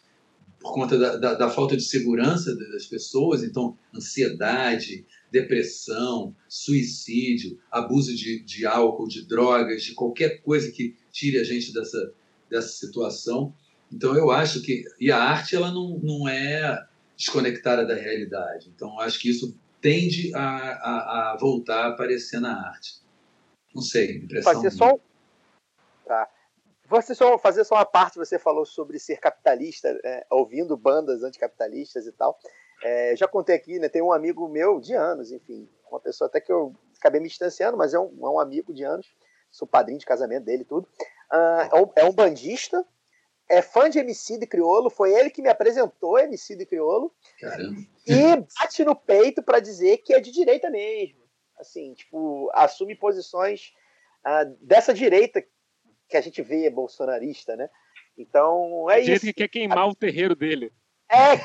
[0.60, 8.14] por conta da, da, da, falta de segurança das pessoas, então ansiedade, depressão, suicídio, abuso
[8.14, 12.12] de, de álcool, de drogas, de qualquer coisa que tire a gente dessa,
[12.50, 13.54] dessa situação.
[13.90, 16.86] Então eu acho que e a arte ela não, não é
[17.16, 18.70] desconectada da realidade.
[18.74, 23.00] Então acho que isso tende a, a, a voltar a aparecer na arte.
[23.74, 24.52] Não sei, impressão.
[24.52, 24.98] Fazer só
[26.04, 26.28] tá.
[26.88, 28.18] Você só fazer só uma parte.
[28.18, 32.36] Você falou sobre ser capitalista, é, ouvindo bandas anticapitalistas e tal.
[32.82, 33.88] É, já contei aqui, né?
[33.88, 37.76] Tem um amigo meu de anos, enfim, uma pessoa até que eu acabei me distanciando,
[37.76, 39.06] mas é um, é um amigo de anos.
[39.50, 40.88] Sou padrinho de casamento dele, tudo.
[41.32, 42.84] Uh, é, um, é um bandista
[43.50, 47.12] é fã de MC de Criolo, foi ele que me apresentou MC de Criolo.
[47.40, 47.80] Caramba.
[48.06, 51.20] E bate no peito para dizer que é de direita mesmo.
[51.58, 53.72] Assim, tipo, assume posições
[54.24, 55.44] uh, dessa direita
[56.08, 57.68] que a gente vê bolsonarista, né?
[58.16, 59.26] Então, é direita isso.
[59.26, 60.72] que quer queimar o terreiro dele.
[61.10, 61.36] É,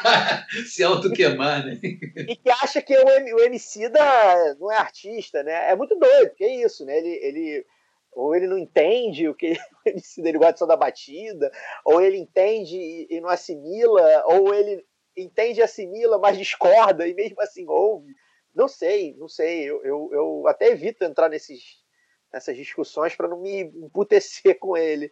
[0.66, 1.80] se auto-queimar, né?
[1.82, 5.70] E que acha que o, o MC da, não é artista, né?
[5.70, 6.96] É muito doido, que é isso, né?
[6.96, 7.66] Ele, ele
[8.12, 9.56] ou ele não entende o que
[9.86, 11.50] ele, ele gosta só da batida,
[11.84, 14.84] ou ele entende e, não assimila, ou ele
[15.16, 18.14] entende e assimila, mas discorda e mesmo assim ouve.
[18.54, 19.62] Não sei, não sei.
[19.62, 21.78] Eu, eu, eu até evito entrar nesses,
[22.32, 25.10] nessas discussões para não me emputecer com ele.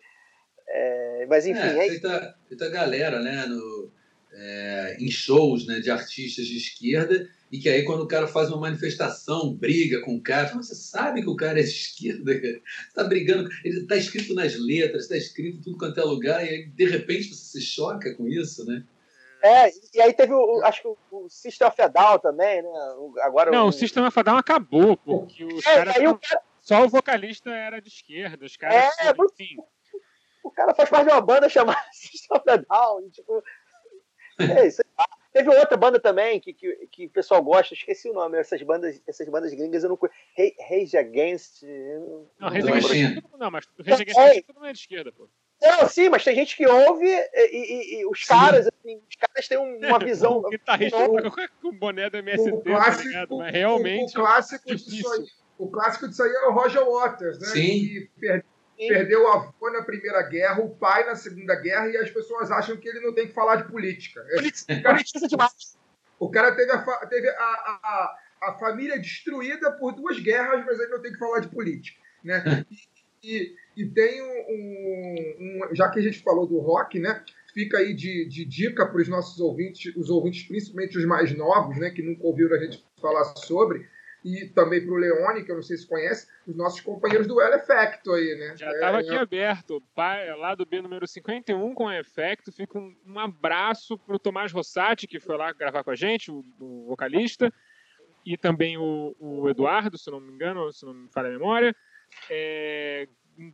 [0.70, 1.60] É, mas enfim.
[1.60, 2.00] É, é...
[2.00, 3.92] Tem, muita galera, né, no,
[4.38, 8.48] é, em shows né, de artistas de esquerda e que aí quando o cara faz
[8.50, 12.62] uma manifestação, briga com o cara, você sabe que o cara é de esquerda, Você
[12.88, 16.66] está brigando, ele está escrito nas letras, está escrito tudo quanto é lugar, e aí
[16.66, 18.84] de repente você se choca com isso, né?
[19.42, 22.68] É, e aí teve o, acho que o, System of a Down também, né?
[23.22, 25.96] Agora Não, o, o System of a Down acabou, porque os é, caras.
[25.96, 26.42] O cara...
[26.60, 28.92] Só o vocalista era de esquerda, os caras.
[28.98, 29.56] É, enfim.
[30.42, 33.42] O cara faz parte de uma banda chamada System of a Down, e, tipo.
[34.38, 35.04] É isso aí.
[35.32, 39.00] Teve outra banda também que, que, que o pessoal gosta, esqueci o nome, essas bandas,
[39.06, 40.18] essas bandas gringas eu não conheço.
[40.68, 41.62] Rage Against.
[42.40, 45.28] Não, Rage Against não, mas Rage Against é, não é de esquerda, pô.
[45.60, 49.48] Não, sim, mas tem gente que ouve e, e, e os caras, assim, os caras
[49.48, 50.38] têm uma visão.
[50.38, 54.16] o guitarrista tá com o boné do MST, o clássico, tá mas realmente.
[54.16, 55.26] O, o clássico, disso aí,
[55.58, 57.46] o clássico disso aí é o Roger Waters, né?
[57.48, 57.70] Sim.
[57.70, 62.10] Que perdeu Perdeu o avô na Primeira Guerra, o pai na Segunda Guerra, e as
[62.10, 64.24] pessoas acham que ele não tem que falar de política.
[64.36, 65.76] Política demais.
[66.20, 70.90] O cara teve, a, teve a, a, a, família destruída por duas guerras, mas ele
[70.90, 72.00] não tem que falar de política.
[72.22, 72.64] Né?
[73.20, 77.20] E, e, e tem um, um, Já que a gente falou do rock, né?
[77.52, 81.76] Fica aí de, de dica para os nossos ouvintes, os ouvintes, principalmente os mais novos,
[81.78, 81.90] né?
[81.90, 83.88] Que nunca ouviram a gente falar sobre
[84.24, 87.40] e também para o Leone, que eu não sei se conhece, os nossos companheiros do
[87.40, 88.56] El Effecto aí, né?
[88.56, 89.18] Já estava é, aqui é...
[89.18, 89.82] aberto,
[90.38, 92.52] lá do B número 51 com o Effecto.
[92.52, 96.30] Fica um, um abraço para o Tomás Rossati, que foi lá gravar com a gente,
[96.30, 97.52] o, o vocalista,
[98.26, 101.74] e também o, o, Eduardo, se não me engano, se não me falha a memória.
[102.28, 103.06] É,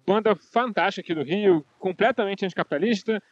[0.07, 3.23] banda fantástica aqui do Rio, completamente anticapitalista.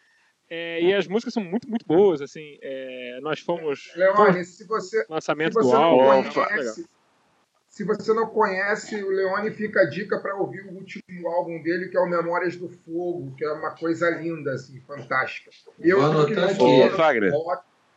[0.51, 2.59] É, e as músicas são muito, muito boas, assim.
[2.61, 3.91] É, nós fomos.
[3.97, 5.07] Leone, se você.
[5.09, 6.31] Lançamento se você do álbum.
[6.31, 6.87] Conhece,
[7.73, 11.89] se você não conhece, o Leone fica a dica para ouvir o último álbum dele,
[11.89, 15.51] que é o Memórias do Fogo, que é uma coisa linda, assim, fantástica.
[15.81, 16.63] Eu, Vou anotar aqui.
[16.63, 17.33] Ô, Fagner,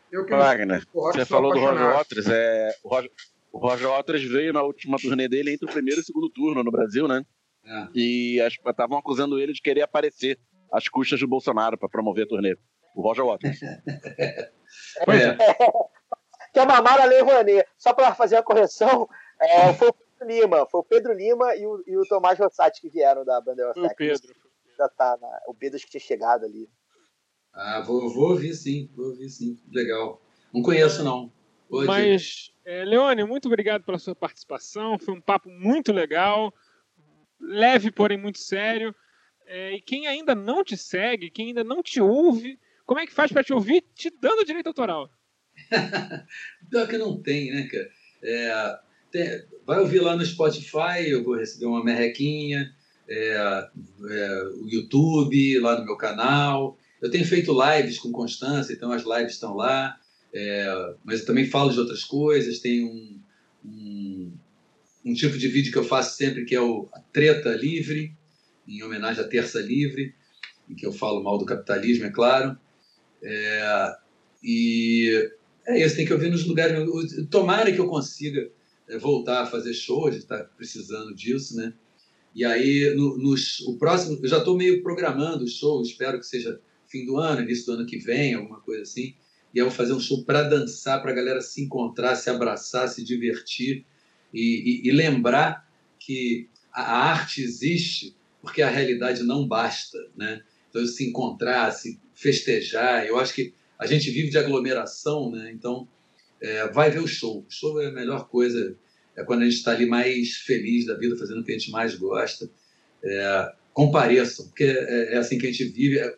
[0.09, 2.25] eu Wagner você falou do Roger Waters.
[2.29, 3.11] É, o, Roger,
[3.51, 6.63] o Roger Waters veio na última turnê dele entre o primeiro e o segundo turno
[6.63, 7.21] no Brasil, né?
[7.65, 7.87] É.
[7.93, 10.39] E estavam acusando ele de querer aparecer
[10.71, 12.55] às custas do Bolsonaro para promover a turnê.
[12.95, 13.59] O Roger Waters.
[15.03, 15.37] pois é.
[16.55, 17.67] Que é mamar a Lei Rouanet.
[17.77, 19.09] Só para fazer a correção,
[19.39, 22.81] é, foi o Pedro Lima, foi o Pedro Lima e o, e o Tomás Rossati
[22.81, 24.35] que vieram da banda Foi o Pedro.
[24.77, 26.69] Já tá na, o Pedro acho que tinha chegado ali.
[27.53, 29.57] Ah, vou, vou ouvir sim, vou ouvir sim.
[29.71, 30.21] Legal.
[30.53, 31.31] Não conheço, não.
[31.69, 34.99] Boa Mas, é, Leone, muito obrigado pela sua participação.
[34.99, 36.53] Foi um papo muito legal,
[37.39, 38.93] leve, porém muito sério.
[39.45, 43.13] É, e quem ainda não te segue, quem ainda não te ouve, como é que
[43.13, 45.09] faz para te ouvir te dando direito autoral?
[46.69, 47.89] Pior que não tem, né, cara?
[48.23, 48.79] É,
[49.65, 52.73] vai ouvir lá no Spotify, eu vou receber uma merrequinha,
[53.07, 53.67] é,
[54.09, 56.77] é, o YouTube, lá no meu canal.
[57.01, 59.99] Eu tenho feito lives com constância, então as lives estão lá.
[60.33, 62.59] É, mas eu também falo de outras coisas.
[62.59, 63.19] Tem um,
[63.63, 64.33] um,
[65.05, 68.15] um tipo de vídeo que eu faço sempre que é o a Treta Livre,
[68.67, 70.13] em homenagem à Terça Livre,
[70.69, 72.57] em que eu falo mal do capitalismo, é claro.
[73.21, 73.95] É,
[74.43, 75.31] e
[75.67, 76.77] é isso, tem que ouvir nos lugares.
[77.29, 78.49] Tomara que eu consiga
[78.99, 81.73] voltar a fazer show, a gente está precisando disso, né?
[82.33, 83.35] E aí, no,
[83.67, 87.41] o próximo, eu já estou meio programando o show, espero que seja fim do ano,
[87.41, 89.15] início do ano que vem, alguma coisa assim.
[89.53, 92.89] E eu vou fazer um show para dançar, para a galera se encontrar, se abraçar,
[92.89, 93.85] se divertir
[94.33, 95.65] e, e- e lembrar
[95.97, 100.43] que a arte existe porque a realidade não basta, né?
[100.69, 105.51] Então, se encontrar, se festejar, eu acho que a gente vive de aglomeração, né?
[105.51, 105.87] Então,
[106.41, 107.45] é, vai ver o show.
[107.47, 108.77] O show é a melhor coisa,
[109.15, 111.71] é quando a gente está ali mais feliz da vida, fazendo o que a gente
[111.71, 112.49] mais gosta.
[113.03, 115.99] É, compareçam, porque é, é assim que a gente vive.
[115.99, 116.15] É,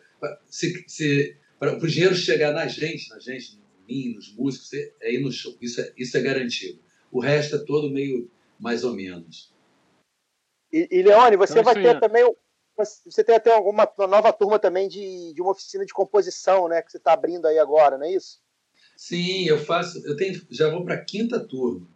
[0.48, 4.92] se, se, para o dinheiro chegar na gente, na gente, em mim, nos músicos, é,
[5.00, 5.56] é ir no show.
[5.60, 6.80] Isso é, isso é garantido.
[7.10, 9.52] O resto é todo meio mais ou menos.
[10.72, 12.34] E, e, Leone, você Então, vai ter aí, também.
[12.76, 16.80] Você tem até alguma uma nova turma também de, de uma oficina de composição, né?
[16.80, 18.40] Que você está abrindo aí agora, não é isso?
[18.98, 20.04] Sim, eu faço.
[20.04, 21.88] Eu tenho, já vou para a quinta turma.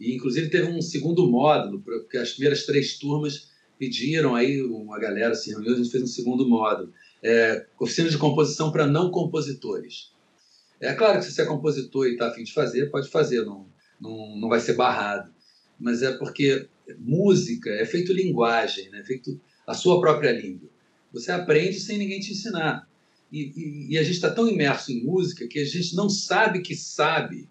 [0.00, 5.34] E, inclusive, teve um segundo módulo, porque as primeiras três turmas pediram, aí uma galera
[5.34, 6.90] se reuniu, a gente fez um segundo módulo.
[7.22, 10.12] É, oficina de composição para não compositores.
[10.80, 13.66] É claro que se você é compositor e está afim de fazer, pode fazer, não,
[14.00, 15.30] não, não vai ser barrado.
[15.78, 16.68] Mas é porque
[16.98, 19.00] música é feito linguagem, né?
[19.00, 20.70] é feito a sua própria língua.
[21.12, 22.85] Você aprende sem ninguém te ensinar.
[23.30, 26.60] E, e, e a gente está tão imerso em música que a gente não sabe
[26.60, 27.48] que sabe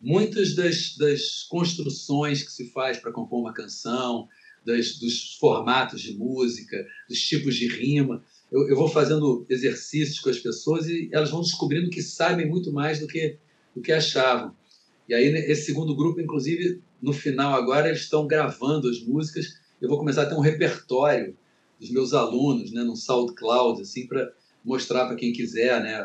[0.00, 4.28] muitas das, das construções que se faz para compor uma canção,
[4.66, 8.22] das, dos formatos de música, dos tipos de rima.
[8.50, 12.72] Eu, eu, vou fazendo exercícios com as pessoas e elas vão descobrindo que sabem muito
[12.72, 13.38] mais do que,
[13.74, 14.54] do que achavam.
[15.08, 19.60] E aí, esse segundo grupo, inclusive, no final agora, eles estão gravando as músicas.
[19.80, 21.36] Eu vou começar a ter um repertório
[21.78, 24.32] dos meus alunos, né, no SoundCloud, assim, para
[24.66, 26.04] mostrar para quem quiser, né,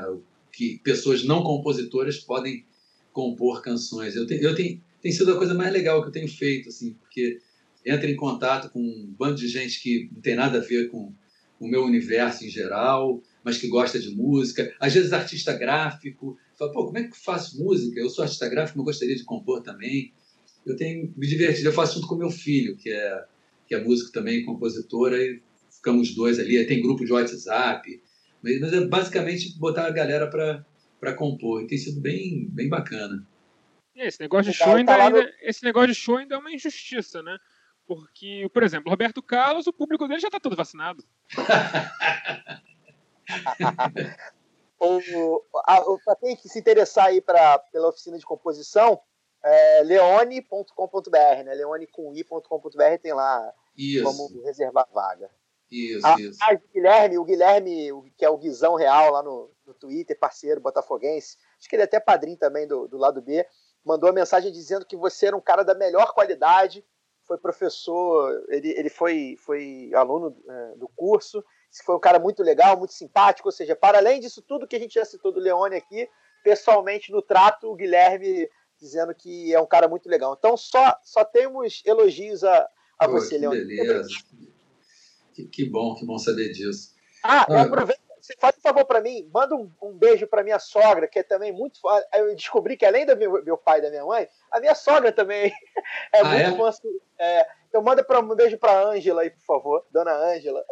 [0.53, 2.65] que pessoas não compositoras podem
[3.11, 4.15] compor canções.
[4.15, 6.93] Eu tenho, eu tenho, tem sido a coisa mais legal que eu tenho feito, assim,
[6.93, 7.39] porque
[7.85, 11.13] entra em contato com um bando de gente que não tem nada a ver com
[11.59, 14.73] o meu universo em geral, mas que gosta de música.
[14.79, 17.99] Às vezes artista gráfico, fala, pô, como é que eu faço música?
[17.99, 20.13] Eu sou artista gráfico, mas gostaria de compor também.
[20.65, 21.69] Eu tenho me divertido.
[21.69, 23.25] Eu faço junto com meu filho, que é
[23.67, 26.65] que é músico também, compositora, e ficamos dois ali.
[26.67, 28.01] Tem grupo de WhatsApp,
[28.41, 30.65] mas, mas é basicamente botar a galera para
[31.01, 31.63] para compor.
[31.63, 33.25] E tem sido bem, bem bacana.
[33.95, 37.23] E esse negócio de show ainda, ainda, esse negócio de show ainda é uma injustiça,
[37.23, 37.35] né?
[37.87, 41.03] Porque, por exemplo, Roberto Carlos, o público dele já está todo vacinado.
[46.05, 48.99] Para quem que se interessar aí pra, pela oficina de composição,
[49.43, 51.53] é leone.com.br, né?
[51.53, 54.03] Leone com i.com.br tem lá isso.
[54.03, 55.29] como reservar vaga.
[55.71, 56.37] Isso, a, isso.
[56.41, 60.59] A, o Guilherme, o Guilherme, que é o Guizão Real lá no, no Twitter, parceiro
[60.59, 63.45] botafoguense, acho que ele é até padrinho também do, do lado B,
[63.83, 66.85] mandou uma mensagem dizendo que você era um cara da melhor qualidade,
[67.25, 71.43] foi professor, ele, ele foi, foi aluno é, do curso,
[71.85, 74.79] foi um cara muito legal, muito simpático, ou seja, para além disso tudo que a
[74.79, 76.09] gente já citou do Leone aqui,
[76.43, 80.35] pessoalmente no trato, o Guilherme dizendo que é um cara muito legal.
[80.37, 82.67] Então só, só temos elogios a,
[82.99, 83.63] a Pô, você, Leone.
[83.63, 84.09] Beleza.
[85.45, 86.93] Que, que, bom, que bom saber disso.
[87.23, 90.59] Ah, ah aproveita, você faz um favor para mim, manda um, um, beijo para minha
[90.59, 92.01] sogra, que é também muito fã.
[92.13, 95.11] Eu descobri que além do meu, meu pai e da minha mãe, a minha sogra
[95.11, 95.51] também
[96.13, 96.71] é ah, muito é?
[96.71, 96.71] fã.
[97.19, 100.63] É, então manda pra, um beijo para Ângela aí, por favor, Dona Ângela.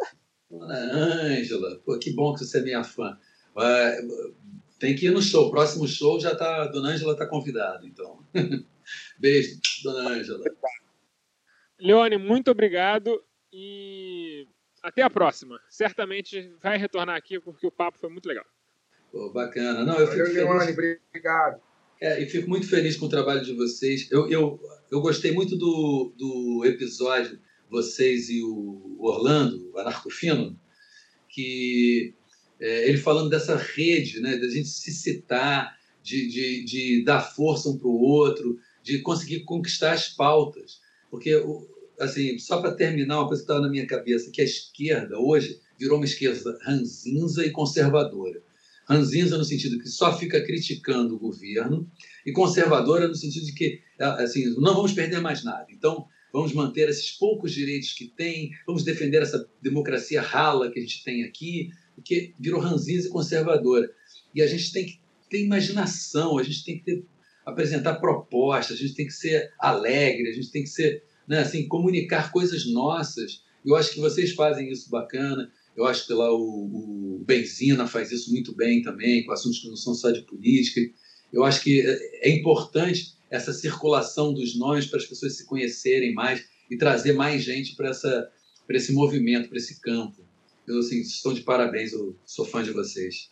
[0.50, 3.18] Dona Ângela, pô, que bom que você é minha fã.
[3.56, 4.34] Uh,
[4.78, 5.50] tem que ir no show.
[5.50, 6.66] Próximo show já tá.
[6.66, 8.24] Dona Ângela tá convidada, então.
[9.18, 10.44] Beijo, Dona Ângela.
[11.78, 13.22] Leone, muito obrigado
[13.52, 14.19] e
[14.82, 15.60] até a próxima.
[15.68, 18.44] Certamente vai retornar aqui porque o papo foi muito legal.
[19.10, 19.84] Pô, bacana.
[19.84, 21.60] Não, eu fico Valeu, Leone, obrigado.
[22.00, 24.10] É, e fico muito feliz com o trabalho de vocês.
[24.10, 27.38] Eu, eu, eu gostei muito do, do episódio,
[27.68, 30.58] vocês e o Orlando, o Anarcofino,
[31.28, 32.14] que
[32.58, 37.68] é, ele falando dessa rede, né, da gente se citar, de, de, de dar força
[37.68, 40.80] um para o outro, de conseguir conquistar as pautas.
[41.10, 41.34] Porque,
[42.00, 45.60] assim, só para terminar, uma coisa que estava na minha cabeça, que a esquerda hoje
[45.78, 48.42] virou uma esquerda ranzinza e conservadora.
[48.88, 51.88] ranzinza no sentido que só fica criticando o governo
[52.26, 55.66] e conservadora no sentido de que assim não vamos perder mais nada.
[55.70, 60.82] Então vamos manter esses poucos direitos que tem, vamos defender essa democracia rala que a
[60.82, 63.88] gente tem aqui, porque virou ranzinza e conservadora.
[64.34, 67.04] E a gente tem que ter imaginação, a gente tem que ter,
[67.44, 71.66] apresentar propostas, a gente tem que ser alegre, a gente tem que ser, né, assim,
[71.68, 73.42] comunicar coisas nossas.
[73.64, 75.50] Eu acho que vocês fazem isso bacana.
[75.76, 79.68] Eu acho que lá o, o Benzina faz isso muito bem também, com assuntos que
[79.68, 80.80] não são só de política.
[81.32, 86.12] Eu acho que é, é importante essa circulação dos nomes para as pessoas se conhecerem
[86.12, 87.90] mais e trazer mais gente para
[88.70, 90.24] esse movimento, para esse campo.
[90.66, 93.30] Eu, assim, estou de parabéns, eu sou fã de vocês.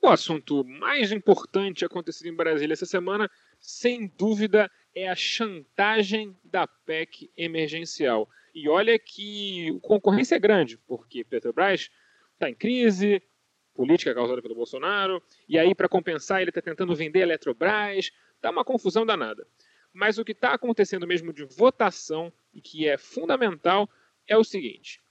[0.00, 3.28] O assunto mais importante acontecido em Brasília essa semana,
[3.58, 8.28] sem dúvida, é a chantagem da PEC emergencial.
[8.54, 11.90] E olha que a concorrência é grande, porque Petrobras
[12.34, 13.20] está em crise,
[13.74, 18.50] política causada pelo Bolsonaro, e aí, para compensar, ele está tentando vender a Eletrobras, está
[18.50, 19.44] uma confusão danada.
[19.92, 23.90] Mas o que está acontecendo mesmo de votação, e que é fundamental,
[24.26, 25.02] é o seguinte: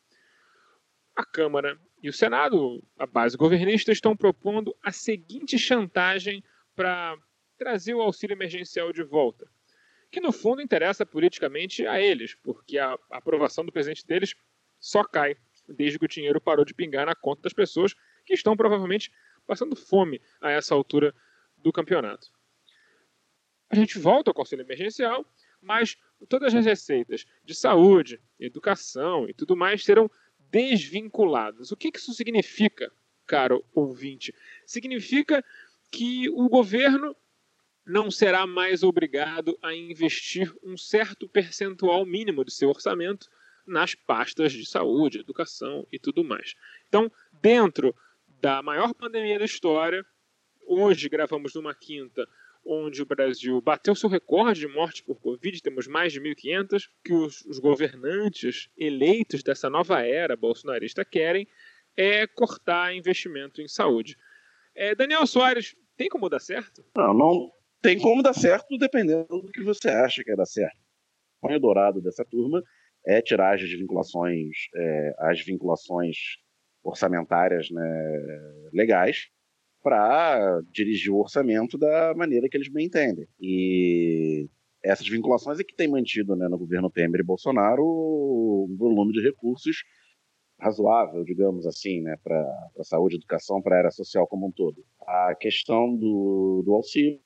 [1.16, 6.44] a Câmara e o Senado, a base governista, estão propondo a seguinte chantagem
[6.76, 7.18] para
[7.58, 9.48] trazer o auxílio emergencial de volta
[10.14, 14.36] que no fundo interessa politicamente a eles, porque a aprovação do presidente deles
[14.80, 15.36] só cai
[15.68, 19.12] desde que o dinheiro parou de pingar na conta das pessoas que estão provavelmente
[19.48, 21.16] passando fome a essa altura
[21.58, 22.28] do campeonato.
[23.72, 25.26] A gente volta ao conselho emergencial,
[25.60, 25.98] mas
[26.28, 30.10] todas as receitas de saúde, educação e tudo mais serão
[30.52, 31.72] desvinculadas.
[31.72, 32.92] O que isso significa,
[33.26, 34.34] caro ouvinte?
[34.66, 35.44] Significa
[35.92, 37.16] que o governo
[37.86, 43.30] não será mais obrigado a investir um certo percentual mínimo de seu orçamento
[43.66, 46.56] nas pastas de saúde, educação e tudo mais.
[46.88, 47.96] Então, dentro
[48.42, 50.06] da maior pandemia da história,
[50.66, 52.28] hoje gravamos numa quinta
[52.66, 57.14] onde o Brasil bateu seu recorde de morte por Covid, temos mais de 1.500, que
[57.14, 61.48] os, os governantes eleitos dessa nova era bolsonarista querem
[61.96, 64.18] é cortar investimento em saúde.
[64.76, 66.84] É, Daniel Soares, tem como dar certo?
[66.96, 70.78] Não, não, tem como dar certo dependendo do que você acha que é dar certo.
[71.42, 72.64] O sonho dourado dessa turma
[73.06, 76.18] é tirar as vinculações, é, as vinculações
[76.84, 79.30] orçamentárias né, legais
[79.84, 83.28] para dirigir o orçamento da maneira que eles bem entendem.
[83.40, 84.50] E
[84.82, 89.22] essas vinculações é que tem mantido né, no governo Temer e Bolsonaro um volume de
[89.22, 89.84] recursos
[90.60, 92.40] razoável, digamos assim, né, para
[92.80, 94.84] a saúde, educação, para a área social como um todo.
[95.02, 97.20] A questão do, do auxílio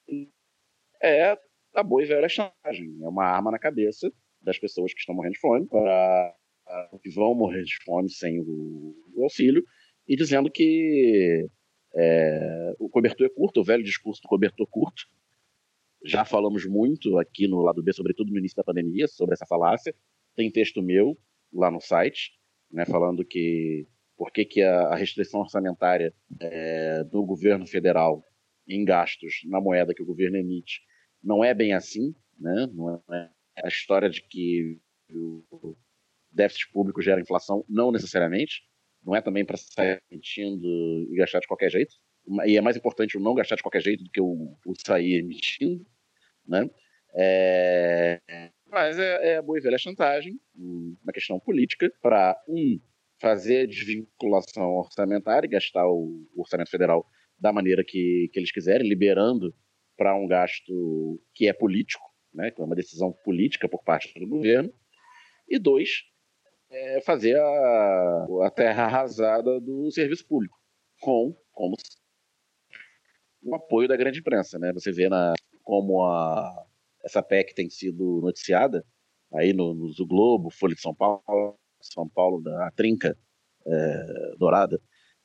[1.02, 1.38] é
[1.76, 2.98] a boa e velha chantagem.
[3.04, 4.12] É uma arma na cabeça
[4.42, 6.36] das pessoas que estão morrendo de fome, para
[7.04, 9.64] que vão morrer de fome sem o, o auxílio,
[10.08, 11.48] e dizendo que
[11.98, 15.08] é, o cobertor é curto, o velho discurso do cobertor curto.
[16.06, 19.96] Já falamos muito aqui no lado B, sobretudo no início da pandemia, sobre essa falácia.
[20.36, 21.18] Tem texto meu
[21.52, 22.34] lá no site,
[22.72, 28.24] né, falando que por que, que a, restrição orçamentária é, do governo federal
[28.68, 30.82] em gastos na moeda que o governo emite.
[31.24, 32.68] Não é bem assim, né?
[32.74, 33.30] Não é
[33.64, 34.80] a história de que
[35.10, 35.76] o
[36.32, 38.67] déficit público gera inflação, não necessariamente.
[39.08, 40.68] Não é também para sair emitindo
[41.10, 41.96] e gastar de qualquer jeito.
[42.46, 45.20] E é mais importante o não gastar de qualquer jeito do que o, o sair
[45.20, 45.88] emitindo,
[46.46, 46.70] né?
[47.16, 48.20] É,
[48.70, 52.78] mas é, é a boa e velha chantagem, uma questão política, para, um,
[53.18, 57.10] fazer desvinculação orçamentária e gastar o orçamento federal
[57.40, 59.56] da maneira que, que eles quiserem, liberando
[59.96, 64.28] para um gasto que é político, né, que é uma decisão política por parte do
[64.28, 64.72] governo,
[65.48, 66.04] e dois,
[66.70, 70.58] é fazer a, a terra arrasada do serviço público,
[71.02, 71.76] com como
[73.42, 74.60] o apoio da grande imprensa.
[74.60, 74.72] Né?
[74.74, 75.34] Você vê na,
[75.64, 76.66] como a,
[77.04, 78.86] essa PEC tem sido noticiada,
[79.34, 83.18] aí no, no Globo, Folha de São Paulo, São Paulo da Trinca
[83.66, 84.82] é, Dourada,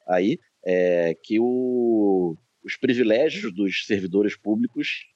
[0.07, 5.07] aí é, que o, os privilégios dos servidores públicos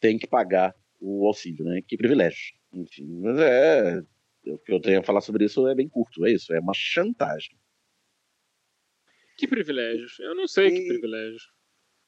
[0.00, 1.80] têm que pagar o auxílio, né?
[1.86, 2.52] Que privilégios.
[2.72, 4.02] Enfim, mas é.
[4.46, 6.72] O que eu tenho a falar sobre isso é bem curto, é isso, é uma
[6.74, 7.58] chantagem.
[9.36, 10.18] Que privilégios?
[10.20, 11.50] Eu não sei e, que privilégios.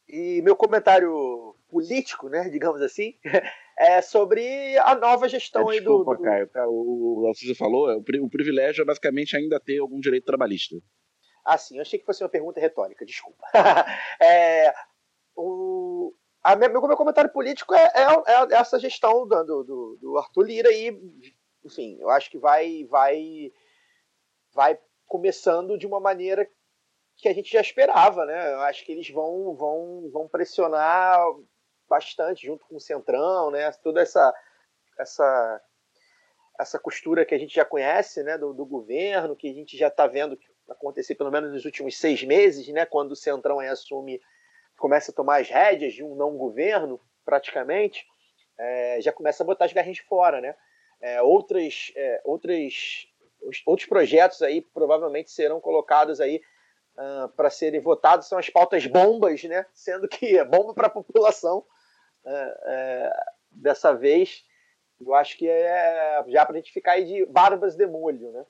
[0.08, 3.14] E meu comentário político, né, digamos assim,
[3.78, 6.22] é sobre a nova gestão é, desculpa, aí do.
[6.22, 10.76] Desculpa, Caio, o Alciso falou, o privilégio é basicamente ainda ter algum direito trabalhista.
[11.44, 13.44] Ah, sim, eu achei que fosse uma pergunta retórica, desculpa.
[14.20, 14.72] é,
[15.34, 20.42] o, a meu, meu comentário político é, é, é essa gestão do, do, do, Arthur
[20.42, 20.90] Lira e,
[21.64, 23.52] enfim, eu acho que vai, vai,
[24.52, 26.48] vai começando de uma maneira
[27.16, 28.52] que a gente já esperava, né?
[28.52, 31.18] Eu acho que eles vão, vão, vão pressionar
[31.88, 33.70] bastante junto com o Centrão, né?
[33.82, 34.34] Toda essa,
[34.98, 35.60] essa,
[36.58, 38.36] essa costura que a gente já conhece, né?
[38.38, 42.22] Do, do governo, que a gente já está vendo acontecer pelo menos nos últimos seis
[42.24, 42.86] meses, né?
[42.86, 44.20] Quando o Centrão assume
[44.78, 48.04] começa a tomar as rédeas de um não governo, praticamente,
[48.58, 50.56] é, já começa a botar as garrinhas fora, né?
[51.02, 53.08] É, outras, é, outras,
[53.66, 56.40] outros projetos aí provavelmente serão colocados aí
[56.96, 59.66] uh, para serem votados são as pautas bombas, né?
[59.74, 61.58] Sendo que é bomba para a população
[62.24, 63.10] uh,
[63.50, 64.44] dessa vez.
[65.00, 68.46] Eu acho que é já para a gente ficar aí de barbas de molho, né?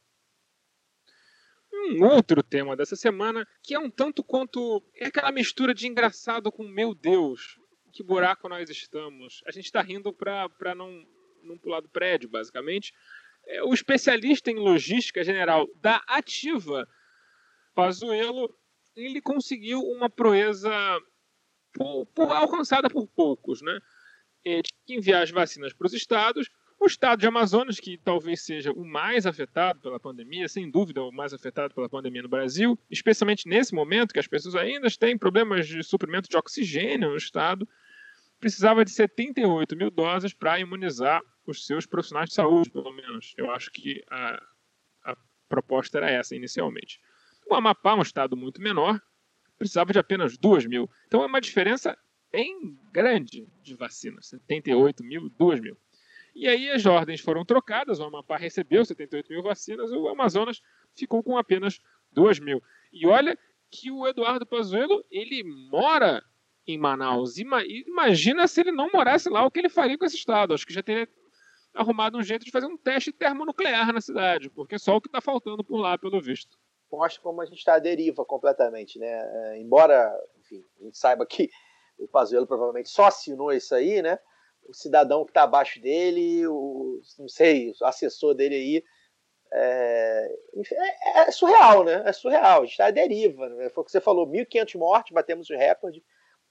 [1.91, 4.83] um outro tema dessa semana que é um tanto quanto.
[4.95, 7.59] É aquela mistura de engraçado com meu Deus,
[7.93, 9.43] que buraco nós estamos.
[9.47, 11.05] A gente está rindo para não,
[11.43, 12.93] não pular do prédio, basicamente.
[13.47, 16.89] É, o especialista em logística general da Ativa,
[17.75, 18.55] Pazuello,
[18.95, 20.71] ele conseguiu uma proeza
[21.73, 23.81] por, por, alcançada por poucos, né?
[24.45, 26.51] É, enviar as vacinas para os estados
[26.83, 31.13] o estado de Amazonas, que talvez seja o mais afetado pela pandemia, sem dúvida o
[31.13, 35.69] mais afetado pela pandemia no Brasil, especialmente nesse momento que as pessoas ainda têm problemas
[35.69, 37.69] de suprimento de oxigênio no estado,
[38.41, 43.35] precisava de 78 mil doses para imunizar os seus profissionais de saúde, pelo menos.
[43.37, 44.43] Eu acho que a,
[45.05, 45.17] a
[45.49, 47.01] proposta era essa inicialmente.
[47.49, 49.01] O Amapá, um estado muito menor,
[49.59, 50.89] precisava de apenas 2 mil.
[51.07, 51.97] Então é uma diferença
[52.31, 54.27] bem grande de vacinas.
[54.29, 55.77] 78 mil, 2 mil.
[56.35, 60.63] E aí as ordens foram trocadas, o Amapá recebeu 78 mil vacinas, o Amazonas
[60.95, 61.79] ficou com apenas
[62.13, 62.63] 2 mil.
[62.93, 63.39] E olha
[63.71, 66.25] que o Eduardo Pazuello, ele mora
[66.67, 67.37] em Manaus.
[67.39, 70.55] Imagina se ele não morasse lá, o que ele faria com esse estado.
[70.55, 71.09] Acho que já teria
[71.75, 75.09] arrumado um jeito de fazer um teste termonuclear na cidade, porque é só o que
[75.09, 76.59] está faltando por lá, pelo visto.
[76.91, 79.09] Mostra como a gente está à deriva completamente, né?
[79.09, 81.49] É, embora, enfim, a gente saiba que
[81.99, 84.19] o Pazuello provavelmente só assinou isso aí, né?
[84.69, 88.85] o cidadão que está abaixo dele, o, não sei, o assessor dele aí.
[89.55, 90.35] É,
[90.73, 92.03] é, é surreal, né?
[92.07, 92.61] É surreal.
[92.61, 93.49] A gente está à deriva.
[93.51, 93.69] Né?
[93.69, 96.03] Foi o que você falou: 1.500 mortes, batemos o recorde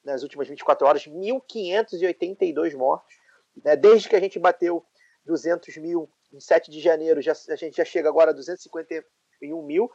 [0.04, 3.18] nas últimas 24 horas, 1.582 mortes.
[3.64, 3.76] Né?
[3.76, 4.86] Desde que a gente bateu
[5.26, 9.92] 200 mil em 7 de janeiro, já, a gente já chega agora a 251 mil,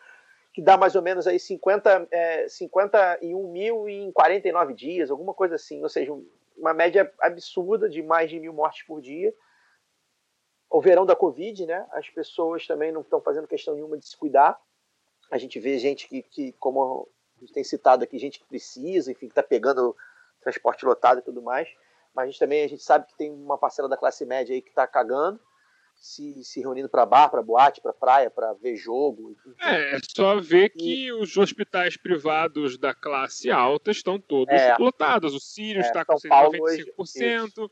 [0.52, 5.54] que dá mais ou menos aí 50, é, 51 mil em 49 dias, alguma coisa
[5.54, 5.82] assim.
[5.82, 6.12] Ou seja,
[6.56, 9.34] uma média absurda de mais de mil mortes por dia.
[10.70, 11.86] O verão da Covid, né?
[11.92, 14.58] As pessoas também não estão fazendo questão nenhuma de se cuidar.
[15.30, 19.12] A gente vê gente que, que como a gente tem citado aqui, gente que precisa,
[19.12, 19.96] enfim, que está pegando
[20.40, 21.68] transporte lotado e tudo mais.
[22.16, 24.62] Mas a gente também a gente sabe que tem uma parcela da classe média aí
[24.62, 25.38] que está cagando
[25.94, 29.36] se, se reunindo para bar, para boate, para praia, para ver jogo.
[29.60, 35.34] É, é só ver que os hospitais privados da classe alta estão todos é, lotados.
[35.34, 37.70] O Sirius é, está com 95%,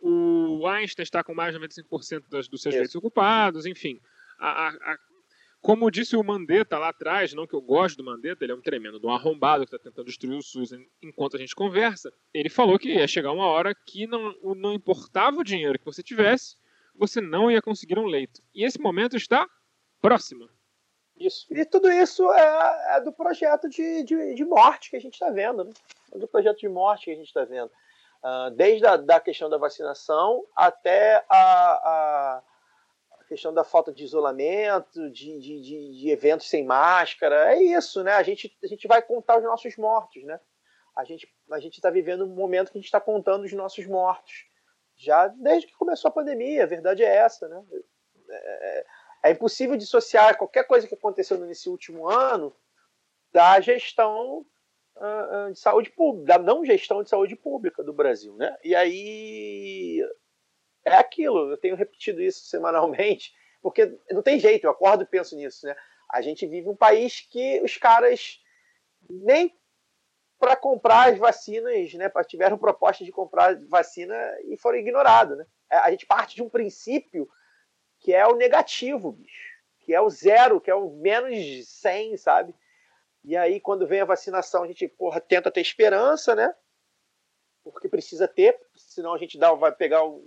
[0.00, 4.00] o Einstein está com mais de 95% das, dos seus leitos ocupados, enfim.
[4.38, 4.98] A, a, a,
[5.62, 8.60] como disse o Mandetta lá atrás, não que eu gosto do Mandetta, ele é um
[8.60, 12.12] tremendo de um arrombado que está tentando destruir o SUS enquanto a gente conversa.
[12.34, 16.02] Ele falou que ia chegar uma hora que não, não importava o dinheiro que você
[16.02, 16.56] tivesse,
[16.96, 18.42] você não ia conseguir um leito.
[18.52, 19.48] E esse momento está
[20.00, 20.48] próximo.
[21.16, 21.46] Isso.
[21.50, 25.30] E tudo isso é, é do projeto de, de, de, morte que a gente está
[25.30, 25.72] vendo, né?
[26.12, 27.70] É do projeto de morte que a gente está vendo.
[28.24, 32.42] Uh, desde a da questão da vacinação até a, a, a,
[33.32, 35.60] questão da falta de isolamento, de, de,
[35.92, 37.54] de, eventos sem máscara.
[37.54, 38.12] É isso, né?
[38.12, 40.38] A gente, a gente vai contar os nossos mortos, né?
[40.94, 44.46] A gente a está vivendo um momento que a gente está contando os nossos mortos
[44.96, 46.64] já desde que começou a pandemia.
[46.64, 47.64] A verdade é essa, né?
[48.28, 48.86] É,
[49.24, 52.54] é impossível dissociar qualquer coisa que aconteceu nesse último ano
[53.32, 54.44] da gestão
[54.96, 58.54] uh, de saúde pública, da não gestão de saúde pública do Brasil, né?
[58.62, 60.06] E aí
[60.84, 61.50] é aquilo.
[61.50, 64.64] Eu tenho repetido isso semanalmente, porque não tem jeito.
[64.64, 65.76] Eu acordo e penso nisso, né?
[66.10, 68.40] A gente vive um país que os caras
[69.08, 69.54] nem
[70.38, 72.10] para comprar as vacinas, né?
[72.26, 74.14] Tiveram proposta de comprar vacina
[74.44, 75.46] e foram ignoradas, né?
[75.70, 77.28] É, a gente parte de um princípio
[78.00, 79.52] que é o negativo, bicho.
[79.78, 82.54] Que é o zero, que é o menos 100, sabe?
[83.24, 86.52] E aí, quando vem a vacinação, a gente, porra, tenta ter esperança, né?
[87.62, 90.24] Porque precisa ter, senão a gente dá, vai pegar o.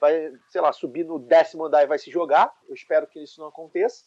[0.00, 2.52] Vai, sei lá, subir no décimo andar e vai se jogar.
[2.68, 4.04] Eu espero que isso não aconteça.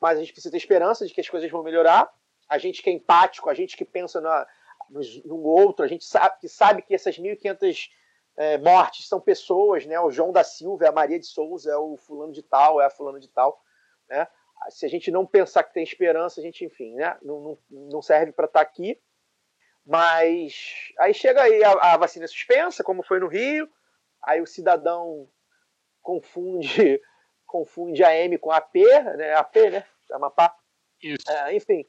[0.00, 2.12] Mas a gente precisa ter esperança de que as coisas vão melhorar.
[2.48, 4.46] A gente que é empático, a gente que pensa na,
[5.24, 5.84] no outro.
[5.84, 7.88] A gente sabe que, sabe que essas 1.500
[8.36, 9.98] é, mortes são pessoas, né?
[10.00, 12.90] O João da Silva, a Maria de Souza, é o fulano de tal, é a
[12.90, 13.62] fulano de tal,
[14.08, 14.26] né?
[14.68, 17.16] Se a gente não pensar que tem esperança, a gente, enfim, né?
[17.22, 19.00] Não, não, não serve para estar tá aqui.
[19.86, 23.68] Mas aí chega aí a, a vacina suspensa, como foi no Rio,
[24.22, 25.28] aí o cidadão
[26.02, 27.00] confunde
[27.46, 28.74] confunde a M com AP,
[29.16, 29.34] né?
[29.34, 29.84] AP, né?
[30.12, 30.54] Amapá.
[31.02, 31.30] Isso.
[31.30, 31.84] É, enfim.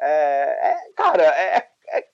[0.00, 2.08] É, é, cara, é, é,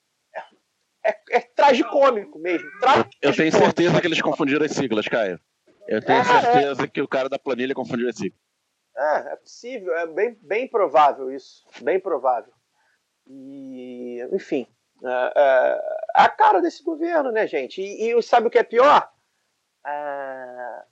[1.03, 2.67] é, é tragicômico mesmo.
[2.79, 3.17] Tragicômico.
[3.21, 5.39] Eu tenho certeza que eles confundiram as siglas, Caio.
[5.87, 8.39] Eu tenho É, certeza que o cara da planilha confundiu as siglas.
[8.97, 11.65] É, é possível, é bem, bem provável isso.
[11.81, 12.53] Bem provável.
[13.27, 14.67] E, enfim,
[15.03, 15.81] é, é,
[16.15, 17.81] a cara desse governo, né, gente?
[17.81, 19.11] E, e sabe o que é pior?
[19.85, 20.83] É,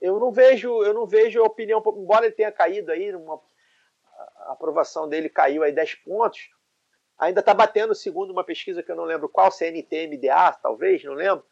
[0.00, 3.40] eu não vejo, eu não vejo a opinião, embora ele tenha caído aí, numa,
[4.36, 6.50] a aprovação dele caiu aí 10 pontos,
[7.18, 11.12] ainda está batendo, segundo uma pesquisa que eu não lembro qual, CNT, MDA, talvez, não
[11.12, 11.44] lembro,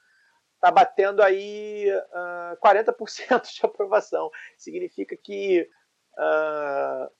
[0.55, 4.31] está batendo aí ah, 40% de aprovação.
[4.57, 5.69] Significa que
[6.17, 7.11] ah,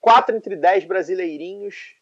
[0.00, 1.96] 4 entre 10 brasileirinhos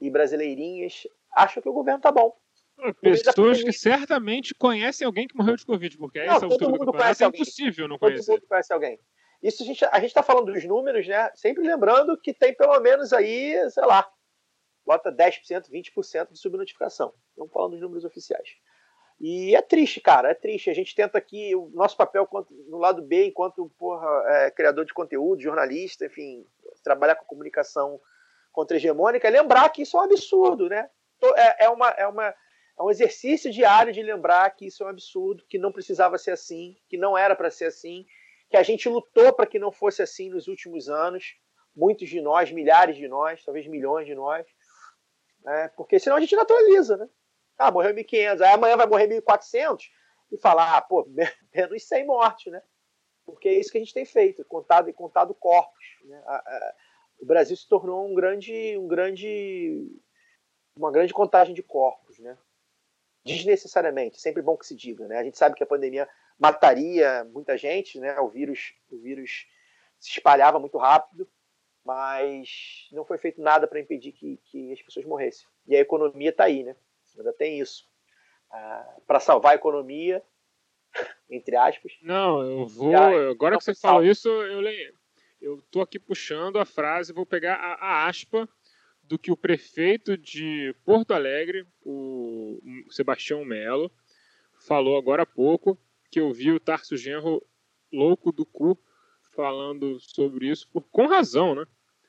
[0.00, 2.36] e brasileirinhas acham que o governo tá bom.
[3.00, 6.78] Pessoas que certamente conhecem alguém que morreu de Covid, porque Não, essa todo altura do
[6.78, 8.32] campeonato conhece é impossível não Todo conhecer.
[8.32, 9.00] mundo conhece alguém.
[9.42, 11.30] Isso a gente a está falando dos números, né?
[11.34, 14.08] Sempre lembrando que tem pelo menos aí, sei lá,
[14.84, 17.12] bota 10%, 20% de subnotificação.
[17.30, 18.56] Estamos falando dos números oficiais.
[19.18, 20.68] E é triste, cara, é triste.
[20.68, 22.28] A gente tenta aqui, o nosso papel
[22.68, 26.44] no lado B, enquanto porra, é, criador de conteúdo, jornalista, enfim,
[26.82, 28.00] trabalhar com comunicação
[28.52, 30.88] contra-hegemônica, é lembrar que isso é um absurdo, né?
[31.34, 32.34] É, é uma, é, uma,
[32.78, 36.32] é um exercício diário de lembrar que isso é um absurdo, que não precisava ser
[36.32, 38.06] assim, que não era para ser assim,
[38.50, 41.36] que a gente lutou para que não fosse assim nos últimos anos,
[41.74, 44.46] muitos de nós, milhares de nós, talvez milhões de nós,
[45.42, 45.68] né?
[45.76, 47.08] porque senão a gente naturaliza, né?
[47.58, 49.84] Ah, morreu 1.500, aí amanhã vai morrer 1.400
[50.30, 51.06] e falar, ah, pô,
[51.54, 52.62] menos 100 mortes, né?
[53.24, 55.84] Porque é isso que a gente tem feito, contado contado corpos.
[56.04, 56.22] Né?
[57.18, 59.90] O Brasil se tornou um grande, um grande,
[60.76, 62.36] uma grande contagem de corpos, né?
[63.26, 65.18] Desnecessariamente, sempre bom que se diga, né?
[65.18, 66.08] A gente sabe que a pandemia
[66.38, 68.18] mataria muita gente, né?
[68.20, 69.48] O vírus, o vírus
[69.98, 71.28] se espalhava muito rápido,
[71.84, 75.44] mas não foi feito nada para impedir que, que as pessoas morressem.
[75.66, 76.76] E a economia está aí, né?
[77.18, 77.84] Ainda tem isso.
[79.08, 80.22] para salvar a economia,
[81.28, 82.94] entre aspas, Não, eu vou.
[82.94, 84.94] Agora que você falou isso, eu leio.
[85.40, 88.48] Eu tô aqui puxando a frase, vou pegar a, a aspa
[89.08, 92.60] do que o prefeito de Porto Alegre, o
[92.90, 93.90] Sebastião Melo,
[94.66, 95.78] falou agora há pouco,
[96.10, 97.42] que eu vi o Tarso Genro
[97.92, 98.78] louco do cu
[99.34, 101.64] falando sobre isso, por, com razão, né?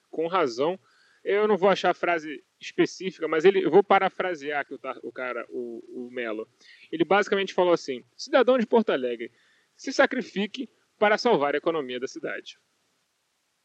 [0.10, 0.80] Com razão.
[1.24, 5.12] Eu não vou achar a frase específica, mas ele, eu vou parafrasear aqui o, o
[5.12, 6.48] cara, o, o Melo.
[6.92, 9.32] Ele basicamente falou assim: cidadão de Porto Alegre,
[9.76, 12.58] se sacrifique para salvar a economia da cidade.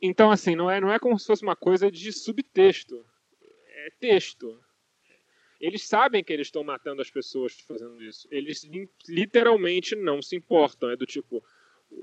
[0.01, 3.07] Então, assim, não é, não é como se fosse uma coisa de subtexto.
[3.87, 4.59] É texto.
[5.61, 8.27] Eles sabem que eles estão matando as pessoas fazendo isso.
[8.31, 10.91] Eles li- literalmente não se importam.
[10.91, 11.43] É do tipo,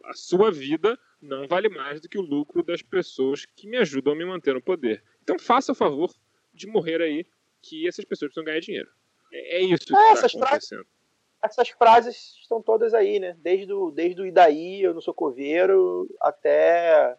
[0.06, 4.14] a sua vida não vale mais do que o lucro das pessoas que me ajudam
[4.14, 5.04] a me manter no poder.
[5.22, 6.14] Então faça o favor
[6.54, 7.26] de morrer aí,
[7.62, 8.90] que essas pessoas precisam ganhar dinheiro.
[9.32, 10.88] É, é isso que É, está essas frases- acontecendo.
[11.44, 13.36] essas frases estão todas aí, né?
[13.42, 17.18] Desde o, desde o Idaí, eu não sou coveiro, até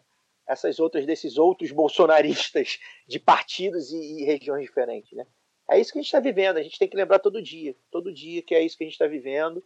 [0.51, 5.25] essas outras, desses outros bolsonaristas de partidos e, e regiões diferentes, né?
[5.69, 8.13] É isso que a gente está vivendo, a gente tem que lembrar todo dia, todo
[8.13, 9.63] dia que é isso que a gente está vivendo,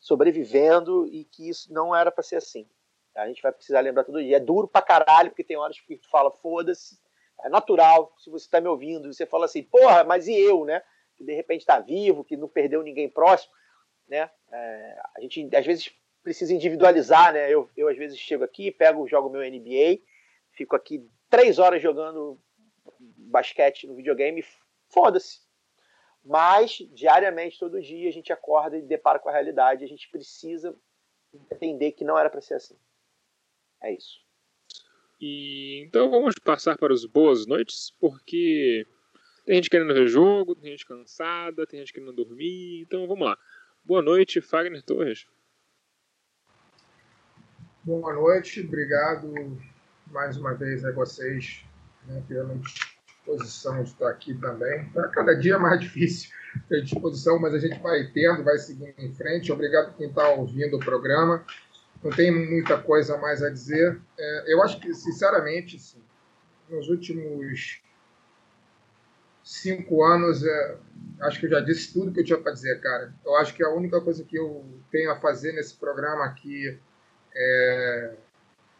[0.00, 2.68] sobrevivendo e que isso não era para ser assim.
[3.14, 4.36] A gente vai precisar lembrar todo dia.
[4.36, 6.98] É duro pra caralho, porque tem horas que tu fala, foda-se,
[7.44, 10.82] é natural, se você está me ouvindo, você fala assim, porra, mas e eu, né?
[11.16, 13.52] Que de repente está vivo, que não perdeu ninguém próximo
[14.08, 14.28] né?
[14.50, 15.92] É, a gente às vezes
[16.22, 17.52] precisa individualizar, né?
[17.52, 20.00] Eu, eu às vezes chego aqui, pego, jogo meu NBA,
[20.58, 22.36] fico aqui três horas jogando
[23.16, 24.44] basquete no videogame,
[24.88, 25.40] foda-se.
[26.24, 29.84] Mas diariamente, todo dia, a gente acorda e depara com a realidade.
[29.84, 30.76] A gente precisa
[31.52, 32.76] entender que não era para ser assim.
[33.80, 34.18] É isso.
[35.20, 38.86] E então vamos passar para os boas noites, porque
[39.44, 42.82] tem gente querendo ver jogo, tem gente cansada, tem gente querendo dormir.
[42.82, 43.38] Então vamos lá.
[43.84, 45.26] Boa noite, Fagner Torres.
[47.84, 49.32] Boa noite, obrigado
[50.10, 51.64] mais uma vez a vocês
[52.06, 54.88] né, pela disposição de estar aqui também.
[54.90, 56.30] Tá cada dia mais difícil
[56.68, 59.52] ter disposição, mas a gente vai tendo, vai seguindo em frente.
[59.52, 61.44] Obrigado quem está ouvindo o programa.
[62.02, 64.00] Não tem muita coisa mais a dizer.
[64.18, 66.02] É, eu acho que, sinceramente, sim,
[66.68, 67.80] nos últimos
[69.42, 70.76] cinco anos, é,
[71.22, 73.12] acho que eu já disse tudo que eu tinha para dizer, cara.
[73.24, 76.78] Eu acho que a única coisa que eu tenho a fazer nesse programa aqui,
[77.34, 78.14] é,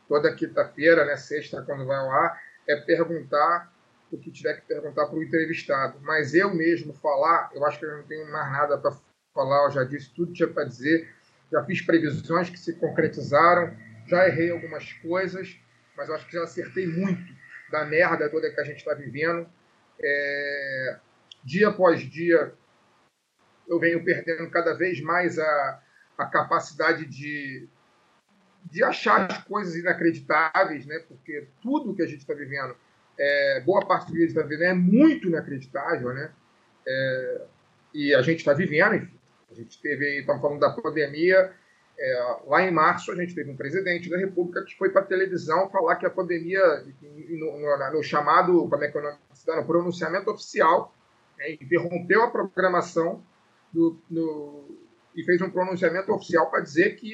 [0.09, 3.73] toda quinta-feira, né, sexta, quando vai ao ar, é perguntar
[4.11, 6.01] o que tiver que perguntar para o entrevistado.
[6.01, 8.97] Mas eu mesmo falar, eu acho que eu não tenho mais nada para
[9.35, 11.09] falar, eu já disse tudo que tinha para dizer,
[11.53, 13.77] já fiz previsões que se concretizaram,
[14.07, 15.57] já errei algumas coisas,
[15.97, 17.33] mas eu acho que já acertei muito
[17.71, 19.47] da merda toda que a gente está vivendo.
[20.01, 20.99] É,
[21.45, 22.55] dia após dia,
[23.67, 25.83] eu venho perdendo cada vez mais a,
[26.17, 27.69] a capacidade de,
[28.65, 30.99] de achar as coisas inacreditáveis, né?
[31.09, 32.77] porque tudo que a gente está vivendo,
[33.19, 36.31] é, boa parte do que a gente está vivendo é muito inacreditável, né?
[36.87, 37.43] É,
[37.95, 39.19] e a gente está vivendo, enfim.
[39.51, 41.53] A gente teve, estamos falando da pandemia,
[41.99, 45.07] é, lá em março a gente teve um presidente da República que foi para a
[45.07, 46.63] televisão falar que a pandemia,
[47.03, 50.95] no, no, no chamado, como é que é no pronunciamento oficial,
[51.37, 53.21] né, interrompeu a programação
[53.73, 54.65] do, no,
[55.19, 57.12] e fez um pronunciamento oficial para dizer que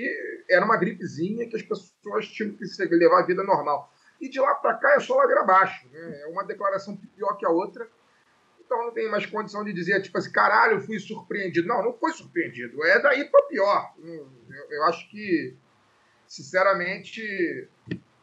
[0.51, 3.90] era uma gripezinha que as pessoas tinham que levar a vida normal.
[4.20, 5.89] E de lá para cá é só ladeira abaixo.
[5.89, 6.20] Né?
[6.20, 7.89] É uma declaração pior que a outra.
[8.60, 11.66] Então não tem mais condição de dizer, tipo assim, caralho, fui surpreendido.
[11.66, 12.85] Não, não foi surpreendido.
[12.85, 13.94] É daí para pior.
[13.98, 14.28] Eu,
[14.70, 15.56] eu, acho que,
[16.28, 17.66] sinceramente,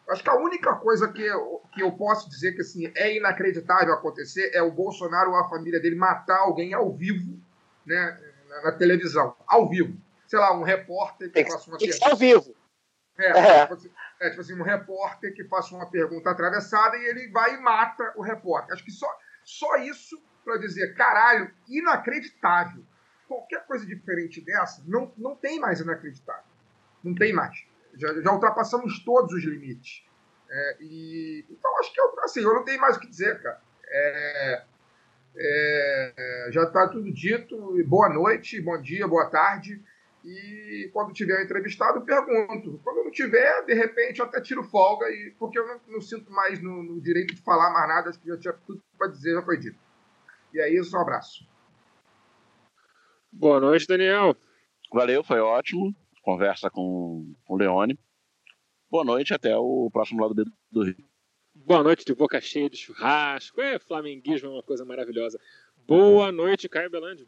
[0.10, 3.96] acho que a única coisa que eu, que eu posso dizer que assim, é inacreditável
[3.96, 7.42] acontecer é o Bolsonaro ou a família dele matar alguém ao vivo
[7.84, 9.36] né, na, na televisão.
[9.48, 9.98] Ao vivo.
[10.28, 12.10] Sei lá, um repórter que faça uma pergunta.
[12.10, 12.56] Ao vivo.
[13.18, 13.62] É, é.
[13.62, 17.56] Tipo, assim, é, tipo assim, um repórter que faça uma pergunta atravessada e ele vai
[17.56, 18.74] e mata o repórter.
[18.74, 19.08] Acho que só,
[19.44, 22.84] só isso para dizer, caralho, inacreditável.
[23.28, 26.44] Qualquer coisa diferente dessa, não, não tem mais inacreditável.
[27.04, 27.66] Não tem mais.
[27.96, 30.04] Já, já ultrapassamos todos os limites.
[30.50, 33.62] É, e, então, acho que eu, assim, eu não tenho mais o que dizer, cara.
[33.88, 34.64] É,
[35.36, 37.58] é, já está tudo dito.
[37.86, 39.82] Boa noite, bom dia, boa tarde.
[40.24, 42.80] E quando tiver entrevistado, eu pergunto.
[42.84, 46.32] Quando não tiver, de repente, eu até tiro folga, e, porque eu não, não sinto
[46.32, 48.10] mais no, no, direito de falar mais nada.
[48.10, 49.80] Acho que já tinha tudo para dizer, já foi dito.
[50.54, 51.48] E é isso, um abraço.
[53.32, 54.36] Boa noite, Daniel.
[54.94, 55.96] Valeu, foi ótimo.
[56.22, 57.98] Conversa com o Leone.
[58.90, 61.11] Boa noite, até o próximo lado do Rio.
[61.72, 63.62] Boa noite de boca cheia de churrasco.
[63.62, 65.40] É, flamenguismo é uma coisa maravilhosa.
[65.88, 67.26] Boa noite, Caio Belandi.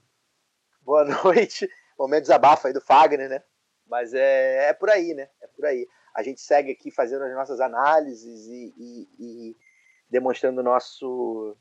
[0.81, 1.65] Boa noite.
[1.97, 3.41] Momento desabafo aí do Fagner, né?
[3.87, 5.29] Mas é, é por aí, né?
[5.41, 5.87] É por aí.
[6.13, 9.57] A gente segue aqui fazendo as nossas análises e, e, e
[10.09, 11.55] demonstrando nosso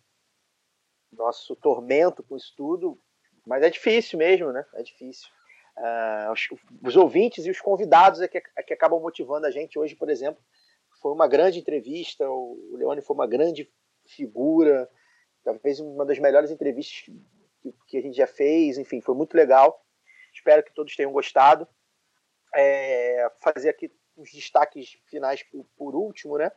[1.12, 3.00] nosso tormento com isso tudo,
[3.46, 4.66] mas é difícil mesmo, né?
[4.74, 5.28] É difícil.
[5.76, 6.48] Uh, os,
[6.82, 9.78] os, ouvintes e os convidados é que, é que acabam motivando a gente.
[9.78, 10.42] Hoje, por exemplo,
[11.02, 13.68] foi uma grande entrevista, o, Leone foi uma grande
[14.06, 14.88] figura,
[15.42, 17.12] talvez uma das melhores entrevistas
[17.60, 19.84] que, que, a gente já fez, enfim, foi muito legal.
[20.32, 21.66] Espero que todos tenham gostado.
[22.54, 26.52] É, fazer aqui os destaques finais por, por último, né?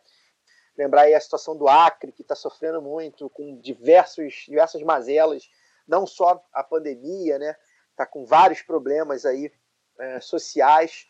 [0.78, 5.50] Lembrar aí a situação do Acre, que está sofrendo muito, com diversos, diversas mazelas,
[5.88, 7.56] não só a pandemia, né?
[7.92, 9.52] Está com vários problemas aí
[9.98, 11.08] é, sociais,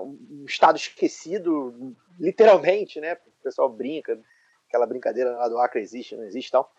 [0.00, 3.14] um estado esquecido, literalmente, né?
[3.14, 4.20] O pessoal brinca,
[4.68, 6.72] aquela brincadeira lá do Acre existe, não existe tal.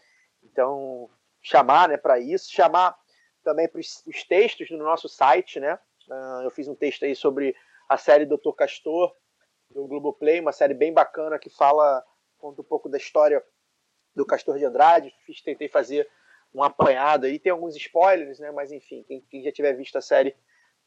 [0.44, 1.10] Então,
[1.42, 2.98] chamar né, para isso, chamar
[3.44, 5.78] também para os textos no nosso site, né?
[6.08, 7.56] Uh, eu fiz um texto aí sobre
[7.88, 9.14] a série Doutor Castor,
[9.70, 12.04] do Globoplay, uma série bem bacana que fala,
[12.38, 13.44] conta um pouco da história
[14.16, 15.14] do Castor de Andrade.
[15.26, 16.08] Fiz, tentei fazer
[16.54, 18.52] um apanhado aí, tem alguns spoilers, né?
[18.52, 20.36] Mas enfim, quem, quem já tiver visto a série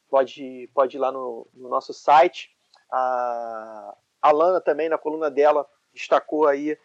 [0.09, 2.55] pode, pode ir lá no, no nosso site.
[2.91, 6.77] A, a Lana também, na coluna dela, destacou aí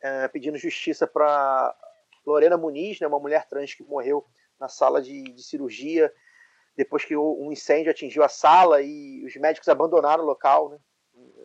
[0.00, 1.76] é, pedindo justiça para
[2.26, 4.26] Lorena Muniz, né, uma mulher trans que morreu
[4.58, 6.12] na sala de, de cirurgia
[6.76, 10.78] depois que um incêndio atingiu a sala e os médicos abandonaram o local, né?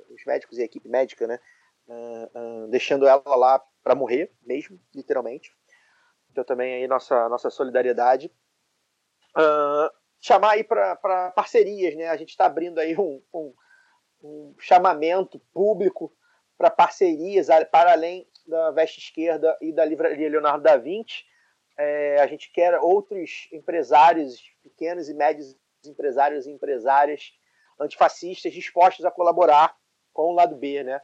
[0.10, 1.40] os médicos e a equipe médica, né?
[1.88, 5.56] Uh, uh, deixando ela lá para morrer mesmo, literalmente.
[6.32, 8.32] Então também aí nossa nossa solidariedade.
[9.36, 9.92] Uh,
[10.28, 12.10] chamar aí para parcerias, né?
[12.10, 13.54] A gente está abrindo aí um, um,
[14.22, 16.14] um chamamento público
[16.58, 21.24] para parcerias para além da Veste Esquerda e da Livraria Leonardo da Vinci.
[21.78, 25.56] É, a gente quer outros empresários, pequenos e médios
[25.86, 27.32] empresários e empresárias
[27.80, 29.78] antifascistas dispostos a colaborar
[30.12, 31.00] com o lado B, né?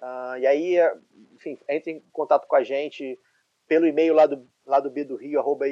[0.00, 0.76] Uh, e aí,
[1.34, 3.18] enfim, entre em contato com a gente
[3.66, 5.66] pelo e-mail lá do, B do Rio, arroba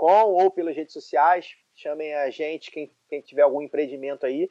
[0.00, 1.54] ou pelas redes sociais.
[1.74, 4.48] Chamem a gente, quem, quem tiver algum empreendimento aí.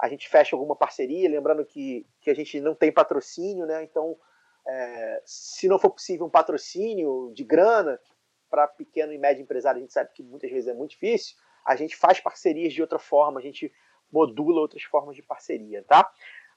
[0.00, 3.84] A gente fecha alguma parceria, lembrando que, que a gente não tem patrocínio, né?
[3.84, 4.16] Então,
[4.66, 8.00] é, se não for possível um patrocínio de grana
[8.50, 11.36] para pequeno e médio empresário, a gente sabe que muitas vezes é muito difícil,
[11.66, 13.72] a gente faz parcerias de outra forma, a gente
[14.12, 16.10] modula outras formas de parceria, tá?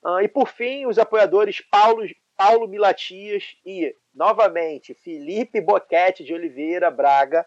[0.04, 6.92] Uh, e por fim, os apoiadores Paulo, Paulo Milatias e, novamente, Felipe Boquete de Oliveira
[6.92, 7.46] Braga.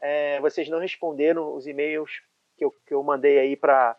[0.00, 2.22] É, vocês não responderam os e-mails
[2.56, 3.96] que eu, que eu mandei aí para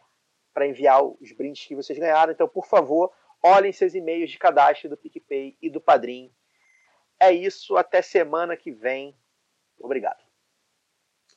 [0.62, 2.32] enviar os brindes que vocês ganharam.
[2.32, 3.12] Então, por favor,
[3.44, 6.32] olhem seus e-mails de cadastro do PicPay e do Padrim.
[7.20, 9.16] É isso, até semana que vem.
[9.80, 10.24] Obrigado.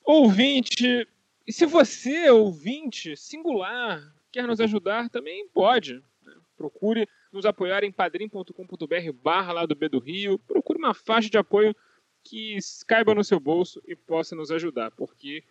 [0.05, 1.09] Ouvinte,
[1.47, 6.03] e se você, ouvinte, singular, quer nos ajudar, também pode.
[6.23, 6.35] Né?
[6.57, 10.39] Procure nos apoiar em padrim.com.br barra lá do B do Rio.
[10.41, 11.75] Procure uma faixa de apoio
[12.25, 15.45] que caiba no seu bolso e possa nos ajudar, porque,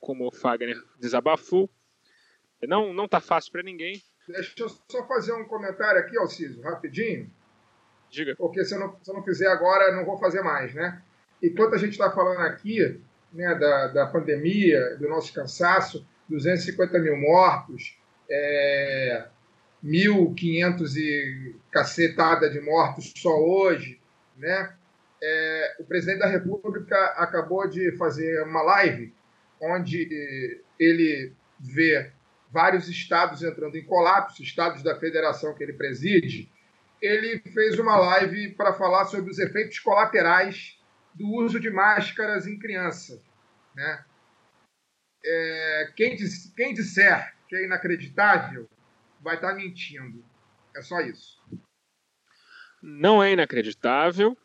[0.00, 1.70] como o Fagner desabafou,
[2.62, 4.00] não, não tá fácil para ninguém.
[4.26, 7.30] Deixa eu só fazer um comentário aqui, Alciso, rapidinho.
[8.10, 8.36] Diga.
[8.36, 11.02] Porque se eu, não, se eu não fizer agora, não vou fazer mais, né?
[11.42, 13.00] Enquanto a gente está falando aqui,
[13.32, 17.98] né, da, da pandemia, do nosso cansaço, 250 mil mortos,
[18.30, 19.26] é,
[19.84, 24.00] 1.500 e cacetada de mortos só hoje,
[24.36, 24.76] né?
[25.24, 29.14] É, o presidente da República acabou de fazer uma live
[29.60, 32.10] onde ele vê
[32.50, 36.50] vários estados entrando em colapso, estados da federação que ele preside.
[37.00, 40.78] Ele fez uma live para falar sobre os efeitos colaterais
[41.14, 43.20] do uso de máscaras em crianças.
[43.74, 44.04] Né?
[45.24, 48.68] É, quem, diz, quem disser que é inacreditável
[49.20, 50.24] vai estar tá mentindo.
[50.76, 51.40] É só isso.
[52.82, 54.36] Não é inacreditável.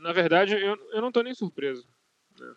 [0.00, 1.88] Na verdade, eu, eu não estou nem surpreso.
[2.38, 2.54] Né?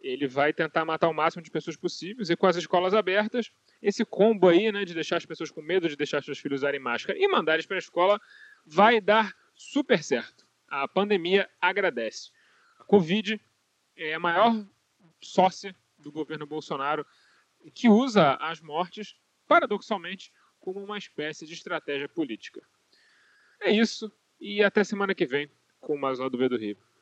[0.00, 3.50] Ele vai tentar matar o máximo de pessoas possíveis e com as escolas abertas,
[3.82, 6.80] esse combo aí, né, de deixar as pessoas com medo de deixar seus filhos usarem
[6.80, 8.20] máscara e mandar eles para a escola,
[8.64, 12.30] vai dar super certo a pandemia agradece.
[12.78, 13.40] A Covid
[13.96, 14.66] é a maior
[15.20, 17.06] sócia do governo Bolsonaro
[17.74, 22.60] que usa as mortes, paradoxalmente, como uma espécie de estratégia política.
[23.60, 25.50] É isso, e até semana que vem
[25.80, 26.87] com mais uma do V do Rio.